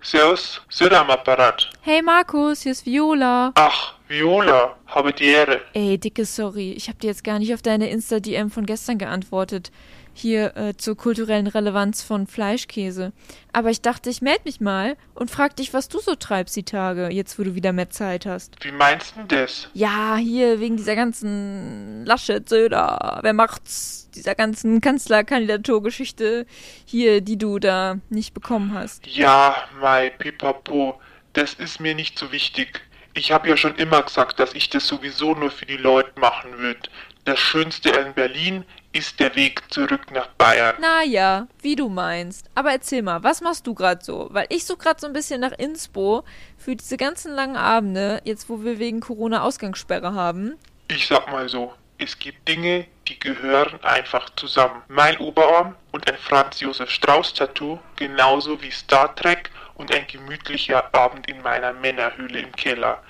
Servus, 0.00 0.60
Söder 0.70 1.00
am 1.00 1.10
Apparat. 1.10 1.70
Hey 1.82 2.02
Markus, 2.02 2.62
hier 2.62 2.72
ist 2.72 2.86
Viola. 2.86 3.52
Ach, 3.54 3.94
Viola, 4.08 4.76
habe 4.86 5.12
die 5.12 5.26
Ehre. 5.26 5.60
Ey, 5.74 5.98
dicke 5.98 6.24
Sorry, 6.24 6.72
ich 6.72 6.88
habe 6.88 6.98
dir 6.98 7.08
jetzt 7.08 7.24
gar 7.24 7.38
nicht 7.38 7.52
auf 7.52 7.60
deine 7.60 7.90
Insta-DM 7.90 8.50
von 8.50 8.64
gestern 8.64 8.96
geantwortet. 8.96 9.70
Hier 10.14 10.56
äh, 10.56 10.74
zur 10.76 10.96
kulturellen 10.96 11.46
Relevanz 11.46 12.02
von 12.02 12.26
Fleischkäse. 12.26 13.12
Aber 13.52 13.70
ich 13.70 13.82
dachte, 13.82 14.10
ich 14.10 14.22
melde 14.22 14.40
mich 14.46 14.60
mal 14.60 14.96
und 15.14 15.30
frag 15.30 15.54
dich, 15.56 15.74
was 15.74 15.88
du 15.88 16.00
so 16.00 16.14
treibst 16.14 16.56
die 16.56 16.64
Tage, 16.64 17.10
jetzt 17.10 17.38
wo 17.38 17.44
du 17.44 17.54
wieder 17.54 17.72
mehr 17.72 17.90
Zeit 17.90 18.26
hast. 18.26 18.56
Wie 18.64 18.72
meinst 18.72 19.14
du 19.16 19.22
das? 19.24 19.68
Ja, 19.74 20.16
hier 20.16 20.58
wegen 20.58 20.76
dieser 20.76 20.96
ganzen 20.96 22.04
Laschet, 22.04 22.48
Söder, 22.48 23.20
wer 23.22 23.34
macht's? 23.34 24.10
Dieser 24.14 24.34
ganzen 24.34 24.80
Kanzlerkandidaturgeschichte 24.80 26.46
hier, 26.84 27.20
die 27.20 27.36
du 27.36 27.58
da 27.58 27.98
nicht 28.08 28.34
bekommen 28.34 28.74
hast. 28.74 29.06
Ja, 29.06 29.54
Mai, 29.80 30.10
pipapo, 30.10 30.98
das 31.34 31.54
ist 31.54 31.78
mir 31.78 31.94
nicht 31.94 32.18
so 32.18 32.32
wichtig. 32.32 32.80
Ich 33.18 33.32
habe 33.32 33.48
ja 33.48 33.56
schon 33.56 33.74
immer 33.74 34.00
gesagt, 34.02 34.38
dass 34.38 34.54
ich 34.54 34.70
das 34.70 34.86
sowieso 34.86 35.34
nur 35.34 35.50
für 35.50 35.66
die 35.66 35.76
Leute 35.76 36.12
machen 36.20 36.56
würde. 36.58 36.88
Das 37.24 37.40
Schönste 37.40 37.88
in 37.88 38.14
Berlin 38.14 38.64
ist 38.92 39.18
der 39.18 39.34
Weg 39.34 39.60
zurück 39.72 40.12
nach 40.12 40.28
Bayern. 40.38 40.76
Naja, 40.80 41.48
wie 41.60 41.74
du 41.74 41.88
meinst. 41.88 42.48
Aber 42.54 42.70
erzähl 42.70 43.02
mal, 43.02 43.24
was 43.24 43.40
machst 43.40 43.66
du 43.66 43.74
gerade 43.74 44.04
so? 44.04 44.28
Weil 44.30 44.46
ich 44.50 44.64
suche 44.64 44.78
gerade 44.78 45.00
so 45.00 45.08
ein 45.08 45.12
bisschen 45.12 45.40
nach 45.40 45.50
Inspo 45.50 46.22
für 46.58 46.76
diese 46.76 46.96
ganzen 46.96 47.34
langen 47.34 47.56
Abende, 47.56 48.20
jetzt 48.22 48.48
wo 48.48 48.62
wir 48.62 48.78
wegen 48.78 49.00
Corona 49.00 49.42
Ausgangssperre 49.42 50.14
haben. 50.14 50.54
Ich 50.86 51.08
sag 51.08 51.28
mal 51.28 51.48
so, 51.48 51.74
es 51.98 52.16
gibt 52.20 52.46
Dinge, 52.46 52.86
die 53.08 53.18
gehören 53.18 53.82
einfach 53.82 54.30
zusammen. 54.36 54.80
Mein 54.86 55.18
Oberarm 55.18 55.74
und 55.90 56.08
ein 56.08 56.18
Franz 56.18 56.60
Josef 56.60 56.88
Strauß 56.88 57.34
Tattoo, 57.34 57.80
genauso 57.96 58.62
wie 58.62 58.70
Star 58.70 59.12
Trek 59.16 59.50
und 59.74 59.94
ein 59.94 60.06
gemütlicher 60.06 60.94
Abend 60.94 61.28
in 61.28 61.40
meiner 61.42 61.72
Männerhöhle 61.72 62.40
im 62.40 62.52
Keller. 62.52 63.02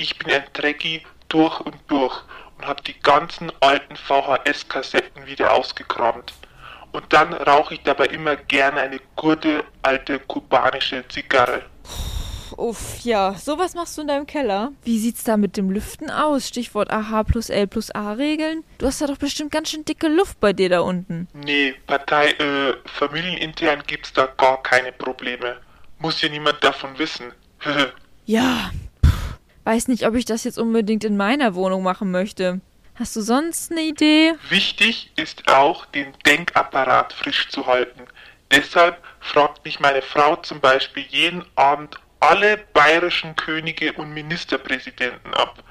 Ich 0.00 0.18
bin 0.18 0.32
ein 0.32 0.44
Trekkie 0.54 1.02
durch 1.28 1.60
und 1.60 1.76
durch 1.88 2.22
und 2.56 2.66
habe 2.66 2.82
die 2.82 2.98
ganzen 3.00 3.52
alten 3.60 3.96
VHS-Kassetten 3.96 5.26
wieder 5.26 5.52
ausgekramt. 5.52 6.32
Und 6.90 7.04
dann 7.10 7.34
rauche 7.34 7.74
ich 7.74 7.82
dabei 7.82 8.06
immer 8.06 8.34
gerne 8.36 8.80
eine 8.80 8.98
gute 9.14 9.62
alte 9.82 10.18
kubanische 10.20 11.06
Zigarre. 11.08 11.64
Uff, 12.56 13.00
ja, 13.00 13.34
sowas 13.34 13.74
machst 13.74 13.98
du 13.98 14.00
in 14.00 14.08
deinem 14.08 14.26
Keller. 14.26 14.72
Wie 14.84 14.98
sieht's 14.98 15.22
da 15.24 15.36
mit 15.36 15.58
dem 15.58 15.70
Lüften 15.70 16.10
aus? 16.10 16.48
Stichwort 16.48 16.90
AH 16.90 17.24
plus 17.24 17.50
L 17.50 17.66
plus 17.66 17.90
A 17.94 18.12
Regeln. 18.12 18.64
Du 18.78 18.86
hast 18.86 19.02
da 19.02 19.06
doch 19.06 19.18
bestimmt 19.18 19.52
ganz 19.52 19.68
schön 19.68 19.84
dicke 19.84 20.08
Luft 20.08 20.40
bei 20.40 20.54
dir 20.54 20.70
da 20.70 20.80
unten. 20.80 21.28
Nee, 21.34 21.74
Partei, 21.86 22.30
äh, 22.30 22.72
familienintern 22.86 23.82
gibt's 23.86 24.14
da 24.14 24.24
gar 24.38 24.62
keine 24.62 24.92
Probleme. 24.92 25.58
Muss 25.98 26.22
ja 26.22 26.30
niemand 26.30 26.64
davon 26.64 26.98
wissen. 26.98 27.32
Ja, 28.26 28.70
weiß 29.70 29.86
nicht, 29.86 30.04
ob 30.04 30.16
ich 30.16 30.24
das 30.24 30.42
jetzt 30.42 30.58
unbedingt 30.58 31.04
in 31.04 31.16
meiner 31.16 31.54
Wohnung 31.54 31.84
machen 31.84 32.10
möchte. 32.10 32.60
Hast 32.96 33.14
du 33.14 33.20
sonst 33.20 33.70
eine 33.70 33.82
Idee? 33.82 34.32
Wichtig 34.48 35.12
ist 35.14 35.46
auch, 35.48 35.86
den 35.86 36.08
Denkapparat 36.26 37.12
frisch 37.12 37.48
zu 37.50 37.66
halten. 37.66 38.00
Deshalb 38.50 38.98
fragt 39.20 39.64
mich 39.64 39.78
meine 39.78 40.02
Frau 40.02 40.34
zum 40.34 40.58
Beispiel 40.58 41.04
jeden 41.08 41.44
Abend 41.54 42.00
alle 42.18 42.58
bayerischen 42.74 43.36
Könige 43.36 43.92
und 43.92 44.12
Ministerpräsidenten 44.12 45.34
ab. 45.34 45.62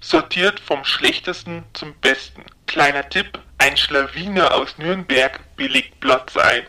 Sortiert 0.00 0.58
vom 0.58 0.82
schlechtesten 0.86 1.64
zum 1.74 1.92
besten. 2.00 2.44
Kleiner 2.66 3.06
Tipp, 3.06 3.38
ein 3.58 3.76
Schlawiner 3.76 4.54
aus 4.54 4.78
Nürnberg 4.78 5.40
belegt 5.56 6.00
Platz 6.00 6.38
1. 6.38 6.64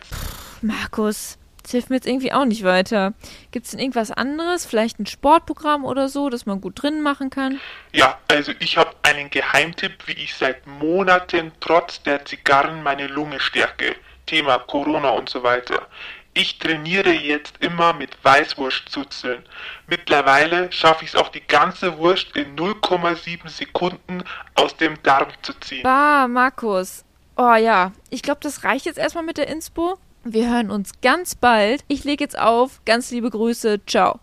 Markus, 0.60 1.38
das 1.64 1.72
hilft 1.72 1.90
mir 1.90 1.96
jetzt 1.96 2.06
irgendwie 2.06 2.32
auch 2.32 2.44
nicht 2.44 2.62
weiter. 2.62 3.14
Gibt's 3.50 3.70
denn 3.70 3.80
irgendwas 3.80 4.10
anderes? 4.10 4.66
Vielleicht 4.66 5.00
ein 5.00 5.06
Sportprogramm 5.06 5.84
oder 5.84 6.08
so, 6.08 6.28
das 6.28 6.44
man 6.44 6.60
gut 6.60 6.80
drinnen 6.82 7.02
machen 7.02 7.30
kann? 7.30 7.58
Ja, 7.92 8.18
also 8.28 8.52
ich 8.60 8.76
habe 8.76 8.90
einen 9.02 9.30
Geheimtipp, 9.30 10.06
wie 10.06 10.12
ich 10.12 10.34
seit 10.34 10.66
Monaten 10.66 11.52
trotz 11.60 12.02
der 12.02 12.24
Zigarren 12.26 12.82
meine 12.82 13.06
Lunge 13.06 13.40
stärke. 13.40 13.96
Thema 14.26 14.58
Corona 14.58 15.10
und 15.10 15.30
so 15.30 15.42
weiter. 15.42 15.86
Ich 16.34 16.58
trainiere 16.58 17.12
jetzt 17.12 17.54
immer 17.60 17.94
mit 17.94 18.22
Weißwurst 18.22 18.88
zuzeln. 18.88 19.42
Mittlerweile 19.86 20.70
schaffe 20.70 21.04
ich 21.04 21.14
es 21.14 21.16
auch 21.16 21.28
die 21.28 21.46
ganze 21.46 21.96
Wurst 21.96 22.36
in 22.36 22.56
0,7 22.56 23.48
Sekunden 23.48 24.22
aus 24.54 24.76
dem 24.76 25.02
Darm 25.02 25.28
zu 25.42 25.54
ziehen. 25.60 25.84
Bah, 25.84 26.28
Markus. 26.28 27.04
Oh 27.36 27.54
ja, 27.54 27.92
ich 28.10 28.22
glaube, 28.22 28.40
das 28.42 28.64
reicht 28.64 28.84
jetzt 28.84 28.98
erstmal 28.98 29.24
mit 29.24 29.38
der 29.38 29.48
Inspo. 29.48 29.98
Wir 30.26 30.50
hören 30.50 30.70
uns 30.70 30.92
ganz 31.02 31.34
bald. 31.34 31.84
Ich 31.86 32.04
lege 32.04 32.24
jetzt 32.24 32.38
auf. 32.38 32.80
Ganz 32.86 33.10
liebe 33.10 33.28
Grüße. 33.28 33.80
Ciao. 33.86 34.18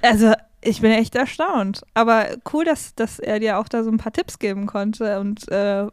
Also, 0.00 0.32
ich 0.62 0.80
bin 0.80 0.92
echt 0.92 1.14
erstaunt. 1.16 1.82
Aber 1.92 2.28
cool, 2.54 2.64
dass, 2.64 2.94
dass 2.94 3.18
er 3.18 3.40
dir 3.40 3.58
auch 3.58 3.68
da 3.68 3.84
so 3.84 3.90
ein 3.90 3.98
paar 3.98 4.12
Tipps 4.12 4.38
geben 4.38 4.66
konnte 4.66 5.20
und 5.20 5.46
äh, 5.48 5.86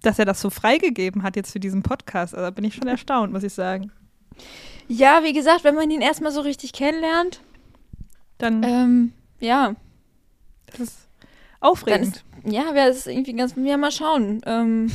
dass 0.00 0.18
er 0.18 0.24
das 0.24 0.40
so 0.40 0.48
freigegeben 0.48 1.22
hat 1.22 1.36
jetzt 1.36 1.52
für 1.52 1.60
diesen 1.60 1.82
Podcast. 1.82 2.34
Also, 2.34 2.46
da 2.46 2.50
bin 2.50 2.64
ich 2.64 2.74
schon 2.74 2.88
erstaunt, 2.88 3.34
muss 3.34 3.42
ich 3.42 3.52
sagen. 3.52 3.92
Ja, 4.88 5.22
wie 5.24 5.34
gesagt, 5.34 5.62
wenn 5.62 5.74
man 5.74 5.90
ihn 5.90 6.00
erstmal 6.00 6.32
so 6.32 6.40
richtig 6.40 6.72
kennenlernt, 6.72 7.42
Dann 8.38 8.62
ähm, 8.62 9.12
ja, 9.44 9.74
das 10.66 10.80
ist 10.80 11.08
aufregend. 11.60 12.16
Ist, 12.16 12.24
ja, 12.44 12.74
wäre 12.74 12.88
es 12.88 13.06
irgendwie 13.06 13.34
ganz, 13.34 13.54
ja, 13.56 13.76
mal 13.76 13.92
schauen. 13.92 14.40
Ähm, 14.46 14.90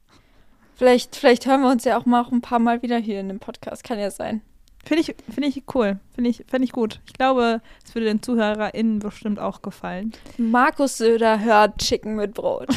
vielleicht, 0.74 1.16
vielleicht 1.16 1.46
hören 1.46 1.62
wir 1.62 1.70
uns 1.70 1.84
ja 1.84 1.98
auch 1.98 2.06
mal 2.06 2.22
auch 2.22 2.32
ein 2.32 2.40
paar 2.40 2.58
Mal 2.58 2.82
wieder 2.82 2.98
hier 2.98 3.20
in 3.20 3.28
dem 3.28 3.40
Podcast, 3.40 3.84
kann 3.84 3.98
ja 3.98 4.10
sein. 4.10 4.42
Finde 4.84 5.02
ich, 5.02 5.14
find 5.32 5.46
ich 5.46 5.62
cool. 5.74 5.98
Finde 6.14 6.30
ich, 6.30 6.44
find 6.48 6.64
ich 6.64 6.72
gut. 6.72 7.00
Ich 7.06 7.12
glaube, 7.12 7.60
es 7.84 7.94
würde 7.94 8.06
den 8.06 8.22
ZuhörerInnen 8.22 8.98
bestimmt 9.00 9.38
auch 9.38 9.60
gefallen. 9.60 10.12
Markus 10.38 10.96
Söder 10.96 11.40
hört 11.40 11.78
Chicken 11.78 12.16
mit 12.16 12.34
Brot. 12.34 12.68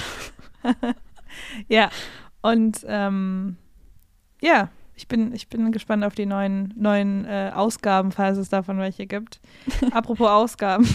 Ja. 1.67 1.89
Und 2.41 2.85
ähm, 2.87 3.57
ja, 4.41 4.69
ich 4.95 5.07
bin, 5.07 5.33
ich 5.33 5.47
bin 5.49 5.71
gespannt 5.71 6.03
auf 6.03 6.13
die 6.15 6.25
neuen, 6.25 6.73
neuen 6.77 7.25
äh, 7.25 7.51
Ausgaben, 7.53 8.11
falls 8.11 8.37
es 8.37 8.49
davon 8.49 8.77
welche 8.77 9.07
gibt. 9.07 9.39
Apropos 9.91 10.29
Ausgaben. 10.29 10.87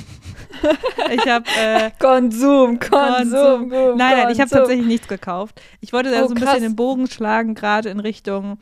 ich 1.13 1.27
habe 1.29 1.45
äh, 1.61 1.91
Konsum, 1.99 2.79
Konsum, 2.79 3.69
Nein, 3.69 3.97
nein, 3.97 4.31
ich 4.31 4.39
habe 4.41 4.49
Konsum. 4.49 4.59
tatsächlich 4.59 4.87
nichts 4.87 5.09
gekauft. 5.09 5.61
Ich 5.81 5.93
wollte 5.93 6.11
da 6.11 6.23
Oh, 6.23 6.29
so 6.29 6.35
ein 6.35 6.41
krass. 6.41 6.55
bisschen 6.55 6.71
den 6.71 6.77
Bogen 6.77 7.07
schlagen, 7.09 7.55
gerade 7.55 7.89
in 7.89 8.01
Richtung 8.01 8.59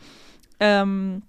ähm, 0.60 1.22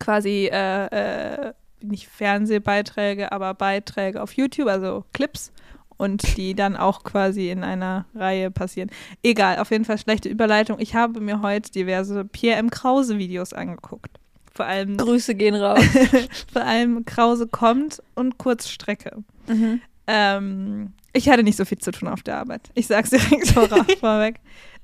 quasi 0.00 0.50
äh, 0.52 0.86
äh, 0.86 1.52
nicht 1.80 2.08
Fernsehbeiträge, 2.08 3.30
aber 3.32 3.54
Beiträge 3.54 4.22
auf 4.22 4.32
YouTube, 4.32 4.66
also 4.68 5.04
Clips 5.12 5.52
und 5.96 6.36
die 6.36 6.54
dann 6.54 6.76
auch 6.76 7.04
quasi 7.04 7.50
in 7.50 7.64
einer 7.64 8.06
Reihe 8.14 8.50
passieren. 8.50 8.90
Egal, 9.22 9.58
auf 9.58 9.70
jeden 9.70 9.84
Fall 9.84 9.98
schlechte 9.98 10.28
Überleitung. 10.28 10.78
Ich 10.78 10.94
habe 10.94 11.20
mir 11.20 11.42
heute 11.42 11.70
diverse 11.70 12.24
Pierre 12.24 12.58
M. 12.58 12.70
Krause 12.70 13.18
Videos 13.18 13.52
angeguckt. 13.52 14.18
Vor 14.52 14.66
allem, 14.66 14.96
Grüße 14.96 15.34
gehen 15.34 15.54
raus. 15.54 15.84
vor 16.52 16.62
allem 16.62 17.04
Krause 17.04 17.46
kommt 17.46 18.02
und 18.14 18.38
Kurzstrecke. 18.38 19.22
mhm. 19.46 19.80
Ähm, 20.06 20.92
ich 21.12 21.28
hatte 21.28 21.42
nicht 21.42 21.56
so 21.56 21.64
viel 21.64 21.78
zu 21.78 21.90
tun 21.90 22.08
auf 22.08 22.22
der 22.22 22.38
Arbeit. 22.38 22.70
Ich 22.74 22.86
sag's 22.86 23.10
direkt 23.10 23.48
vor, 23.48 23.68
vorweg. 24.00 24.36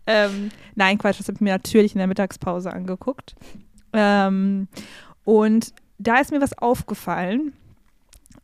Ähm, 0.07 0.51
nein, 0.75 0.99
Quatsch, 0.99 1.21
das 1.21 1.29
habe 1.29 1.37
ich 1.37 1.41
mir 1.41 1.53
natürlich 1.53 1.95
in 1.95 1.99
der 1.99 2.07
Mittagspause 2.07 2.73
angeguckt. 2.73 3.35
Ähm, 3.93 4.67
und 5.25 5.73
da 5.99 6.19
ist 6.19 6.33
mir 6.33 6.41
was 6.41 6.57
aufgefallen. 6.59 7.53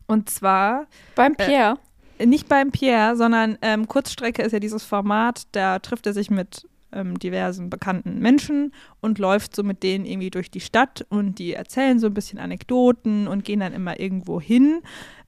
Und 0.07 0.29
zwar 0.29 0.87
Beim 1.15 1.35
Pierre. 1.35 1.77
Nicht 2.25 2.47
beim 2.47 2.71
Pierre, 2.71 3.15
sondern 3.15 3.57
ähm, 3.61 3.87
Kurzstrecke 3.87 4.41
ist 4.41 4.51
ja 4.51 4.59
dieses 4.59 4.83
Format, 4.83 5.43
da 5.51 5.79
trifft 5.79 6.05
er 6.07 6.13
sich 6.13 6.29
mit 6.29 6.67
ähm, 6.91 7.19
diversen 7.19 7.69
bekannten 7.69 8.19
Menschen 8.19 8.73
und 9.01 9.19
läuft 9.19 9.55
so 9.55 9.63
mit 9.63 9.83
denen 9.83 10.05
irgendwie 10.05 10.29
durch 10.29 10.51
die 10.51 10.59
Stadt 10.59 11.05
und 11.09 11.39
die 11.39 11.53
erzählen 11.53 11.99
so 11.99 12.07
ein 12.07 12.13
bisschen 12.13 12.39
Anekdoten 12.39 13.27
und 13.27 13.43
gehen 13.43 13.59
dann 13.59 13.73
immer 13.73 13.99
irgendwo 13.99 14.41
hin, 14.41 14.81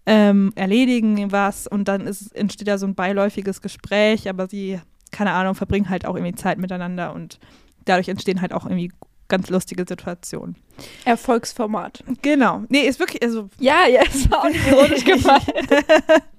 ähm, 0.06 0.52
erledigen 0.56 1.32
was 1.32 1.68
und 1.68 1.88
dann 1.88 2.02
ist, 2.02 2.36
entsteht 2.36 2.68
da 2.68 2.78
so 2.78 2.88
ein 2.88 2.96
beiläufiges 2.96 3.62
Gespräch, 3.62 4.28
aber 4.28 4.48
sie, 4.48 4.80
keine 5.12 5.32
Ahnung, 5.32 5.56
verbringen 5.56 5.90
halt 5.90 6.06
auch 6.06 6.16
irgendwie 6.16 6.36
Zeit 6.36 6.58
miteinander 6.58 7.14
und 7.14 7.40
dadurch 7.86 8.10
entstehen 8.10 8.42
halt 8.42 8.54
auch 8.54 8.66
irgendwie 8.66 8.92
ganz 9.28 9.50
lustige 9.50 9.86
Situationen. 9.88 10.58
Erfolgsformat. 11.06 12.04
Genau. 12.22 12.64
Nee, 12.68 12.82
ist 12.82 13.00
wirklich, 13.00 13.24
also 13.24 13.50
Ja, 13.60 13.88
ja, 13.88 14.02
war 14.30 14.42
auch 14.42 14.50
ironisch 14.70 15.06
gemeint. 15.06 15.46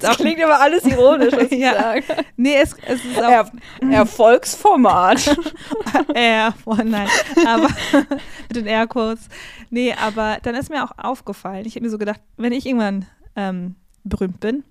Das 0.00 0.16
klingt 0.16 0.38
immer 0.38 0.60
alles 0.60 0.84
ironisch, 0.84 1.32
was 1.34 1.50
ich 1.50 1.58
Ja. 1.66 1.74
sage. 1.80 2.04
nee, 2.36 2.56
es, 2.60 2.74
es 2.86 3.04
ist 3.04 3.18
auch 3.22 3.28
Er 3.30 3.50
Erfolgsformat. 3.90 5.36
Air, 6.14 6.54
oh 6.64 6.76
nein, 6.84 7.08
aber 7.46 7.68
mit 8.48 8.56
den 8.56 8.66
Airquotes. 8.66 9.28
Nee, 9.70 9.94
aber 10.00 10.38
dann 10.42 10.54
ist 10.54 10.70
mir 10.70 10.84
auch 10.84 10.92
aufgefallen, 10.96 11.66
ich 11.66 11.74
habe 11.74 11.84
mir 11.84 11.90
so 11.90 11.98
gedacht, 11.98 12.20
wenn 12.36 12.52
ich 12.52 12.66
irgendwann 12.66 13.06
ähm, 13.36 13.76
berühmt 14.04 14.40
bin 14.40 14.64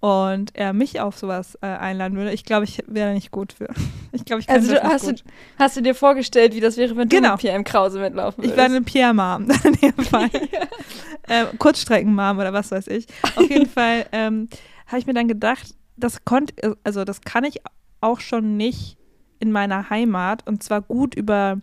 und 0.00 0.54
er 0.54 0.72
mich 0.72 1.00
auf 1.00 1.16
sowas 1.18 1.56
äh, 1.62 1.66
einladen 1.66 2.16
würde, 2.16 2.32
ich 2.32 2.44
glaube, 2.44 2.64
ich 2.64 2.82
wäre 2.86 3.12
nicht 3.14 3.30
gut 3.30 3.52
für. 3.52 3.68
Ich 4.12 4.24
glaube, 4.24 4.40
ich 4.40 4.46
könnte 4.46 4.60
Also 4.70 4.74
du, 4.74 4.82
hast, 4.82 5.02
du, 5.04 5.10
gut. 5.10 5.24
hast 5.58 5.76
du 5.76 5.82
dir 5.82 5.94
vorgestellt, 5.94 6.54
wie 6.54 6.60
das 6.60 6.78
wäre, 6.78 6.96
wenn 6.96 7.06
du 7.08 7.16
Genau. 7.16 7.32
mit 7.32 7.40
Pierre 7.40 7.56
M. 7.56 7.64
Krause 7.64 8.00
mitlaufen 8.00 8.42
Ich 8.44 8.50
würdest? 8.50 8.56
wäre 8.56 8.66
eine 8.76 8.80
Pierre-Mom 8.82 9.50
in 9.64 9.72
dem 9.74 10.04
Fall. 10.04 10.30
ähm, 11.28 11.46
Kurzstrecken-Mom 11.58 12.38
oder 12.38 12.52
was 12.54 12.70
weiß 12.70 12.86
ich. 12.88 13.06
Auf 13.36 13.48
jeden 13.50 13.66
Fall 13.68 14.06
ähm, 14.12 14.48
habe 14.86 14.98
ich 15.00 15.06
mir 15.06 15.12
dann 15.12 15.28
gedacht, 15.28 15.74
das 15.98 16.24
konnte, 16.24 16.78
also 16.82 17.04
das 17.04 17.20
kann 17.20 17.44
ich 17.44 17.58
auch 18.00 18.20
schon 18.20 18.56
nicht 18.56 18.96
in 19.38 19.52
meiner 19.52 19.90
Heimat 19.90 20.46
und 20.46 20.62
zwar 20.62 20.80
gut 20.80 21.14
über 21.14 21.60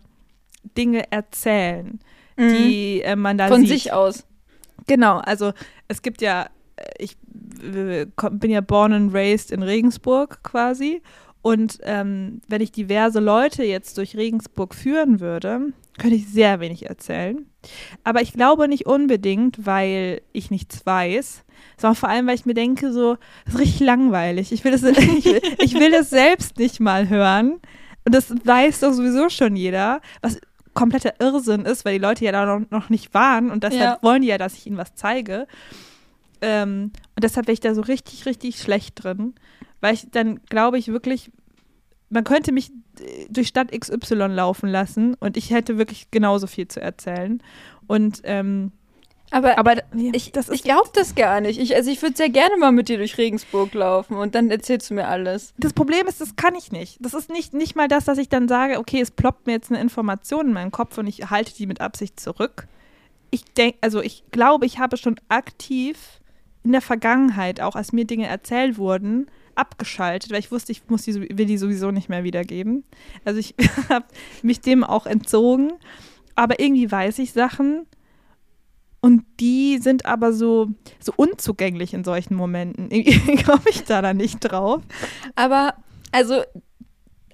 Dinge 0.76 1.10
erzählen, 1.10 1.98
Mhm. 2.36 2.48
die 2.48 3.02
äh, 3.02 3.16
man 3.16 3.36
da 3.38 3.48
Von 3.48 3.60
sieht. 3.62 3.68
sich 3.70 3.92
aus. 3.92 4.24
Genau, 4.86 5.18
also 5.18 5.52
es 5.88 6.02
gibt 6.02 6.20
ja, 6.22 6.46
ich 6.98 7.16
bin 7.26 8.50
ja 8.50 8.60
born 8.60 8.92
and 8.92 9.14
raised 9.14 9.50
in 9.50 9.62
Regensburg 9.62 10.42
quasi. 10.42 11.02
Und 11.42 11.78
ähm, 11.82 12.40
wenn 12.48 12.62
ich 12.62 12.72
diverse 12.72 13.20
Leute 13.20 13.64
jetzt 13.64 13.98
durch 13.98 14.16
Regensburg 14.16 14.74
führen 14.74 15.20
würde, 15.20 15.72
könnte 15.98 16.16
ich 16.16 16.26
sehr 16.28 16.58
wenig 16.60 16.86
erzählen. 16.88 17.46
Aber 18.02 18.22
ich 18.22 18.32
glaube 18.32 18.66
nicht 18.66 18.86
unbedingt, 18.86 19.66
weil 19.66 20.22
ich 20.32 20.50
nichts 20.50 20.86
weiß, 20.86 21.44
sondern 21.76 21.96
vor 21.96 22.08
allem, 22.08 22.26
weil 22.26 22.34
ich 22.34 22.46
mir 22.46 22.54
denke, 22.54 22.92
so, 22.92 23.16
das 23.44 23.54
ist 23.54 23.60
richtig 23.60 23.80
langweilig. 23.80 24.52
Ich 24.52 24.64
will 24.64 24.72
das, 24.72 24.82
ich 24.82 25.24
will, 25.26 25.40
ich 25.60 25.74
will 25.74 25.90
das 25.90 26.08
selbst 26.10 26.58
nicht 26.58 26.80
mal 26.80 27.08
hören. 27.10 27.60
Und 28.06 28.14
das 28.14 28.30
weiß 28.44 28.80
doch 28.80 28.92
sowieso 28.92 29.28
schon 29.28 29.54
jeder, 29.54 30.00
was 30.22 30.40
kompletter 30.72 31.14
Irrsinn 31.20 31.66
ist, 31.66 31.84
weil 31.84 31.98
die 31.98 32.04
Leute 32.04 32.24
ja 32.24 32.32
da 32.32 32.46
noch, 32.58 32.70
noch 32.70 32.88
nicht 32.90 33.14
waren 33.14 33.50
und 33.50 33.62
deshalb 33.64 33.82
Ja. 33.82 33.98
wollen 34.02 34.22
die 34.22 34.28
ja, 34.28 34.38
dass 34.38 34.54
ich 34.54 34.66
ihnen 34.66 34.76
was 34.76 34.94
zeige. 34.94 35.46
Ähm, 36.44 36.92
und 37.16 37.24
deshalb 37.24 37.46
wäre 37.46 37.54
ich 37.54 37.60
da 37.60 37.74
so 37.74 37.80
richtig, 37.80 38.26
richtig 38.26 38.60
schlecht 38.60 39.02
drin, 39.02 39.34
weil 39.80 39.94
ich 39.94 40.10
dann 40.10 40.40
glaube 40.50 40.76
ich 40.76 40.88
wirklich, 40.88 41.30
man 42.10 42.22
könnte 42.22 42.52
mich 42.52 42.70
äh, 43.00 43.26
durch 43.30 43.48
Stadt 43.48 43.72
XY 43.72 44.26
laufen 44.26 44.68
lassen 44.68 45.14
und 45.20 45.38
ich 45.38 45.50
hätte 45.50 45.78
wirklich 45.78 46.10
genauso 46.10 46.46
viel 46.46 46.68
zu 46.68 46.82
erzählen. 46.82 47.42
Und 47.86 48.20
ähm, 48.24 48.72
Aber, 49.30 49.56
aber 49.56 49.76
ich, 50.12 50.32
das 50.32 50.50
ist 50.50 50.56
ich 50.56 50.62
glaube 50.64 50.90
das 50.92 51.14
gar 51.14 51.40
nicht. 51.40 51.58
Ich, 51.58 51.74
also 51.74 51.90
ich 51.90 52.02
würde 52.02 52.14
sehr 52.16 52.28
gerne 52.28 52.58
mal 52.58 52.72
mit 52.72 52.90
dir 52.90 52.98
durch 52.98 53.16
Regensburg 53.16 53.72
laufen 53.72 54.16
und 54.16 54.34
dann 54.34 54.50
erzählst 54.50 54.90
du 54.90 54.94
mir 54.94 55.08
alles. 55.08 55.54
das 55.56 55.72
Problem 55.72 56.06
ist, 56.06 56.20
das 56.20 56.36
kann 56.36 56.54
ich 56.54 56.72
nicht. 56.72 56.98
Das 57.00 57.14
ist 57.14 57.30
nicht, 57.30 57.54
nicht 57.54 57.74
mal 57.74 57.88
das, 57.88 58.04
dass 58.04 58.18
ich 58.18 58.28
dann 58.28 58.48
sage, 58.48 58.78
okay, 58.78 59.00
es 59.00 59.10
ploppt 59.10 59.46
mir 59.46 59.54
jetzt 59.54 59.70
eine 59.70 59.80
Information 59.80 60.48
in 60.48 60.52
meinen 60.52 60.72
Kopf 60.72 60.98
und 60.98 61.06
ich 61.06 61.30
halte 61.30 61.54
die 61.54 61.66
mit 61.66 61.80
Absicht 61.80 62.20
zurück. 62.20 62.66
Ich 63.30 63.44
denke, 63.54 63.78
also 63.80 64.02
ich 64.02 64.24
glaube, 64.30 64.66
ich 64.66 64.78
habe 64.78 64.98
schon 64.98 65.16
aktiv 65.30 66.20
in 66.64 66.72
der 66.72 66.80
Vergangenheit, 66.80 67.60
auch 67.60 67.76
als 67.76 67.92
mir 67.92 68.06
Dinge 68.06 68.26
erzählt 68.26 68.78
wurden, 68.78 69.26
abgeschaltet, 69.54 70.32
weil 70.32 70.40
ich 70.40 70.50
wusste, 70.50 70.72
ich 70.72 70.88
muss 70.88 71.02
die, 71.02 71.14
will 71.14 71.46
die 71.46 71.58
sowieso 71.58 71.90
nicht 71.90 72.08
mehr 72.08 72.24
wiedergeben. 72.24 72.84
Also 73.24 73.38
ich 73.38 73.54
habe 73.88 74.06
mich 74.42 74.60
dem 74.60 74.82
auch 74.82 75.06
entzogen. 75.06 75.72
Aber 76.34 76.58
irgendwie 76.58 76.90
weiß 76.90 77.20
ich 77.20 77.32
Sachen 77.32 77.86
und 79.04 79.24
die 79.38 79.78
sind 79.78 80.06
aber 80.06 80.32
so, 80.32 80.70
so 80.98 81.12
unzugänglich 81.14 81.92
in 81.92 82.04
solchen 82.04 82.34
Momenten. 82.34 82.90
Irgendwie 82.90 83.42
komme 83.42 83.62
ich 83.68 83.84
da 83.84 84.00
dann 84.00 84.16
nicht 84.16 84.40
drauf. 84.40 84.82
Aber, 85.36 85.74
also, 86.10 86.42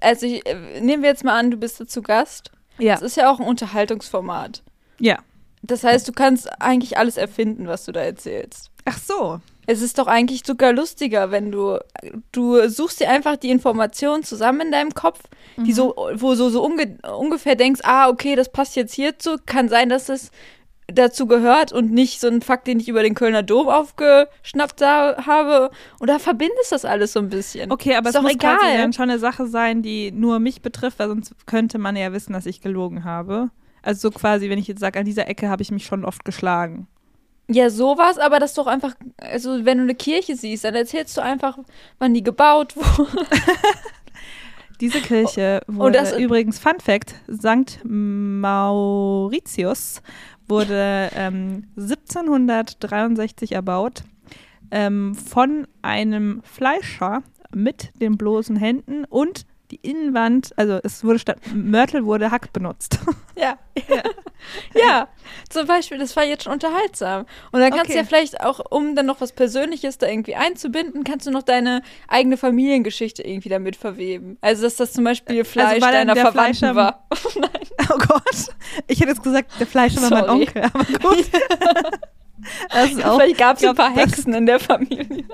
also 0.01 0.25
ich, 0.25 0.45
äh, 0.45 0.81
nehmen 0.81 1.01
wir 1.01 1.09
jetzt 1.09 1.23
mal 1.23 1.39
an, 1.39 1.49
du 1.49 1.57
bist 1.57 1.79
da 1.79 1.87
zu 1.87 2.01
Gast. 2.01 2.51
Ja. 2.77 2.95
Das 2.95 3.03
ist 3.03 3.15
ja 3.15 3.31
auch 3.31 3.39
ein 3.39 3.47
Unterhaltungsformat. 3.47 4.63
Ja. 4.99 5.19
Das 5.61 5.83
heißt, 5.83 6.07
du 6.07 6.11
kannst 6.11 6.61
eigentlich 6.61 6.97
alles 6.97 7.17
erfinden, 7.17 7.67
was 7.67 7.85
du 7.85 7.91
da 7.91 8.01
erzählst. 8.01 8.70
Ach 8.85 8.97
so. 8.97 9.39
Es 9.67 9.81
ist 9.81 9.99
doch 9.99 10.07
eigentlich 10.07 10.41
sogar 10.45 10.73
lustiger, 10.73 11.31
wenn 11.31 11.51
du 11.51 11.77
du 12.31 12.67
suchst 12.67 12.99
dir 12.99 13.09
einfach 13.09 13.37
die 13.37 13.49
Informationen 13.51 14.23
zusammen 14.23 14.61
in 14.61 14.71
deinem 14.71 14.91
Kopf, 14.93 15.19
Mhm. 15.57 15.63
die 15.65 15.73
so 15.73 15.95
wo 16.15 16.33
so 16.35 16.49
so 16.49 16.63
unge 16.63 16.97
ungefähr 17.17 17.55
denkst, 17.55 17.81
ah 17.83 18.09
okay, 18.09 18.35
das 18.35 18.51
passt 18.51 18.75
jetzt 18.75 18.93
hierzu, 18.93 19.35
kann 19.45 19.69
sein, 19.69 19.89
dass 19.89 20.09
es 20.09 20.31
dazu 20.87 21.25
gehört 21.25 21.71
und 21.71 21.91
nicht 21.91 22.19
so 22.19 22.27
ein 22.27 22.41
Fakt, 22.41 22.67
den 22.67 22.79
ich 22.79 22.89
über 22.89 23.01
den 23.03 23.13
Kölner 23.13 23.43
Dom 23.43 23.69
aufgeschnappt 23.69 24.81
da, 24.81 25.25
habe. 25.25 25.69
Und 25.99 26.09
da 26.09 26.19
verbindest 26.19 26.71
das 26.71 26.83
alles 26.83 27.13
so 27.13 27.19
ein 27.19 27.29
bisschen. 27.29 27.71
Okay, 27.71 27.95
aber 27.95 28.09
Ist 28.09 28.15
es 28.15 28.21
muss 28.21 28.33
egal. 28.33 28.57
quasi 28.57 28.77
dann 28.77 28.91
schon 28.91 29.09
eine 29.09 29.19
Sache 29.19 29.47
sein, 29.47 29.81
die 29.83 30.11
nur 30.11 30.39
mich 30.39 30.61
betrifft, 30.61 30.99
weil 30.99 31.07
sonst 31.07 31.33
könnte 31.45 31.77
man 31.77 31.95
ja 31.95 32.11
wissen, 32.11 32.33
dass 32.33 32.45
ich 32.45 32.59
gelogen 32.59 33.05
habe. 33.05 33.51
Also 33.83 34.09
so 34.09 34.11
quasi, 34.11 34.49
wenn 34.49 34.59
ich 34.59 34.67
jetzt 34.67 34.81
sage, 34.81 34.99
an 34.99 35.05
dieser 35.05 35.27
Ecke 35.29 35.47
habe 35.49 35.61
ich 35.61 35.71
mich 35.71 35.85
schon 35.85 36.03
oft 36.03 36.25
geschlagen. 36.25 36.87
Ja, 37.53 37.69
sowas, 37.69 38.17
aber 38.17 38.39
das 38.39 38.51
ist 38.51 38.57
doch 38.57 38.67
einfach, 38.67 38.93
also 39.17 39.65
wenn 39.65 39.77
du 39.79 39.83
eine 39.83 39.95
Kirche 39.95 40.35
siehst, 40.35 40.63
dann 40.63 40.75
erzählst 40.75 41.17
du 41.17 41.21
einfach, 41.21 41.57
wann 41.99 42.13
die 42.13 42.23
gebaut 42.23 42.75
wurde. 42.77 43.25
Diese 44.79 45.01
Kirche 45.01 45.61
wurde 45.67 45.99
das- 45.99 46.17
übrigens, 46.17 46.59
Fun 46.59 46.79
Fact, 46.79 47.13
St. 47.31 47.79
Mauritius 47.83 50.01
wurde 50.47 51.09
ähm, 51.15 51.67
1763 51.77 53.51
erbaut 53.53 54.03
ähm, 54.71 55.13
von 55.15 55.67
einem 55.81 56.41
Fleischer 56.43 57.23
mit 57.53 57.91
den 58.01 58.17
bloßen 58.17 58.55
Händen 58.55 59.03
und 59.05 59.45
die 59.71 59.77
Innenwand, 59.81 60.51
also 60.57 60.79
es 60.83 61.03
wurde 61.03 61.17
statt 61.19 61.37
Mörtel 61.53 62.05
wurde 62.05 62.29
Hack 62.31 62.53
benutzt. 62.53 62.99
Ja. 63.37 63.57
Ja. 63.89 64.03
ja, 64.75 65.07
zum 65.49 65.65
Beispiel, 65.65 65.97
das 65.97 66.15
war 66.15 66.23
jetzt 66.23 66.43
schon 66.43 66.53
unterhaltsam. 66.53 67.25
Und 67.51 67.59
dann 67.61 67.71
kannst 67.71 67.87
du 67.87 67.93
Okay. 67.93 67.97
ja 67.99 68.03
vielleicht 68.03 68.41
auch, 68.41 68.59
um 68.69 68.95
dann 68.95 69.07
noch 69.07 69.19
was 69.21 69.31
Persönliches 69.31 69.97
da 69.97 70.07
irgendwie 70.07 70.35
einzubinden, 70.35 71.03
kannst 71.03 71.25
du 71.25 71.31
noch 71.31 71.41
deine 71.41 71.81
eigene 72.07 72.37
Familiengeschichte 72.37 73.23
irgendwie 73.23 73.49
damit 73.49 73.77
verweben. 73.77 74.37
Also, 74.41 74.63
dass 74.63 74.75
das 74.75 74.93
zum 74.93 75.05
Beispiel 75.05 75.43
Fleisch 75.45 75.81
war 75.81 75.91
dann 75.91 76.07
deiner 76.07 76.13
der 76.13 76.25
Verwandten 76.27 76.55
Fleischer- 76.57 76.75
war. 76.75 77.07
Oh 77.91 77.97
Gott. 77.97 78.21
Ich 78.87 78.99
hätte 78.99 79.09
jetzt 79.09 79.23
gesagt, 79.23 79.51
der 79.59 79.65
Fleischer 79.67 80.01
war 80.03 80.09
mein. 80.11 80.29
Onkel, 80.29 80.63
aber 80.63 80.83
gut. 81.01 81.17
Ist 82.85 83.03
auch, 83.05 83.17
vielleicht 83.19 83.37
gab 83.37 83.57
es 83.57 83.63
ein 83.63 83.75
paar 83.75 83.93
Hexen 83.93 84.33
in 84.33 84.45
der 84.45 84.59
Familie. 84.59 85.25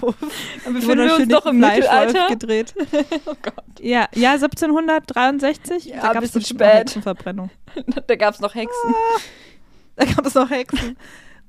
Dann 0.00 0.74
wurde 0.74 0.80
befinden 0.80 0.98
wir 1.06 1.16
uns 1.16 1.28
doch 1.28 1.46
im 1.46 1.58
Mittelalter. 1.60 2.28
gedreht. 2.28 2.74
Oh 3.26 3.34
Gott. 3.42 3.64
Ja, 3.80 4.06
ja, 4.14 4.32
1763. 4.32 5.84
Ja, 5.86 6.00
da 6.02 6.12
gab 6.14 6.22
es 6.22 6.34
noch 6.34 6.42
spät. 6.42 6.60
Hexenverbrennung. 6.60 7.50
Da 8.06 8.14
gab 8.16 8.34
es 8.34 8.40
noch 8.40 8.54
Hexen. 8.54 8.94
Da 9.96 10.04
gab 10.06 10.26
es 10.26 10.34
noch 10.34 10.50
Hexen. 10.50 10.96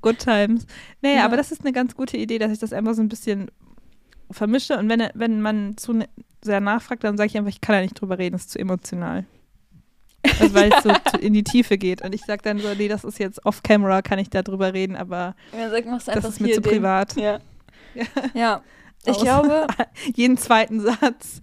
Good 0.02 0.18
times. 0.18 0.66
Naja, 1.02 1.16
Ja. 1.16 1.24
aber 1.24 1.36
das 1.36 1.50
ist 1.52 1.62
eine 1.62 1.72
ganz 1.72 1.94
gute 1.96 2.16
Idee, 2.16 2.38
dass 2.38 2.52
ich 2.52 2.58
das 2.60 2.72
einfach 2.72 2.94
so 2.94 3.02
ein 3.02 3.08
bisschen 3.08 3.50
vermische. 4.30 4.78
Und 4.78 4.88
wenn, 4.88 5.08
wenn 5.14 5.40
man 5.40 5.76
zu 5.76 5.92
ne- 5.94 6.08
sehr 6.42 6.60
nachfragt, 6.60 7.02
dann 7.02 7.16
sage 7.16 7.28
ich 7.28 7.36
einfach, 7.36 7.50
ich 7.50 7.60
kann 7.60 7.74
da 7.76 7.80
nicht 7.82 8.00
drüber 8.00 8.18
reden, 8.18 8.34
das 8.34 8.42
ist 8.42 8.50
zu 8.52 8.58
emotional. 8.60 9.24
Also 10.40 10.54
weil 10.54 10.72
es 10.72 10.82
so 10.84 10.90
zu, 11.10 11.18
in 11.18 11.32
die 11.32 11.42
Tiefe 11.44 11.76
geht. 11.78 12.02
Und 12.02 12.14
ich 12.14 12.22
sage 12.24 12.42
dann 12.42 12.58
so, 12.58 12.68
nee, 12.74 12.88
das 12.88 13.04
ist 13.04 13.18
jetzt 13.18 13.44
off-camera, 13.46 14.02
kann 14.02 14.18
ich 14.18 14.30
da 14.30 14.42
drüber 14.42 14.72
reden, 14.74 14.94
aber 14.96 15.34
Ja, 15.56 15.70
sag, 15.70 16.14
das 16.14 16.24
ist 16.24 16.40
mir 16.40 16.54
zu 16.54 16.60
privat. 16.62 17.16
Ja. 17.16 17.38
Ja. 18.34 18.62
Ich 19.08 19.18
glaube, 19.18 19.66
Jeden 20.16 20.36
zweiten 20.36 20.80
Satz. 20.80 21.40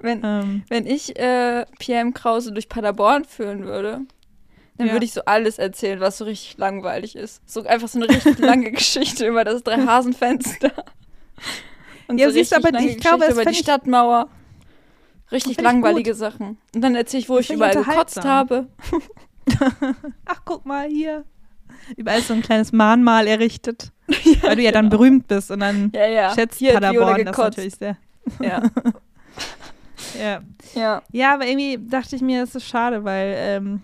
wenn, 0.00 0.20
Ähm, 0.24 0.62
wenn 0.68 0.86
ich 0.86 1.18
äh, 1.18 1.64
PM 1.80 2.14
Krause 2.14 2.52
durch 2.52 2.68
Paderborn 2.68 3.24
führen 3.24 3.64
würde, 3.64 4.02
dann 4.78 4.86
Ja. 4.86 4.92
würde 4.92 5.04
ich 5.04 5.12
so 5.12 5.22
alles 5.24 5.58
erzählen, 5.58 5.98
was 6.00 6.18
so 6.18 6.24
richtig 6.24 6.56
langweilig 6.58 7.16
ist. 7.16 7.42
So 7.46 7.64
einfach 7.64 7.88
so 7.88 7.98
eine 7.98 8.08
richtig 8.08 8.38
lange 8.38 8.70
Geschichte 8.72 9.26
über 9.26 9.44
das 9.44 9.62
Dreihasenfenster. 9.64 10.70
Und 12.06 12.18
Ja, 12.18 12.26
so 12.28 12.32
siehst 12.34 12.54
aber 12.54 12.70
lange 12.70 12.90
ich 12.90 12.98
glaube, 12.98 13.26
über 13.26 13.44
die 13.44 13.54
Stadtmauer. 13.54 14.28
Richtig 15.32 15.60
langweilige 15.60 16.14
Sachen. 16.14 16.58
Und 16.74 16.80
dann 16.82 16.94
erzähle 16.94 17.22
ich, 17.22 17.28
wo 17.28 17.36
Das 17.36 17.48
ich 17.50 17.54
überall 17.56 17.74
gekotzt 17.74 18.24
habe. 18.24 18.68
ach, 20.26 20.42
guck 20.44 20.64
mal 20.66 20.88
hier. 20.88 21.24
Überall 21.96 22.18
ist 22.20 22.28
so 22.28 22.34
ein 22.34 22.42
kleines 22.42 22.72
Mahnmal 22.72 23.26
errichtet. 23.26 23.92
weil 24.42 24.56
du 24.56 24.62
ja 24.62 24.72
dann 24.72 24.88
berühmt 24.88 25.28
bist 25.28 25.50
und 25.50 25.60
dann 25.60 25.92
Ja, 25.94 26.06
ja. 26.06 26.34
schätzt 26.34 26.58
Hier 26.58 26.74
Paderborn 26.74 27.24
das 27.24 27.36
natürlich 27.36 27.74
sehr. 27.74 27.96
Ja. 28.40 28.62
Ja. 30.18 30.42
ja. 30.74 31.02
ja, 31.12 31.34
aber 31.34 31.46
irgendwie 31.46 31.78
dachte 31.78 32.16
ich 32.16 32.22
mir, 32.22 32.42
es 32.42 32.54
ist 32.54 32.66
schade, 32.66 33.04
weil 33.04 33.34
ähm, 33.36 33.82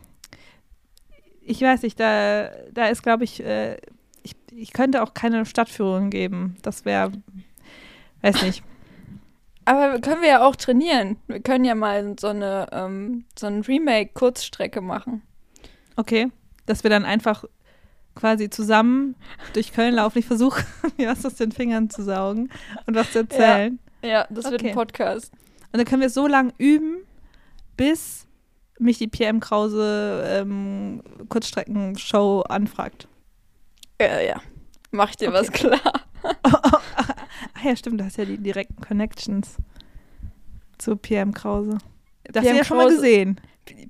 ich 1.43 1.61
weiß 1.61 1.83
nicht, 1.83 2.01
da, 2.01 2.51
da 2.73 2.87
ist, 2.87 3.03
glaube 3.03 3.25
ich, 3.25 3.45
äh, 3.45 3.77
ich, 4.23 4.35
ich 4.53 4.73
könnte 4.73 5.03
auch 5.03 5.15
keine 5.15 5.47
Stadtführung 5.47 6.11
geben. 6.11 6.57
Das 6.63 6.85
wäre, 6.85 7.13
weiß 8.23 8.43
nicht. 8.43 8.63
Aber 9.65 10.01
können 10.01 10.23
wir 10.23 10.29
ja 10.29 10.47
auch 10.47 10.57
trainieren. 10.57 11.17
Wir 11.27 11.41
können 11.41 11.65
ja 11.65 11.75
mal 11.75 12.17
so 12.19 12.29
eine, 12.29 12.69
ähm, 12.73 13.25
so 13.39 13.47
ein 13.47 13.63
Remake-Kurzstrecke 13.63 14.81
machen. 14.81 15.23
Okay, 15.97 16.29
dass 16.67 16.83
wir 16.83 16.91
dann 16.91 17.05
einfach 17.05 17.45
quasi 18.17 18.51
zusammen 18.51 19.15
durch 19.53 19.73
Köln 19.73 19.95
laufen. 19.95 20.19
Ich 20.19 20.27
versuche, 20.27 20.65
mir 20.97 21.09
was 21.09 21.25
aus 21.25 21.35
den 21.37 21.53
Fingern 21.53 21.89
zu 21.91 22.03
saugen 22.03 22.51
und 22.87 22.95
was 22.97 23.13
zu 23.13 23.19
erzählen. 23.21 23.79
Ja, 24.03 24.27
das 24.31 24.47
wird 24.51 24.63
Okay. 24.63 24.71
ein 24.71 24.75
Podcast. 24.75 25.33
Und 25.73 25.79
dann 25.79 25.85
können 25.85 26.03
wir 26.03 26.11
so 26.11 26.27
lang 26.27 26.53
üben, 26.59 26.99
bis 27.77 28.27
mich 28.79 28.99
die 28.99 29.09
PM 29.09 29.41
Krause 29.41 30.25
ähm, 30.29 31.03
Kurzstreckenshow 31.29 32.43
anfragt. 32.49 33.09
Ja, 34.01 34.21
ja. 34.21 34.41
Mach 34.91 35.15
dir 35.15 35.29
Okay. 35.29 35.37
was 35.39 35.53
klar. 35.53 35.81
ah 36.43 36.81
ja, 37.65 37.77
stimmt, 37.77 38.01
du 38.01 38.05
hast 38.05 38.17
ja 38.19 38.25
die 38.25 38.39
direkten 38.39 38.81
Connections 38.83 39.57
zu 40.79 40.97
PM 40.97 41.33
Krause. 41.33 41.79
Das 42.25 42.45
hast 42.45 42.45
du 42.45 42.49
PM 42.51 42.57
ja 42.57 42.65
schon 42.65 42.77
mal 42.77 42.83
Krause- 42.85 42.97
gesehen. 42.97 43.41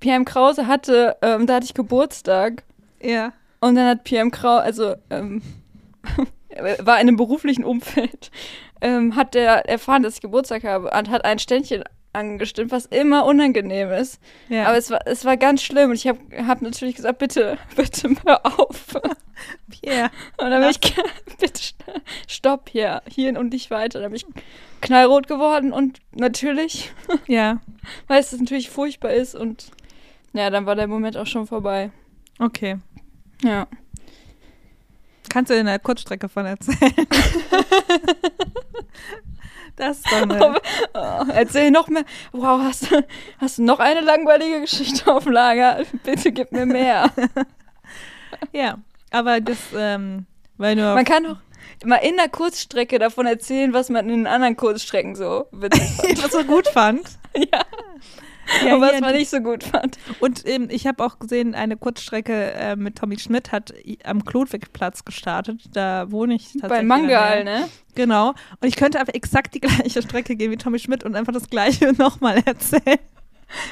PM 0.01 0.25
Krause 0.25 0.67
hatte, 0.67 1.17
ähm, 1.23 1.47
da 1.47 1.57
hatte 1.57 1.67
ich 1.67 1.75
Geburtstag 1.75 2.65
Ja. 3.03 3.33
Und 3.67 3.75
dann 3.75 3.87
hat 3.89 4.05
PM 4.05 4.31
Krause, 4.31 4.63
also 4.63 4.95
ähm, 5.11 5.43
er 6.49 6.65
war 6.87 6.97
in 7.01 7.09
einem 7.09 7.17
beruflichen 7.17 7.65
Umfeld, 7.65 8.31
ähm, 8.81 9.17
hat 9.17 9.35
der 9.35 9.69
erfahren, 9.69 10.03
dass 10.03 10.15
ich 10.17 10.21
Geburtstag 10.21 10.65
habe 10.65 10.91
und 10.91 11.11
hat 11.11 11.25
ein 11.25 11.39
Ständchen 11.39 11.85
angestimmt, 12.13 12.71
was 12.73 12.87
immer 12.87 13.27
unangenehm 13.27 13.91
ist. 13.91 14.21
ja. 14.49 14.67
Aber 14.67 14.79
es 14.79 14.91
war, 14.91 15.01
es 15.07 15.25
war 15.27 15.37
ganz 15.37 15.63
schlimm 15.63 15.91
und 15.91 15.97
ich 15.97 16.07
habe 16.09 16.19
hab 16.47 16.63
natürlich 16.63 16.97
gesagt, 16.97 17.19
bitte, 17.19 17.59
bitte 17.77 18.09
hör 18.25 18.41
auf. 18.47 18.95
Pierre. 19.69 20.11
Und 20.39 20.49
dann 20.51 20.63
bin 20.63 20.71
ich, 20.71 20.81
bitte 21.39 21.61
st- 21.61 21.75
stopp 22.27 22.71
hier, 22.71 23.03
hier 23.07 23.39
und 23.39 23.53
nicht 23.53 23.71
weiter. 23.71 24.01
Dann 24.01 24.11
bin 24.11 24.17
ich 24.17 24.27
knallrot 24.81 25.27
geworden 25.29 25.75
und 25.75 25.99
natürlich, 26.13 26.91
Ja, 27.27 27.61
weil 28.07 28.21
es 28.21 28.33
natürlich 28.33 28.71
furchtbar 28.71 29.11
ist 29.13 29.35
und 29.35 29.71
ja, 30.33 30.49
dann 30.49 30.65
war 30.65 30.75
der 30.75 30.87
Moment 30.87 31.19
auch 31.19 31.27
schon 31.27 31.47
vorbei. 31.47 31.91
okay. 32.39 32.79
Ja. 33.43 33.67
Kannst 35.29 35.51
du 35.51 35.55
in 35.57 35.67
der 35.67 35.79
Kurzstrecke 35.79 36.29
von 36.29 36.47
erzählen? 36.47 36.79
das 39.77 39.99
ist 39.99 40.07
doch 40.11 40.23
eine, 40.23 40.41
Aber, 40.47 40.61
oh, 40.95 41.25
erzähl 41.33 41.71
noch 41.71 41.89
mehr. 41.89 42.05
Wow, 42.33 42.61
hast, 42.63 42.91
du- 42.91 43.05
hast 43.39 43.59
du 43.59 43.63
noch 43.65 43.79
eine 43.81 44.01
langweilige 44.01 44.61
Geschichte 44.63 45.13
auf 45.13 45.27
Lager? 45.27 45.83
Bitte 46.05 46.33
gib 46.33 46.53
mir 46.53 46.67
mehr. 46.67 47.13
Ja, 48.53 48.79
aber 49.11 49.41
das, 49.41 49.57
ähm, 49.75 50.27
weil 50.59 50.77
nur 50.77 50.95
Man 50.95 51.05
kann 51.07 51.25
doch 51.25 51.39
mal 51.85 51.97
in 51.97 52.17
der 52.17 52.29
Kurzstrecke 52.29 52.99
davon 52.99 53.25
erzählen, 53.27 53.73
was 53.73 53.89
man 53.89 54.05
in 54.11 54.25
den 54.25 54.27
anderen 54.27 54.57
Kurzstrecken 54.57 55.15
so 55.17 55.47
witzig 55.53 55.83
fand. 55.97 56.23
was 56.25 56.33
so 56.33 56.45
gut 56.45 56.69
fand. 56.69 57.09
ja. 57.35 57.63
Ja, 58.65 58.75
und 58.77 58.81
was 58.81 59.01
man 59.01 59.15
nicht 59.15 59.29
so 59.31 59.41
gut 59.41 59.65
fand. 59.65 59.99
Und 60.21 60.47
ähm, 60.49 60.69
ich 60.71 60.87
habe 60.87 61.05
auch 61.05 61.19
gesehen, 61.19 61.55
eine 61.55 61.77
Kurzstrecke 61.77 62.53
äh, 62.53 62.77
mit 62.77 62.97
Tommy 62.97 63.19
Schmidt 63.19 63.53
hat 63.53 63.75
am 64.05 64.25
Klodwigplatz 64.25 65.05
gestartet. 65.05 65.63
Da 65.73 66.11
wohne 66.11 66.35
ich 66.35 66.45
tatsächlich. 66.53 66.69
Bei 66.71 66.83
Mangal, 66.83 67.45
Nähe. 67.45 67.61
ne? 67.61 67.69
Genau. 67.95 68.29
Und 68.61 68.69
ich 68.69 68.77
könnte 68.77 69.01
einfach 69.01 69.15
exakt 69.15 69.55
die 69.55 69.61
gleiche 69.67 70.03
Strecke 70.03 70.37
gehen 70.37 70.51
wie 70.53 70.57
Tommy 70.57 70.79
Schmidt 70.79 71.05
und 71.05 71.17
einfach 71.17 71.33
das 71.33 71.49
gleiche 71.51 71.93
nochmal 71.99 72.41
erzählen. 72.45 72.99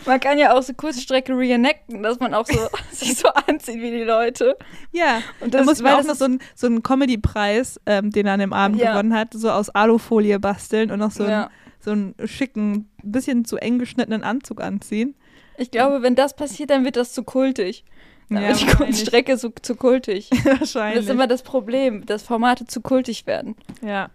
Man 0.07 0.21
kann 0.21 0.39
ja 0.39 0.57
auch 0.57 0.63
so 0.63 0.73
Kurzstrecke 0.73 1.37
reenacten, 1.37 2.01
dass 2.03 2.21
man 2.21 2.33
auch 2.33 2.47
so 2.47 2.59
sich 2.93 3.17
so 3.17 3.29
anzieht 3.29 3.81
wie 3.81 3.91
die 3.91 4.05
Leute. 4.05 4.57
Ja. 4.93 5.21
Und 5.41 5.53
Da 5.53 5.59
das, 5.59 5.67
muss 5.67 5.83
man 5.83 5.95
auch 5.95 6.05
noch 6.05 6.15
so 6.15 6.27
einen 6.27 6.39
so 6.55 6.71
Comedy-Preis, 6.81 7.81
ähm, 7.87 8.11
den 8.11 8.27
er 8.27 8.35
an 8.35 8.41
dem 8.41 8.53
Abend 8.53 8.81
Ja. 8.81 8.93
gewonnen 8.93 9.15
hat, 9.15 9.35
so 9.35 9.51
aus 9.51 9.71
Alufolie 9.71 10.39
basteln 10.39 10.91
und 10.93 11.01
noch 11.01 11.11
so, 11.11 11.25
Ja. 11.25 11.45
einen, 11.45 11.51
so 11.85 11.91
einen 11.93 12.15
schicken, 12.25 12.89
bisschen 13.03 13.45
zu 13.45 13.57
eng 13.57 13.79
geschnittenen 13.79 14.23
Anzug 14.25 14.61
anziehen. 14.63 15.15
Ich 15.59 15.71
glaube, 15.71 16.03
wenn 16.03 16.15
das 16.15 16.35
passiert, 16.35 16.71
dann 16.71 16.85
wird 16.85 16.97
das 16.97 17.13
zu 17.13 17.23
kultig. 17.23 17.85
Dann 18.31 18.43
Ja, 18.43 18.53
die. 18.55 18.67
Kurzstrecke 18.67 19.37
so, 19.37 19.51
zu 19.63 19.77
kultig. 19.77 20.31
Das 20.45 20.61
Wahrscheinlich. 20.61 21.05
ist 21.05 21.11
immer 21.11 21.27
das 21.27 21.43
Problem, 21.43 22.05
dass 22.07 22.23
Formate 22.23 22.65
zu 22.67 22.81
kultig 22.81 23.27
werden. 23.27 23.55
ja. 23.83 24.11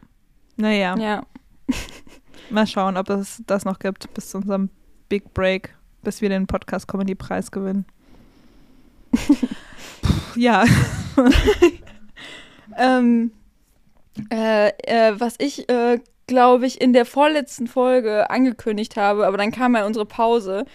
Naja, 0.58 0.98
Ja. 0.98 1.24
mal 2.50 2.68
schauen, 2.68 2.98
ob 2.98 3.10
es 3.12 3.42
das 3.48 3.64
noch 3.64 3.80
gibt 3.80 4.14
bis 4.14 4.30
zu 4.32 4.38
unserem 4.40 4.70
Big 5.08 5.34
Break, 5.34 5.74
bis 6.04 6.22
wir 6.22 6.28
den 6.30 6.48
Podcast 6.48 6.88
Comedy 6.88 7.16
Preis 7.16 7.52
gewinnen. 7.52 7.86
Ja. 10.36 10.64
Ähm, 12.78 13.32
äh, 14.32 14.70
äh, 14.84 15.20
was 15.20 15.36
ich, 15.40 15.68
äh, 15.70 16.00
glaube 16.30 16.66
ich, 16.66 16.80
in 16.80 16.94
der 16.94 17.06
vorletzten 17.06 17.68
Folge 17.68 18.30
angekündigt 18.30 18.96
habe, 18.96 19.28
aber 19.28 19.38
dann 19.38 19.52
kam 19.52 19.76
ja 19.76 19.86
unsere 19.86 20.06
Pause, 20.06 20.66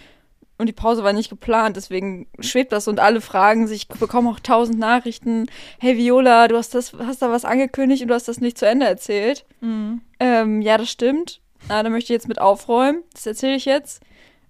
und 0.57 0.67
die 0.67 0.73
Pause 0.73 1.03
war 1.03 1.11
nicht 1.11 1.29
geplant, 1.29 1.75
deswegen 1.75 2.27
schwebt 2.39 2.71
das 2.71 2.87
und 2.87 2.99
alle 2.99 3.19
fragen 3.19 3.67
sich, 3.67 3.87
ich 3.89 3.99
bekomme 3.99 4.29
auch 4.29 4.39
tausend 4.39 4.79
Nachrichten. 4.79 5.47
Hey 5.79 5.97
Viola, 5.97 6.47
du 6.47 6.55
hast 6.55 6.73
das, 6.73 6.93
hast 6.93 7.21
da 7.21 7.29
was 7.29 7.43
angekündigt 7.43 8.03
und 8.03 8.07
du 8.07 8.13
hast 8.13 8.27
das 8.27 8.39
nicht 8.39 8.57
zu 8.57 8.65
Ende 8.65 8.85
erzählt. 8.85 9.45
Mhm. 9.59 10.01
Ähm, 10.19 10.61
ja, 10.61 10.77
das 10.77 10.89
stimmt. 10.89 11.41
Na, 11.67 11.83
da 11.83 11.89
möchte 11.89 12.13
ich 12.13 12.15
jetzt 12.15 12.29
mit 12.29 12.39
aufräumen. 12.39 13.03
Das 13.13 13.25
erzähle 13.25 13.55
ich 13.55 13.65
jetzt. 13.65 14.01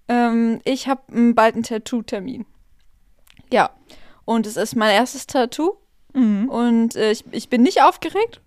Ähm, 0.06 0.60
ich 0.64 0.86
habe 0.86 1.32
bald 1.32 1.54
einen 1.54 1.64
Tattoo-Termin. 1.64 2.46
Ja. 3.52 3.70
Und 4.24 4.46
es 4.46 4.56
ist 4.56 4.76
mein 4.76 4.94
erstes 4.94 5.26
Tattoo. 5.26 5.76
Mhm. 6.12 6.48
Und 6.48 6.94
äh, 6.94 7.10
ich, 7.10 7.24
ich 7.32 7.48
bin 7.48 7.62
nicht 7.62 7.82
aufgeregt. 7.82 8.40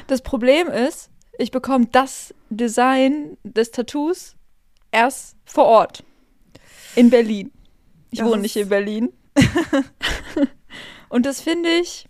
das 0.07 0.21
Problem 0.21 0.67
ist, 0.67 1.09
ich 1.37 1.51
bekomme 1.51 1.87
das 1.91 2.33
Design 2.49 3.37
des 3.43 3.71
Tattoos 3.71 4.35
erst 4.91 5.35
vor 5.45 5.65
Ort. 5.65 6.03
In 6.95 7.09
Berlin. 7.09 7.51
Ich 8.11 8.19
Das 8.19 8.27
wohne 8.27 8.41
nicht 8.41 8.55
in 8.55 8.69
Berlin. 8.69 9.11
und 11.09 11.25
das 11.25 11.41
finde 11.41 11.69
ich, 11.69 12.07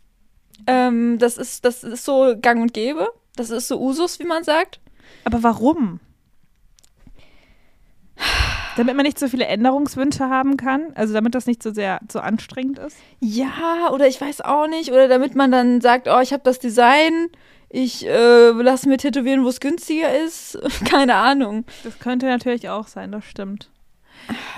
ähm, 0.67 1.17
das, 1.17 1.37
ist, 1.37 1.65
das 1.65 1.83
ist 1.83 2.05
so 2.05 2.35
gang 2.39 2.61
und 2.61 2.73
gäbe. 2.73 3.09
Das 3.35 3.49
ist 3.49 3.67
so 3.67 3.79
Usus, 3.79 4.19
wie 4.19 4.25
man 4.25 4.43
sagt. 4.43 4.79
Aber 5.23 5.41
warum? 5.43 5.99
Damit 8.77 8.95
man 8.95 9.05
nicht 9.05 9.17
so 9.19 9.27
viele 9.27 9.45
Änderungswünsche 9.45 10.29
haben 10.29 10.57
kann? 10.57 10.91
Also 10.95 11.13
damit 11.13 11.33
das 11.35 11.45
nicht 11.45 11.63
so 11.63 11.71
sehr 11.73 11.99
so 12.11 12.19
anstrengend 12.19 12.79
ist? 12.79 12.97
Ja, 13.21 13.89
oder 13.93 14.07
ich 14.07 14.19
weiß 14.19 14.41
auch 14.41 14.67
nicht. 14.67 14.91
Oder 14.91 15.07
damit 15.07 15.35
man 15.35 15.51
dann 15.51 15.79
sagt, 15.81 16.07
oh, 16.09 16.19
ich 16.19 16.33
habe 16.33 16.43
das 16.43 16.59
Design, 16.59 17.29
ich 17.69 18.05
äh, 18.05 18.49
lasse 18.49 18.89
mir 18.89 18.97
tätowieren, 18.97 19.43
wo 19.43 19.49
es 19.49 19.59
günstiger 19.59 20.13
ist. 20.17 20.57
Keine 20.89 21.15
Ahnung. 21.15 21.65
Das 21.83 21.99
könnte 21.99 22.25
natürlich 22.25 22.69
auch 22.69 22.87
sein, 22.87 23.11
das 23.11 23.25
stimmt. 23.25 23.69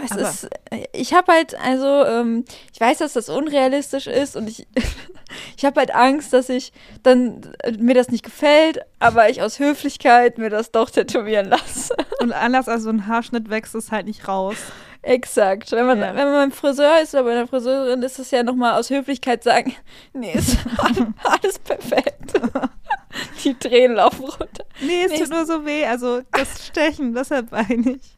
Es 0.03 0.11
Aber- 0.11 0.21
ist, 0.21 0.47
ich 0.93 1.13
habe 1.13 1.31
halt, 1.31 1.55
also, 1.59 2.05
ähm, 2.05 2.45
ich 2.73 2.79
weiß, 2.79 2.99
dass 2.99 3.13
das 3.13 3.27
unrealistisch 3.29 4.07
ist 4.07 4.35
und 4.35 4.47
ich, 4.49 4.65
ich 5.57 5.65
habe 5.65 5.79
halt 5.79 5.93
Angst, 5.93 6.31
dass 6.31 6.49
ich 6.49 6.71
dann, 7.03 7.41
äh, 7.63 7.71
mir 7.73 7.95
das 7.95 8.09
nicht 8.09 8.23
gefällt, 8.23 8.79
aber 8.99 9.29
ich 9.29 9.41
aus 9.41 9.59
Höflichkeit 9.59 10.37
mir 10.37 10.49
das 10.49 10.71
doch 10.71 10.89
tätowieren 10.89 11.47
lasse. 11.49 11.95
Und 12.19 12.31
anders 12.33 12.67
als 12.67 12.83
so 12.83 12.89
ein 12.89 13.07
Haarschnitt 13.07 13.49
wächst 13.49 13.75
es 13.75 13.91
halt 13.91 14.05
nicht 14.07 14.27
raus. 14.27 14.57
Exakt. 15.03 15.71
Wenn 15.71 15.85
man, 15.85 15.99
Ja. 15.99 16.07
wenn 16.15 16.25
man 16.25 16.33
beim 16.33 16.51
Friseur 16.51 16.99
ist 17.01 17.13
oder 17.13 17.23
bei 17.23 17.31
einer 17.31 17.47
Friseurin, 17.47 18.01
ist 18.01 18.19
es 18.19 18.31
ja 18.31 18.43
nochmal 18.43 18.73
aus 18.79 18.89
Höflichkeit 18.89 19.43
sagen, 19.43 19.73
nee, 20.13 20.33
ist 20.33 20.57
alles 21.23 21.59
perfekt. 21.59 22.33
Die 23.43 23.53
Tränen 23.53 23.95
laufen 23.97 24.25
runter. 24.25 24.65
Nee, 24.81 25.03
es 25.05 25.11
Nee, 25.11 25.19
tut 25.19 25.29
nur 25.29 25.45
so 25.45 25.65
weh. 25.65 25.85
Also 25.85 26.21
das 26.31 26.67
Stechen, 26.67 27.13
deshalb 27.13 27.51
weine 27.51 27.91
ich. 27.97 28.17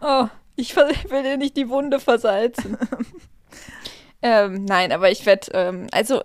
Oh, 0.00 0.26
ich 0.56 0.74
will 0.76 1.22
dir 1.22 1.36
nicht 1.36 1.56
die 1.56 1.68
Wunde 1.68 2.00
versalzen. 2.00 2.76
ähm, 4.22 4.64
nein, 4.64 4.92
aber 4.92 5.10
ich 5.10 5.24
werde, 5.26 5.50
ähm, 5.52 5.86
also 5.92 6.22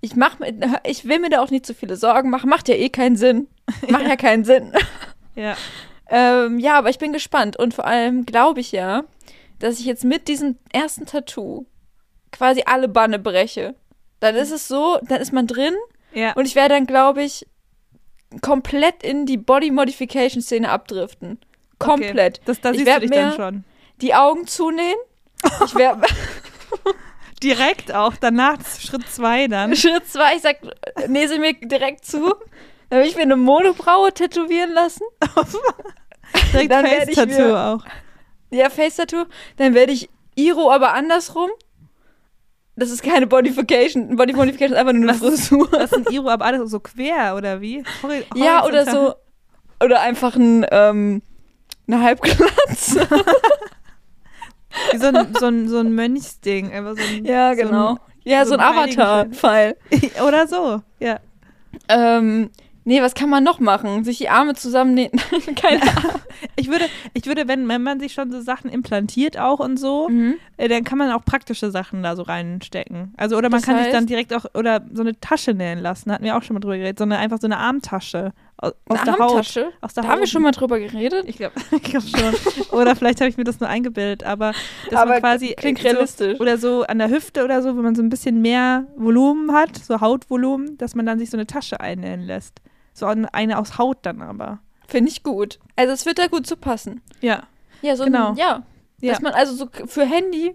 ich 0.00 0.14
mach 0.16 0.36
ich 0.84 1.06
will 1.06 1.18
mir 1.18 1.30
da 1.30 1.40
auch 1.42 1.50
nicht 1.50 1.66
zu 1.66 1.74
viele 1.74 1.96
Sorgen 1.96 2.30
machen. 2.30 2.50
Macht 2.50 2.68
ja 2.68 2.74
eh 2.74 2.88
keinen 2.88 3.16
Sinn. 3.16 3.48
Macht 3.88 4.06
ja 4.06 4.16
keinen 4.16 4.44
Sinn. 4.44 4.72
Ja. 5.34 5.56
ähm, 6.08 6.58
ja, 6.58 6.78
aber 6.78 6.90
ich 6.90 6.98
bin 6.98 7.12
gespannt 7.12 7.56
und 7.58 7.74
vor 7.74 7.86
allem 7.86 8.24
glaube 8.26 8.60
ich 8.60 8.72
ja, 8.72 9.04
dass 9.58 9.78
ich 9.80 9.86
jetzt 9.86 10.04
mit 10.04 10.28
diesem 10.28 10.56
ersten 10.72 11.06
Tattoo 11.06 11.66
quasi 12.32 12.62
alle 12.66 12.88
Banne 12.88 13.18
breche. 13.18 13.74
Dann 14.20 14.34
ist 14.36 14.50
es 14.50 14.68
so, 14.68 14.98
dann 15.02 15.20
ist 15.20 15.32
man 15.32 15.46
drin 15.46 15.74
Ja. 16.14 16.32
und 16.34 16.46
ich 16.46 16.54
werde 16.54 16.74
dann, 16.74 16.86
glaube 16.86 17.22
ich, 17.22 17.46
komplett 18.42 19.02
in 19.02 19.26
die 19.26 19.36
Body 19.36 19.70
Modification 19.70 20.42
Szene 20.42 20.68
abdriften. 20.70 21.38
Komplett. 21.78 22.38
Okay. 22.38 22.44
Das, 22.46 22.60
da 22.60 22.70
Ich 22.70 22.78
siehst 22.78 22.96
du 22.96 23.00
dich 23.00 23.10
dann 23.10 23.32
schon. 23.34 23.64
Die 24.00 24.14
Augen 24.14 24.46
zunähen. 24.46 24.96
Ich 25.64 25.74
werde 25.74 26.02
Direkt 27.42 27.92
auch, 27.94 28.14
danach 28.20 28.58
Schritt 28.80 29.08
zwei 29.08 29.46
dann. 29.46 29.76
Schritt 29.76 30.08
zwei, 30.08 30.36
ich 30.36 30.42
sag, 30.42 30.56
näse 31.08 31.38
mir 31.38 31.52
direkt 31.54 32.04
zu. 32.04 32.34
Dann 32.88 33.00
will 33.00 33.08
ich 33.08 33.16
mir 33.16 33.22
eine 33.22 33.36
Monobraue 33.36 34.12
tätowieren 34.12 34.72
lassen. 34.72 35.02
Direkt 36.52 36.72
Face-Tattoo 36.72 37.54
auch. 37.54 37.84
Ja, 38.50 38.70
Face-Tattoo. 38.70 39.24
Dann 39.56 39.74
werde 39.74 39.92
ich 39.92 40.08
Iro 40.34 40.70
aber 40.70 40.92
andersrum. 40.94 41.50
Das 42.76 42.90
ist 42.90 43.02
keine 43.02 43.26
Bodification. 43.26 44.16
Body 44.16 44.32
Modification 44.34 44.72
ist 44.74 44.78
einfach 44.78 44.92
nur 44.92 45.10
eine 45.10 45.20
Was 45.20 45.26
ist- 45.32 45.48
Frisur. 45.48 45.68
Das 45.70 45.90
sind 45.90 46.10
Iro, 46.10 46.28
aber 46.28 46.44
alles 46.44 46.70
so 46.70 46.78
quer, 46.80 47.34
oder 47.36 47.60
wie? 47.60 47.82
Hori 48.02 48.24
Ja, 48.34 48.64
oder 48.64 48.84
so. 48.90 49.14
Oder 49.82 50.00
einfach 50.00 50.36
ein, 50.36 50.66
ähm, 50.70 51.22
eine 51.88 52.02
Halbglatze. 52.02 53.08
Wie 54.92 54.98
so 54.98 55.06
ein, 55.08 55.34
so 55.38 55.46
ein, 55.46 55.68
so 55.68 55.78
ein 55.78 55.94
Mönchsding. 55.94 56.72
Einfach 56.72 56.96
so 56.96 57.02
ein, 57.02 57.24
ja, 57.24 57.54
so 57.54 57.62
genau. 57.62 57.98
ja, 58.24 58.44
so 58.44 58.50
so 58.52 58.58
ein 58.58 58.60
ein. 58.60 58.74
Avatar-Pfeil. 58.78 59.76
Ein, 59.92 60.22
oder 60.26 60.46
so, 60.46 60.82
ja. 61.00 61.18
Ähm, 61.88 62.50
nee, 62.84 63.02
was 63.02 63.14
kann 63.14 63.28
man 63.28 63.44
noch 63.44 63.58
machen? 63.60 64.04
Sich 64.04 64.18
die 64.18 64.28
Arme 64.28 64.54
zusammennähen? 64.54 65.12
Keine 65.56 65.82
Ahnung. 65.82 66.20
Ich 66.56 66.68
würde, 66.68 66.86
ich 67.14 67.26
würde, 67.26 67.48
wenn, 67.48 67.68
wenn 67.68 67.82
man 67.82 68.00
sich 68.00 68.12
schon 68.12 68.30
so 68.30 68.40
Sachen 68.40 68.70
implantiert 68.70 69.38
auch 69.38 69.58
und 69.60 69.78
so, 69.78 70.08
Mhm. 70.08 70.34
äh, 70.56 70.68
dann 70.68 70.84
kann 70.84 70.98
man 70.98 71.10
auch 71.12 71.24
praktische 71.24 71.70
Sachen 71.70 72.02
da 72.02 72.16
so 72.16 72.22
reinstecken. 72.22 73.14
Also, 73.16 73.36
oder 73.36 73.48
man 73.48 73.60
Das 73.60 73.66
kann 73.66 73.76
sich 73.78 73.86
dann 73.86 74.00
heißt? 74.02 74.08
direkt 74.10 74.34
auch, 74.34 74.46
oder 74.54 74.82
so 74.92 75.02
eine 75.02 75.18
Tasche 75.20 75.54
nähen 75.54 75.78
lassen, 75.80 76.12
hatten 76.12 76.24
wir 76.24 76.36
auch 76.36 76.42
schon 76.42 76.54
mal 76.54 76.60
drüber 76.60 76.76
geredet, 76.76 76.98
sondern 76.98 77.18
einfach 77.20 77.38
so 77.40 77.46
eine 77.46 77.58
Armtasche 77.58 78.32
aus, 78.58 78.72
der 79.04 79.18
Haut. 79.18 79.36
Aus 79.36 79.52
der 79.94 80.02
Da 80.02 80.08
haben 80.08 80.18
wir 80.18 80.22
Haut. 80.22 80.28
schon 80.28 80.42
mal 80.42 80.50
drüber 80.52 80.78
geredet. 80.78 81.24
Ich 81.28 81.36
glaube 81.36 81.54
glaub 81.82 82.02
schon. 82.02 82.34
oder 82.78 82.96
vielleicht 82.96 83.20
habe 83.20 83.28
ich 83.28 83.36
mir 83.36 83.44
das 83.44 83.60
nur 83.60 83.68
eingebildet, 83.68 84.24
aber 84.24 84.52
dass 84.90 85.00
Aber 85.00 85.12
man 85.12 85.20
quasi 85.20 85.54
klingt 85.54 85.84
äh, 85.84 85.90
realistisch. 85.90 86.36
So, 86.38 86.42
oder 86.42 86.56
so 86.58 86.82
an 86.84 86.98
der 86.98 87.10
Hüfte 87.10 87.44
oder 87.44 87.62
so, 87.62 87.76
wenn 87.76 87.82
man 87.84 87.94
so 87.94 88.02
ein 88.02 88.08
bisschen 88.08 88.40
mehr 88.40 88.86
Volumen 88.96 89.52
hat, 89.52 89.76
so 89.76 90.00
Hautvolumen, 90.00 90.78
dass 90.78 90.94
man 90.94 91.04
dann 91.06 91.18
sich 91.18 91.30
so 91.30 91.36
eine 91.36 91.46
Tasche 91.46 91.80
einnähen 91.80 92.22
lässt. 92.22 92.60
So 92.94 93.06
eine 93.06 93.58
aus 93.58 93.76
Haut 93.78 93.98
dann 94.02 94.22
aber. 94.22 94.60
Finde 94.88 95.10
ich 95.10 95.22
gut. 95.22 95.58
Also 95.76 95.92
es 95.92 96.06
wird 96.06 96.18
da 96.18 96.28
gut 96.28 96.46
zu 96.46 96.56
passen. 96.56 97.02
Ja, 97.20 97.42
Ja, 97.82 97.96
so 97.96 98.04
Genau. 98.04 98.30
ein, 98.30 98.36
ja. 98.36 98.62
Ja. 99.02 99.12
Dass 99.12 99.20
man 99.20 99.34
also 99.34 99.52
so 99.54 99.68
für 99.86 100.06
Handy. 100.06 100.54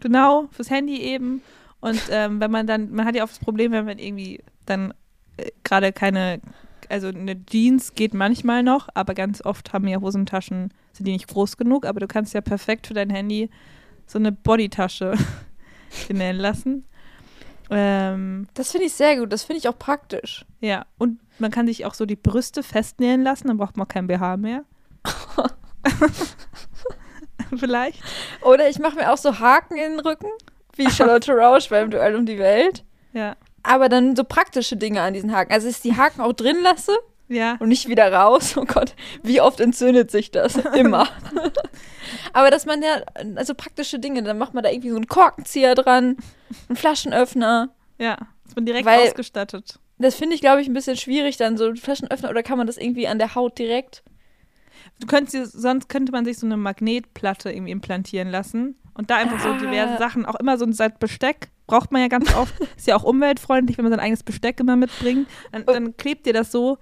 genau, 0.00 0.48
fürs 0.50 0.68
Handy 0.68 1.00
eben. 1.00 1.40
Und 1.80 1.98
ähm, 2.10 2.38
wenn 2.40 2.50
man 2.50 2.66
dann, 2.66 2.90
man 2.90 3.06
hat 3.06 3.14
ja 3.16 3.22
oft 3.24 3.32
das 3.32 3.38
Problem, 3.42 3.72
wenn 3.72 3.86
man 3.86 3.98
irgendwie 3.98 4.42
dann 4.66 4.92
äh, 5.38 5.50
gerade 5.64 5.92
keine, 5.94 6.40
also 6.90 7.08
eine 7.08 7.44
Jeans 7.46 7.94
geht 7.94 8.14
manchmal 8.14 8.62
noch, 8.62 8.88
aber 8.94 9.14
ganz 9.14 9.44
oft 9.44 9.72
haben 9.72 9.88
ja 9.88 10.00
Hosentaschen, 10.00 10.72
sind 10.92 11.06
die 11.06 11.12
nicht 11.12 11.28
groß 11.28 11.56
genug, 11.56 11.86
aber 11.86 12.00
du 12.00 12.06
kannst 12.06 12.34
ja 12.34 12.40
perfekt 12.40 12.86
für 12.86 12.94
dein 12.94 13.10
Handy 13.10 13.50
so 14.06 14.18
eine 14.18 14.32
Bodytasche 14.32 15.14
nähen 16.08 16.36
lassen. 16.36 16.84
Ähm, 17.70 18.48
Das 18.54 18.72
finde 18.72 18.86
ich 18.86 18.92
sehr 18.94 19.16
gut. 19.16 19.32
Das 19.32 19.44
finde 19.44 19.58
ich 19.58 19.68
auch 19.68 19.78
praktisch. 19.78 20.44
ja, 20.60 20.84
und 20.98 21.20
man 21.38 21.50
kann 21.50 21.66
sich 21.66 21.86
auch 21.86 21.94
so 21.94 22.04
die 22.04 22.16
Brüste 22.16 22.62
festnähen 22.62 23.22
lassen, 23.22 23.48
dann 23.48 23.56
braucht 23.56 23.76
man 23.76 23.88
kein 23.88 24.06
BH 24.08 24.36
mehr. 24.36 24.64
Vielleicht. 27.56 28.02
Oder 28.42 28.68
ich 28.68 28.78
mache 28.78 28.96
mir 28.96 29.12
auch 29.12 29.16
so 29.16 29.38
Haken 29.38 29.76
in 29.76 29.92
den 29.92 30.00
Rücken, 30.00 30.28
wie 30.76 30.90
Charlotte 30.90 31.32
Rausch 31.32 31.68
beim 31.68 31.90
Duell 31.90 32.14
um 32.14 32.26
die 32.26 32.38
Welt. 32.38 32.84
Ja. 33.12 33.36
Aber 33.62 33.88
dann 33.88 34.16
so 34.16 34.24
praktische 34.24 34.76
Dinge 34.76 35.02
an 35.02 35.14
diesen 35.14 35.32
Haken. 35.32 35.52
Also, 35.52 35.66
dass 35.68 35.76
ich 35.76 35.82
die 35.82 35.96
Haken 35.96 36.20
auch 36.22 36.32
drin 36.32 36.56
lasse 36.62 36.92
Ja. 37.28 37.56
und 37.60 37.68
nicht 37.68 37.88
wieder 37.88 38.12
raus. 38.12 38.56
Oh 38.56 38.64
Gott, 38.64 38.94
wie 39.22 39.40
oft 39.40 39.60
entzündet 39.60 40.10
sich 40.10 40.30
das? 40.30 40.56
Immer. 40.74 41.08
Aber 42.32 42.50
dass 42.50 42.66
man 42.66 42.82
ja, 42.82 43.02
also 43.36 43.54
praktische 43.54 43.98
Dinge, 43.98 44.22
dann 44.22 44.38
macht 44.38 44.54
man 44.54 44.62
da 44.64 44.70
irgendwie 44.70 44.90
so 44.90 44.96
einen 44.96 45.06
Korkenzieher 45.06 45.74
dran, 45.74 46.16
einen 46.68 46.76
Flaschenöffner. 46.76 47.68
Ja. 47.98 48.16
Ist 48.46 48.56
man 48.56 48.66
direkt 48.66 48.86
Weil- 48.86 49.08
ausgestattet. 49.08 49.78
Das 49.98 50.14
finde 50.14 50.34
ich, 50.34 50.40
glaube 50.40 50.62
ich, 50.62 50.66
ein 50.66 50.72
bisschen 50.72 50.96
schwierig, 50.96 51.36
dann 51.36 51.58
so 51.58 51.66
einen 51.66 51.76
Flaschenöffner 51.76 52.30
oder 52.30 52.42
kann 52.42 52.56
man 52.56 52.66
das 52.66 52.78
irgendwie 52.78 53.06
an 53.06 53.18
der 53.18 53.34
Haut 53.34 53.58
direkt? 53.58 54.02
Du 54.98 55.06
könntest, 55.06 55.52
sonst 55.52 55.90
könnte 55.90 56.10
man 56.10 56.24
sich 56.24 56.38
so 56.38 56.46
eine 56.46 56.56
Magnetplatte 56.56 57.52
irgendwie 57.52 57.72
implantieren 57.72 58.30
lassen 58.30 58.76
und 58.94 59.10
da 59.10 59.16
einfach 59.16 59.38
so 59.40 59.50
Ah. 59.50 59.58
diverse 59.58 59.98
Sachen, 59.98 60.24
auch 60.24 60.36
immer 60.36 60.56
so 60.56 60.64
ein 60.64 60.74
Besteck, 60.98 61.48
braucht 61.70 61.92
man 61.92 62.02
ja 62.02 62.08
ganz 62.08 62.34
oft. 62.34 62.54
Ist 62.76 62.88
ja 62.88 62.96
auch 62.96 63.04
umweltfreundlich, 63.04 63.78
wenn 63.78 63.84
man 63.84 63.92
sein 63.92 64.00
eigenes 64.00 64.24
Besteck 64.24 64.58
immer 64.58 64.76
mitbringt. 64.76 65.28
Dann, 65.52 65.64
dann 65.64 65.96
klebt 65.96 66.26
dir 66.26 66.32
das 66.32 66.50
so, 66.50 66.78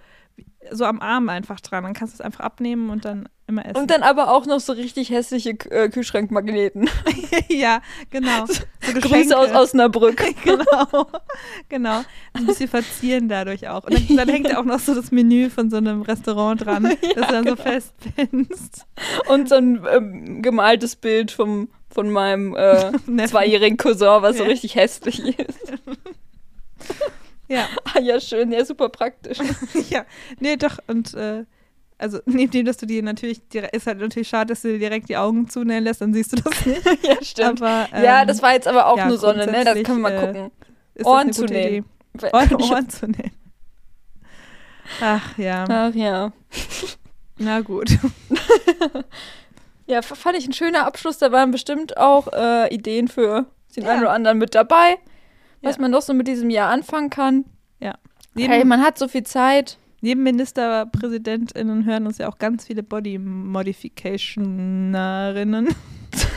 so 0.70 0.84
am 0.84 1.01
Arm 1.01 1.28
einfach 1.28 1.61
dran. 1.61 1.84
Dann 1.84 1.93
kannst 1.93 2.14
du 2.14 2.16
es 2.16 2.20
einfach 2.22 2.41
abnehmen 2.41 2.89
und 2.89 3.05
dann 3.05 3.28
immer 3.47 3.66
essen. 3.66 3.76
Und 3.76 3.91
dann 3.91 4.03
aber 4.03 4.30
auch 4.30 4.47
noch 4.47 4.61
so 4.61 4.72
richtig 4.72 5.11
hässliche 5.11 5.51
äh, 5.70 5.91
Kühlschrankmagneten. 5.91 6.89
ja, 7.49 7.82
genau. 8.09 8.47
So 8.47 8.62
Grüße 8.95 9.36
aus 9.36 9.51
Osnabrück. 9.53 10.22
genau, 10.45 11.07
genau. 11.68 12.03
Ein 12.32 12.47
bisschen 12.47 12.68
verzieren 12.68 13.28
dadurch 13.28 13.68
auch. 13.68 13.84
Und 13.84 13.95
dann, 13.95 14.16
dann 14.16 14.28
hängt 14.30 14.49
ja 14.49 14.59
auch 14.59 14.64
noch 14.64 14.78
so 14.78 14.95
das 14.95 15.11
Menü 15.11 15.51
von 15.51 15.68
so 15.68 15.76
einem 15.76 16.01
Restaurant 16.01 16.64
dran, 16.64 16.84
das 16.84 17.26
du 17.26 17.32
dann 17.32 17.47
so 17.47 17.57
festpinst. 17.57 18.86
Und 19.28 19.51
so 19.51 19.57
ein 19.57 19.86
ähm, 19.91 20.41
gemaltes 20.41 20.97
Bild 20.97 21.30
vom, 21.30 21.68
von 21.91 22.11
meinem 22.11 22.55
äh, 22.57 22.93
zweijährigen 23.26 23.76
Cousin, 23.76 24.22
was 24.22 24.36
so 24.36 24.45
Ja. 24.45 24.49
richtig 24.51 24.74
hässlich 24.74 25.39
ist. 25.39 25.59
Ja, 27.49 27.66
Ah 27.95 28.01
ja, 28.01 28.20
schön, 28.20 28.53
ja, 28.53 28.64
super 28.64 28.89
praktisch. 28.91 29.39
ja. 29.91 30.05
Nee, 30.39 30.57
doch. 30.57 30.78
Und 30.86 31.14
äh, 31.14 31.45
Also 31.97 32.20
neben 32.26 32.51
dem, 32.53 32.66
dass 32.66 32.76
du 32.76 32.86
dir 32.86 33.03
natürlich, 33.03 33.41
ist 33.72 33.86
halt 33.86 33.99
natürlich 34.01 34.28
schade, 34.28 34.49
dass 34.53 34.62
du 34.62 34.68
dir 34.68 34.78
direkt 34.78 35.09
die 35.09 35.16
Augen 35.16 35.49
zunähen 35.49 35.84
lässt, 35.84 36.01
dann 36.03 36.12
siehst 36.14 36.32
du 36.32 36.36
das 36.36 36.66
nicht. 36.66 36.84
ja, 37.03 37.16
stimmt. 37.22 37.62
Aber, 37.62 37.89
ja, 38.03 38.20
ähm, 38.22 38.28
das 38.28 38.43
war 38.43 38.53
jetzt 38.53 38.68
aber 38.68 38.86
auch 38.86 38.99
ja, 38.99 39.09
nur 39.09 39.16
Sonne, 39.18 39.47
ne? 39.47 39.64
Das 39.64 39.74
können 39.82 40.03
wir 40.03 40.11
mal 40.11 40.12
äh, 40.12 40.26
gucken. 40.26 40.51
ist 40.95 41.07
Ohren 41.07 41.16
das 41.16 41.24
eine 41.26 41.32
zu 41.34 41.41
gute 41.43 41.55
nähen. 41.55 41.84
Idee. 42.20 42.30
Ohren, 42.32 42.55
Ohren 42.62 42.89
zu 42.91 43.07
nähen. 43.09 43.32
Ach 45.01 45.36
ja, 45.39 45.64
Ach 45.68 45.95
ja. 45.95 46.32
na 47.39 47.61
gut. 47.61 47.91
Ja, 49.89 50.03
fand 50.03 50.36
ich 50.36 50.47
ein 50.47 50.53
schöner 50.53 50.86
Abschluss. 50.86 51.18
Da 51.18 51.32
waren 51.32 51.51
bestimmt 51.51 51.97
auch 51.97 52.28
äh, 52.32 52.72
Ideen 52.74 53.09
für 53.09 53.47
den 53.74 53.84
Ja. 53.84 53.91
einen 53.93 54.03
oder 54.03 54.12
anderen 54.12 54.39
mit 54.39 54.55
dabei, 54.55 54.97
was 55.62 55.76
Ja. 55.76 55.82
man 55.82 55.91
doch 55.93 56.03
so 56.03 56.12
mit 56.14 56.28
diesem 56.28 56.51
Jahr 56.51 56.70
anfangen 56.70 57.11
kann. 57.11 57.45
Neben, 58.34 58.53
Hey, 58.53 58.64
man 58.64 58.82
hat 58.82 58.99
so 58.99 59.09
viel 59.09 59.24
Zeit. 59.24 59.78
neben 60.01 60.22
MinisterpräsidentInnen 60.22 61.84
hören 61.86 62.07
uns 62.07 62.18
ja 62.18 62.28
auch 62.28 62.39
ganz 62.39 62.64
viele 62.66 62.84
Body-Modificationerinnen. 62.84 65.74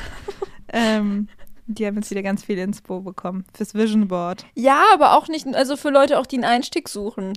ähm, 0.73 1.27
die 1.67 1.85
haben 1.85 1.95
jetzt 1.97 2.09
wieder 2.09 2.23
ganz 2.23 2.43
viel 2.43 2.57
Inspo 2.57 3.01
bekommen 3.01 3.45
fürs 3.53 3.75
Vision 3.75 4.07
Board. 4.07 4.45
Ja, 4.55 4.81
aber 4.93 5.15
auch 5.15 5.27
nicht, 5.27 5.45
also 5.53 5.77
für 5.77 5.91
Leute 5.91 6.17
auch, 6.17 6.25
die 6.25 6.37
einen 6.37 6.45
Einstieg 6.45 6.89
suchen. 6.89 7.33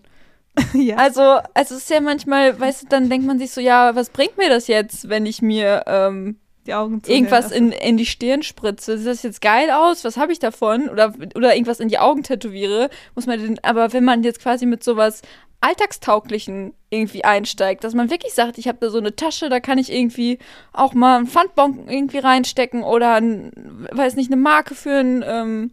ja. 0.74 0.96
Also, 0.96 1.22
also 1.22 1.74
es 1.74 1.82
ist 1.82 1.90
ja 1.90 2.00
manchmal, 2.00 2.58
weißt 2.58 2.82
du, 2.82 2.86
dann 2.88 3.08
denkt 3.08 3.26
man 3.26 3.38
sich 3.38 3.50
so, 3.50 3.60
ja, 3.60 3.94
was 3.94 4.10
bringt 4.10 4.38
mir 4.38 4.48
das 4.48 4.68
jetzt, 4.68 5.08
wenn 5.08 5.26
ich 5.26 5.42
mir 5.42 5.84
ähm, 5.86 6.36
die 6.66 6.74
Augen 6.74 7.02
zunähen 7.02 7.24
irgendwas 7.24 7.50
in, 7.50 7.72
in 7.72 7.96
die 7.96 8.06
Stirn 8.06 8.42
spritze? 8.42 8.98
Sieht 8.98 9.06
das 9.06 9.22
jetzt 9.22 9.40
geil 9.40 9.70
aus? 9.70 10.04
Was 10.04 10.16
habe 10.16 10.32
ich 10.32 10.38
davon? 10.38 10.88
Oder, 10.88 11.12
oder 11.34 11.54
irgendwas 11.54 11.80
in 11.80 11.88
die 11.88 11.98
Augen 11.98 12.22
tätowiere? 12.22 12.88
Muss 13.14 13.26
man 13.26 13.40
den, 13.40 13.64
aber 13.64 13.92
wenn 13.92 14.04
man 14.04 14.22
jetzt 14.22 14.40
quasi 14.40 14.66
mit 14.66 14.84
sowas 14.84 15.22
Alltagstauglichen 15.60 16.74
irgendwie 16.90 17.24
einsteigt, 17.24 17.84
dass 17.84 17.94
man 17.94 18.10
wirklich 18.10 18.34
sagt, 18.34 18.58
ich 18.58 18.68
habe 18.68 18.78
da 18.80 18.90
so 18.90 18.98
eine 18.98 19.16
Tasche, 19.16 19.48
da 19.48 19.60
kann 19.60 19.78
ich 19.78 19.90
irgendwie 19.90 20.38
auch 20.72 20.92
mal 20.92 21.16
einen 21.16 21.26
Pfandbon 21.26 21.88
irgendwie 21.88 22.18
reinstecken 22.18 22.82
oder 22.82 23.14
ein, 23.14 23.50
weiß 23.90 24.14
nicht, 24.16 24.30
eine 24.30 24.40
Marke 24.40 24.74
für 24.74 24.98
ein 24.98 25.24
ähm, 25.26 25.72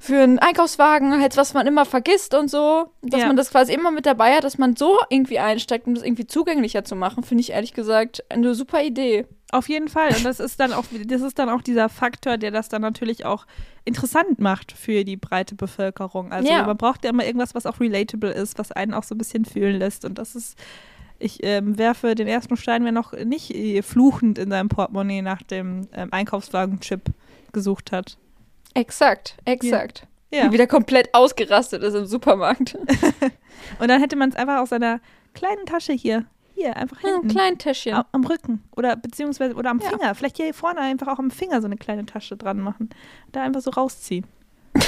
für 0.00 0.16
einen 0.22 0.38
Einkaufswagen, 0.38 1.20
halt 1.20 1.36
was 1.36 1.54
man 1.54 1.66
immer 1.66 1.84
vergisst 1.84 2.32
und 2.34 2.48
so, 2.48 2.92
dass 3.02 3.22
Ja. 3.22 3.26
man 3.26 3.36
das 3.36 3.50
quasi 3.50 3.72
immer 3.72 3.90
mit 3.90 4.06
dabei 4.06 4.34
hat, 4.36 4.44
dass 4.44 4.56
man 4.56 4.76
so 4.76 4.96
irgendwie 5.10 5.38
einsteigt, 5.40 5.86
um 5.88 5.94
das 5.94 6.04
irgendwie 6.04 6.26
zugänglicher 6.26 6.84
zu 6.84 6.94
machen, 6.94 7.24
finde 7.24 7.40
ich 7.42 7.50
ehrlich 7.50 7.72
gesagt 7.74 8.22
eine 8.28 8.54
super 8.54 8.82
Idee. 8.82 9.26
Auf 9.50 9.68
jeden 9.68 9.88
Fall. 9.88 10.14
Und 10.14 10.24
das 10.24 10.40
ist 10.40 10.60
dann 10.60 10.72
auch, 10.72 10.84
das 11.06 11.22
ist 11.22 11.38
dann 11.38 11.48
auch 11.48 11.62
dieser 11.62 11.88
Faktor, 11.88 12.36
der 12.36 12.50
das 12.50 12.68
dann 12.68 12.82
natürlich 12.82 13.24
auch 13.24 13.46
interessant 13.84 14.38
macht 14.40 14.72
für 14.72 15.04
die 15.04 15.16
breite 15.16 15.54
Bevölkerung. 15.54 16.32
Also 16.32 16.48
Ja. 16.52 16.64
man 16.66 16.76
braucht 16.76 17.02
ja 17.04 17.10
immer 17.10 17.24
irgendwas, 17.24 17.54
was 17.54 17.64
auch 17.66 17.80
relatable 17.80 18.30
ist, 18.30 18.58
was 18.58 18.70
einen 18.72 18.92
auch 18.94 19.02
so 19.04 19.14
ein 19.14 19.18
bisschen 19.18 19.46
fühlen 19.46 19.78
lässt. 19.78 20.04
Und 20.04 20.18
das 20.18 20.36
ist, 20.36 20.56
ich 21.18 21.38
ähm, 21.42 21.78
werfe 21.78 22.14
den 22.14 22.28
ersten 22.28 22.56
Stein, 22.58 22.84
wer 22.84 22.92
noch 22.92 23.14
nicht 23.14 23.52
äh, 23.54 23.80
fluchend 23.82 24.38
in 24.38 24.50
seinem 24.50 24.68
Portemonnaie 24.68 25.22
nach 25.22 25.42
dem 25.42 25.88
ähm, 25.94 26.08
Einkaufswagen-Chip 26.12 27.00
gesucht 27.52 27.90
hat. 27.90 28.18
Exakt, 28.78 29.36
exakt. 29.44 30.06
Ja. 30.30 30.52
Wieder 30.52 30.66
komplett 30.66 31.14
ausgerastet 31.14 31.82
ist 31.82 31.94
im 31.94 32.04
Supermarkt. 32.06 32.74
Und 33.80 33.88
dann 33.88 34.00
hätte 34.00 34.14
man 34.16 34.28
es 34.28 34.36
einfach 34.36 34.58
aus 34.58 34.68
seiner 34.68 35.00
kleinen 35.34 35.64
Tasche 35.66 35.92
hier, 35.94 36.26
hier, 36.54 36.76
einfach 36.76 37.00
Ja, 37.02 37.08
ein 37.08 37.14
hinten. 37.20 37.28
kleines 37.28 37.58
Täschchen. 37.58 37.94
Am, 37.94 38.04
am 38.12 38.24
Rücken 38.24 38.62
oder 38.76 38.94
beziehungsweise 38.96 39.54
oder 39.54 39.70
am 39.70 39.80
Ja. 39.80 39.88
Finger. 39.88 40.14
Vielleicht 40.14 40.36
hier 40.36 40.52
vorne 40.54 40.80
einfach 40.80 41.08
auch 41.08 41.18
am 41.18 41.30
Finger 41.30 41.60
so 41.60 41.66
eine 41.66 41.76
kleine 41.76 42.04
Tasche 42.06 42.36
dran 42.36 42.60
machen. 42.60 42.90
Da 43.32 43.42
einfach 43.42 43.60
so 43.62 43.70
rausziehen. 43.70 44.26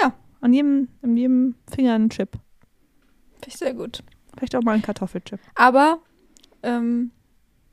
Ja. 0.00 0.12
An 0.42 0.52
jedem, 0.52 0.88
an 1.02 1.16
jedem 1.16 1.54
Finger 1.74 1.94
ein 1.94 2.10
Chip. 2.10 2.32
Finde 2.32 3.48
ich 3.48 3.56
sehr 3.56 3.72
gut. 3.72 4.02
Vielleicht 4.36 4.54
auch 4.54 4.62
mal 4.62 4.72
ein 4.74 4.82
Kartoffelchip. 4.82 5.40
Aber 5.54 6.00
ähm, 6.62 7.12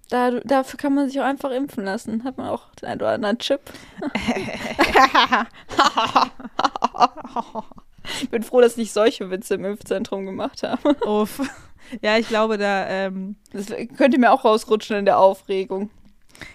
da, 0.10 0.32
dafür 0.32 0.78
kann 0.78 0.94
man 0.94 1.10
sich 1.10 1.20
auch 1.20 1.26
einfach 1.26 1.52
impfen 1.52 1.86
lassen. 1.86 2.24
Hat 2.24 2.38
man 2.38 2.50
auch 2.50 2.74
den 2.76 2.90
einen 2.90 3.02
oder 3.02 3.12
anderen 3.12 3.40
Chip. 3.40 3.62
ich 8.22 8.30
bin 8.30 8.44
froh, 8.44 8.62
dass 8.62 8.78
ich 8.78 8.92
solche 8.92 9.32
Witze 9.32 9.56
im 9.56 9.66
Impfzentrum 9.66 10.26
gemacht 10.26 10.64
habe. 10.64 10.96
Uff. 11.06 11.42
Ja, 12.02 12.18
ich 12.18 12.28
glaube, 12.28 12.58
da, 12.58 12.88
ähm, 12.88 13.36
Das 13.52 13.68
könnte 13.98 14.18
mir 14.18 14.32
auch 14.32 14.46
rausrutschen 14.46 14.98
in 14.98 15.06
der 15.06 15.20
Aufregung. 15.20 15.90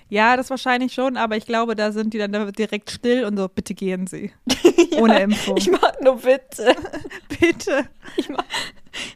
Ja, 0.09 0.37
das 0.37 0.49
wahrscheinlich 0.51 0.95
schon, 0.95 1.17
aber 1.17 1.37
ich 1.37 1.45
glaube, 1.45 1.75
da 1.75 1.93
sind 1.93 2.15
die 2.15 2.19
dann 2.19 2.53
direkt 2.53 2.91
still 2.91 3.25
und 3.25 3.37
so, 3.37 3.49
bitte 3.49 3.75
gehen 3.75 4.07
Sie. 4.07 4.33
Ohne 4.99 5.21
Impfung. 5.21 5.57
Ich 5.59 5.71
mache 5.71 6.03
nur 6.03 6.25
Witze. 6.25 6.75
bitte. 7.41 7.89
Ich 8.17 8.29
mach, 8.29 8.45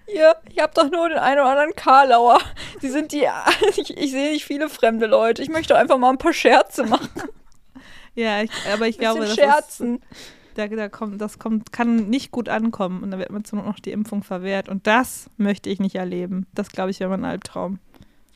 ihr, 0.07 0.37
ich 0.51 0.59
habe 0.61 0.73
doch 0.75 0.91
nur 0.91 1.09
den 1.09 1.18
einen 1.18 1.41
oder 1.41 1.51
anderen 1.51 1.75
Karlauer. 1.75 2.39
Sie 2.81 2.91
sind 2.91 3.12
die, 3.12 3.27
ich, 3.77 3.97
ich 3.97 4.11
sehe 4.11 4.33
nicht 4.33 4.45
viele 4.45 4.68
fremde 4.68 5.07
Leute. 5.07 5.43
Ich 5.43 5.49
möchte 5.49 5.77
einfach 5.77 5.99
mal 5.99 6.11
ein 6.11 6.18
paar 6.18 6.35
Scherze 6.35 6.85
machen. 6.85 7.09
Ja, 8.14 8.43
ich, 8.43 8.51
aber 8.73 8.87
ich 8.87 8.99
glaube, 8.99 9.20
das, 9.20 9.31
ist, 9.31 9.37
scherzen. 9.37 10.03
da, 10.55 10.66
da 10.66 10.91
kommt, 10.91 11.20
das 11.20 11.39
kommt, 11.39 11.73
kann 11.73 12.11
nicht 12.11 12.31
gut 12.31 12.51
ankommen 12.51 13.03
und 13.03 13.11
dann 13.11 13.18
wird 13.18 13.31
mir 13.31 13.43
zur 13.43 13.59
Not 13.59 13.66
noch 13.66 13.81
die 13.81 13.93
Impfung 13.93 14.23
verwehrt. 14.23 14.68
Und 14.68 14.87
das 14.87 15.31
möchte 15.39 15.70
ich 15.70 15.81
nicht 15.81 15.95
erleben. 15.95 16.47
Das, 16.53 16.68
glaube 16.68 16.91
ich, 16.91 17.01
wäre 17.01 17.09
mein 17.09 17.25
Albtraum. 17.25 17.79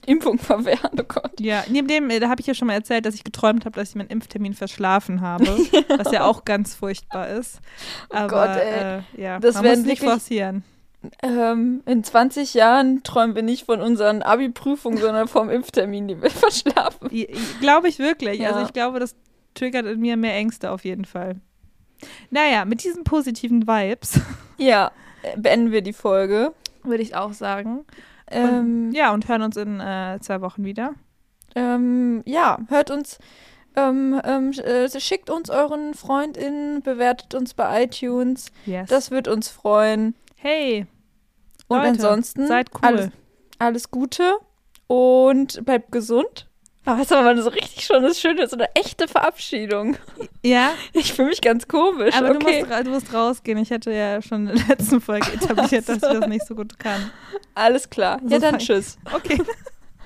Impfung 0.07 0.39
verwehren, 0.41 0.91
oh 0.99 1.05
Gott. 1.07 1.39
Ja, 1.41 1.65
neben 1.69 1.89
dem, 1.89 2.09
äh, 2.11 2.19
da 2.21 2.29
habe 2.29 2.41
ich 2.41 2.47
ja 2.47 2.55
schon 2.55 2.69
mal 2.69 2.75
erzählt, 2.75 3.05
dass 3.07 3.15
ich 3.15 3.25
geträumt 3.25 3.65
habe, 3.65 3.79
dass 3.79 3.91
ich 3.91 3.95
meinen 3.95 4.09
Impftermin 4.09 4.55
verschlafen 4.55 5.21
habe, 5.21 5.45
was 5.99 6.13
ja 6.13 6.25
auch 6.25 6.45
ganz 6.45 6.75
furchtbar 6.75 7.29
ist. 7.29 7.61
Aber 8.11 8.29
Gott, 8.29 8.57
ey. 8.57 8.99
Äh, 8.99 9.03
ja, 9.23 9.39
Das 9.41 9.57
man 9.57 9.65
werden 9.65 9.79
muss 9.81 9.87
nicht 9.89 10.03
wirklich- 10.03 10.11
forcieren. 10.13 10.65
Ähm, 11.23 11.83
in 11.87 12.03
20 12.03 12.55
Jahren 12.55 13.03
träumen 13.05 13.37
wir 13.37 13.43
nicht 13.43 13.67
von 13.67 13.81
unseren 13.81 14.23
Abi-Prüfungen, 14.23 14.99
sondern 14.99 15.29
vom 15.29 15.51
Impftermin, 15.51 16.09
die 16.09 16.21
wir 16.21 16.31
verschlafen. 16.31 17.11
Glaube 17.61 17.89
ich 17.89 17.99
wirklich. 18.01 18.41
Ja. 18.41 18.51
Also 18.51 18.67
ich 18.67 18.73
glaube, 18.73 18.99
das 18.99 19.15
triggert 19.55 19.87
in 19.87 20.01
mir 20.01 20.17
mehr 20.17 20.35
Ängste 20.35 20.71
auf 20.73 20.85
jeden 20.85 21.05
Fall. 21.05 21.37
Naja, 22.31 22.65
mit 22.65 22.83
diesen 22.83 23.05
positiven 23.05 23.69
Vibes 23.69 24.21
Ja, 24.59 24.91
äh, 25.23 25.39
beenden 25.39 25.71
wir 25.71 25.83
die 25.83 25.93
Folge. 25.93 26.53
würde 26.83 27.03
ich 27.03 27.15
auch 27.15 27.33
sagen. 27.33 27.85
Ähm, 28.31 28.89
Und, 28.89 28.93
ja, 28.93 29.13
und 29.13 29.29
hören 29.29 29.43
uns 29.43 29.57
in 29.57 29.81
äh, 29.81 30.19
zwei 30.21 30.41
Wochen 30.41 30.65
wieder. 30.65 30.95
ähm, 31.55 32.23
ja, 32.27 32.59
hört 32.69 32.91
uns, 32.91 33.19
ähm, 33.77 34.21
ähm, 34.25 34.51
äh, 34.53 34.89
schickt 35.01 35.31
uns 35.31 35.51
euren 35.51 35.95
FreundInnen, 35.95 36.83
bewertet 36.83 37.35
uns 37.35 37.55
bei 37.55 37.85
iTunes. 37.85 38.47
Yes. 38.65 38.89
Das 38.89 39.11
wird 39.11 39.29
uns 39.29 39.49
freuen. 39.49 40.15
hey, 40.37 40.87
Und 41.69 41.79
Leute, 41.79 41.89
ansonsten 41.91 42.47
seid 42.47 42.71
cool. 42.75 42.81
alles, 42.83 43.11
alles 43.59 43.91
Gute 43.91 44.37
und 44.87 45.65
bleibt 45.65 45.93
gesund. 45.93 46.49
Aber 46.87 46.99
haben 46.99 47.09
wir 47.11 47.23
mal 47.23 47.43
so 47.43 47.51
richtig 47.51 47.85
schon 47.85 48.03
das 48.03 48.21
Schöne, 48.21 48.47
so 48.47 48.57
eine 48.57 48.69
echte 48.75 49.09
Verabschiedung. 49.09 49.97
Ja, 50.45 50.71
Ich 50.93 51.13
fühle 51.13 51.29
mich 51.29 51.41
ganz 51.41 51.67
komisch. 51.67 52.15
aber 52.15 52.29
du, 52.31 52.37
okay, 52.37 52.61
musst, 52.61 52.71
ra- 52.73 52.83
du 52.85 52.91
musst 52.91 53.13
rausgehen. 53.13 53.59
Ich 53.59 53.71
hatte 53.73 53.91
ja 53.93 54.23
schon 54.23 54.47
in 54.49 54.57
der 54.57 54.67
letzten 54.69 55.01
Folge 55.01 55.33
etabliert, 55.35 55.89
dass 55.89 55.97
ich 55.97 56.01
das 56.03 56.27
nicht 56.29 56.47
so 56.47 56.55
gut 56.55 56.79
kann. 56.79 57.11
alles 57.55 57.91
klar. 57.91 58.21
So 58.23 58.29
Ja, 58.29 58.39
dann 58.39 58.59
tschüss. 58.59 58.97
Okay. 59.13 59.39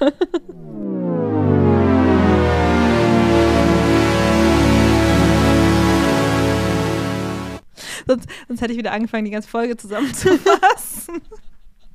sonst, 8.06 8.28
sonst 8.48 8.60
hätte 8.60 8.72
ich 8.72 8.78
wieder 8.78 8.92
angefangen, 8.92 9.24
die 9.24 9.30
ganze 9.30 9.48
Folge 9.48 9.76
zusammenzufassen. 9.76 11.20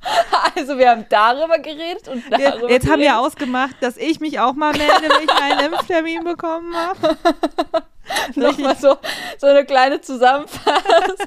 Also 0.56 0.78
wir 0.78 0.90
haben 0.90 1.04
darüber 1.08 1.58
geredet 1.58 2.08
und 2.08 2.24
darüber 2.30 2.70
Jetzt 2.70 2.88
haben 2.88 3.00
wir 3.00 3.18
ausgemacht, 3.18 3.76
dass 3.80 3.96
ich 3.96 4.20
mich 4.20 4.40
auch 4.40 4.54
mal 4.54 4.72
melde, 4.72 5.02
wenn 5.02 5.24
ich 5.24 5.30
einen 5.30 5.72
Impftermin 5.72 6.24
bekommen 6.24 6.74
habe. 6.74 7.16
Nochmal 8.34 8.76
so, 8.76 8.96
so 9.38 9.46
eine 9.46 9.64
kleine 9.64 10.00
Zusammenfassung. 10.00 11.26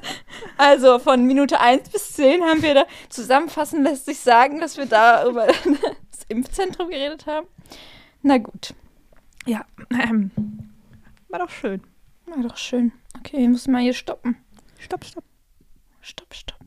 Also 0.56 0.98
von 0.98 1.24
Minute 1.24 1.60
1 1.60 1.88
bis 1.90 2.12
10 2.14 2.42
haben 2.42 2.62
wir 2.62 2.74
da 2.74 2.84
zusammenfassen 3.08 3.82
lässt 3.82 4.06
sich 4.06 4.20
sagen, 4.20 4.60
dass 4.60 4.76
wir 4.76 4.86
da 4.86 5.26
über 5.26 5.46
das 5.46 6.24
Impfzentrum 6.28 6.88
geredet 6.90 7.26
haben. 7.26 7.46
Na 8.22 8.38
gut. 8.38 8.74
Ja, 9.46 9.64
ähm, 9.90 10.30
war 11.28 11.38
doch 11.38 11.50
schön. 11.50 11.82
War 12.26 12.42
doch 12.42 12.56
schön. 12.56 12.92
Okay, 13.18 13.38
wir 13.38 13.48
müssen 13.48 13.72
mal 13.72 13.80
hier 13.80 13.94
stoppen. 13.94 14.36
Stopp, 14.78 15.04
stopp. 15.04 15.24
Stopp, 16.02 16.34
stopp. 16.34 16.59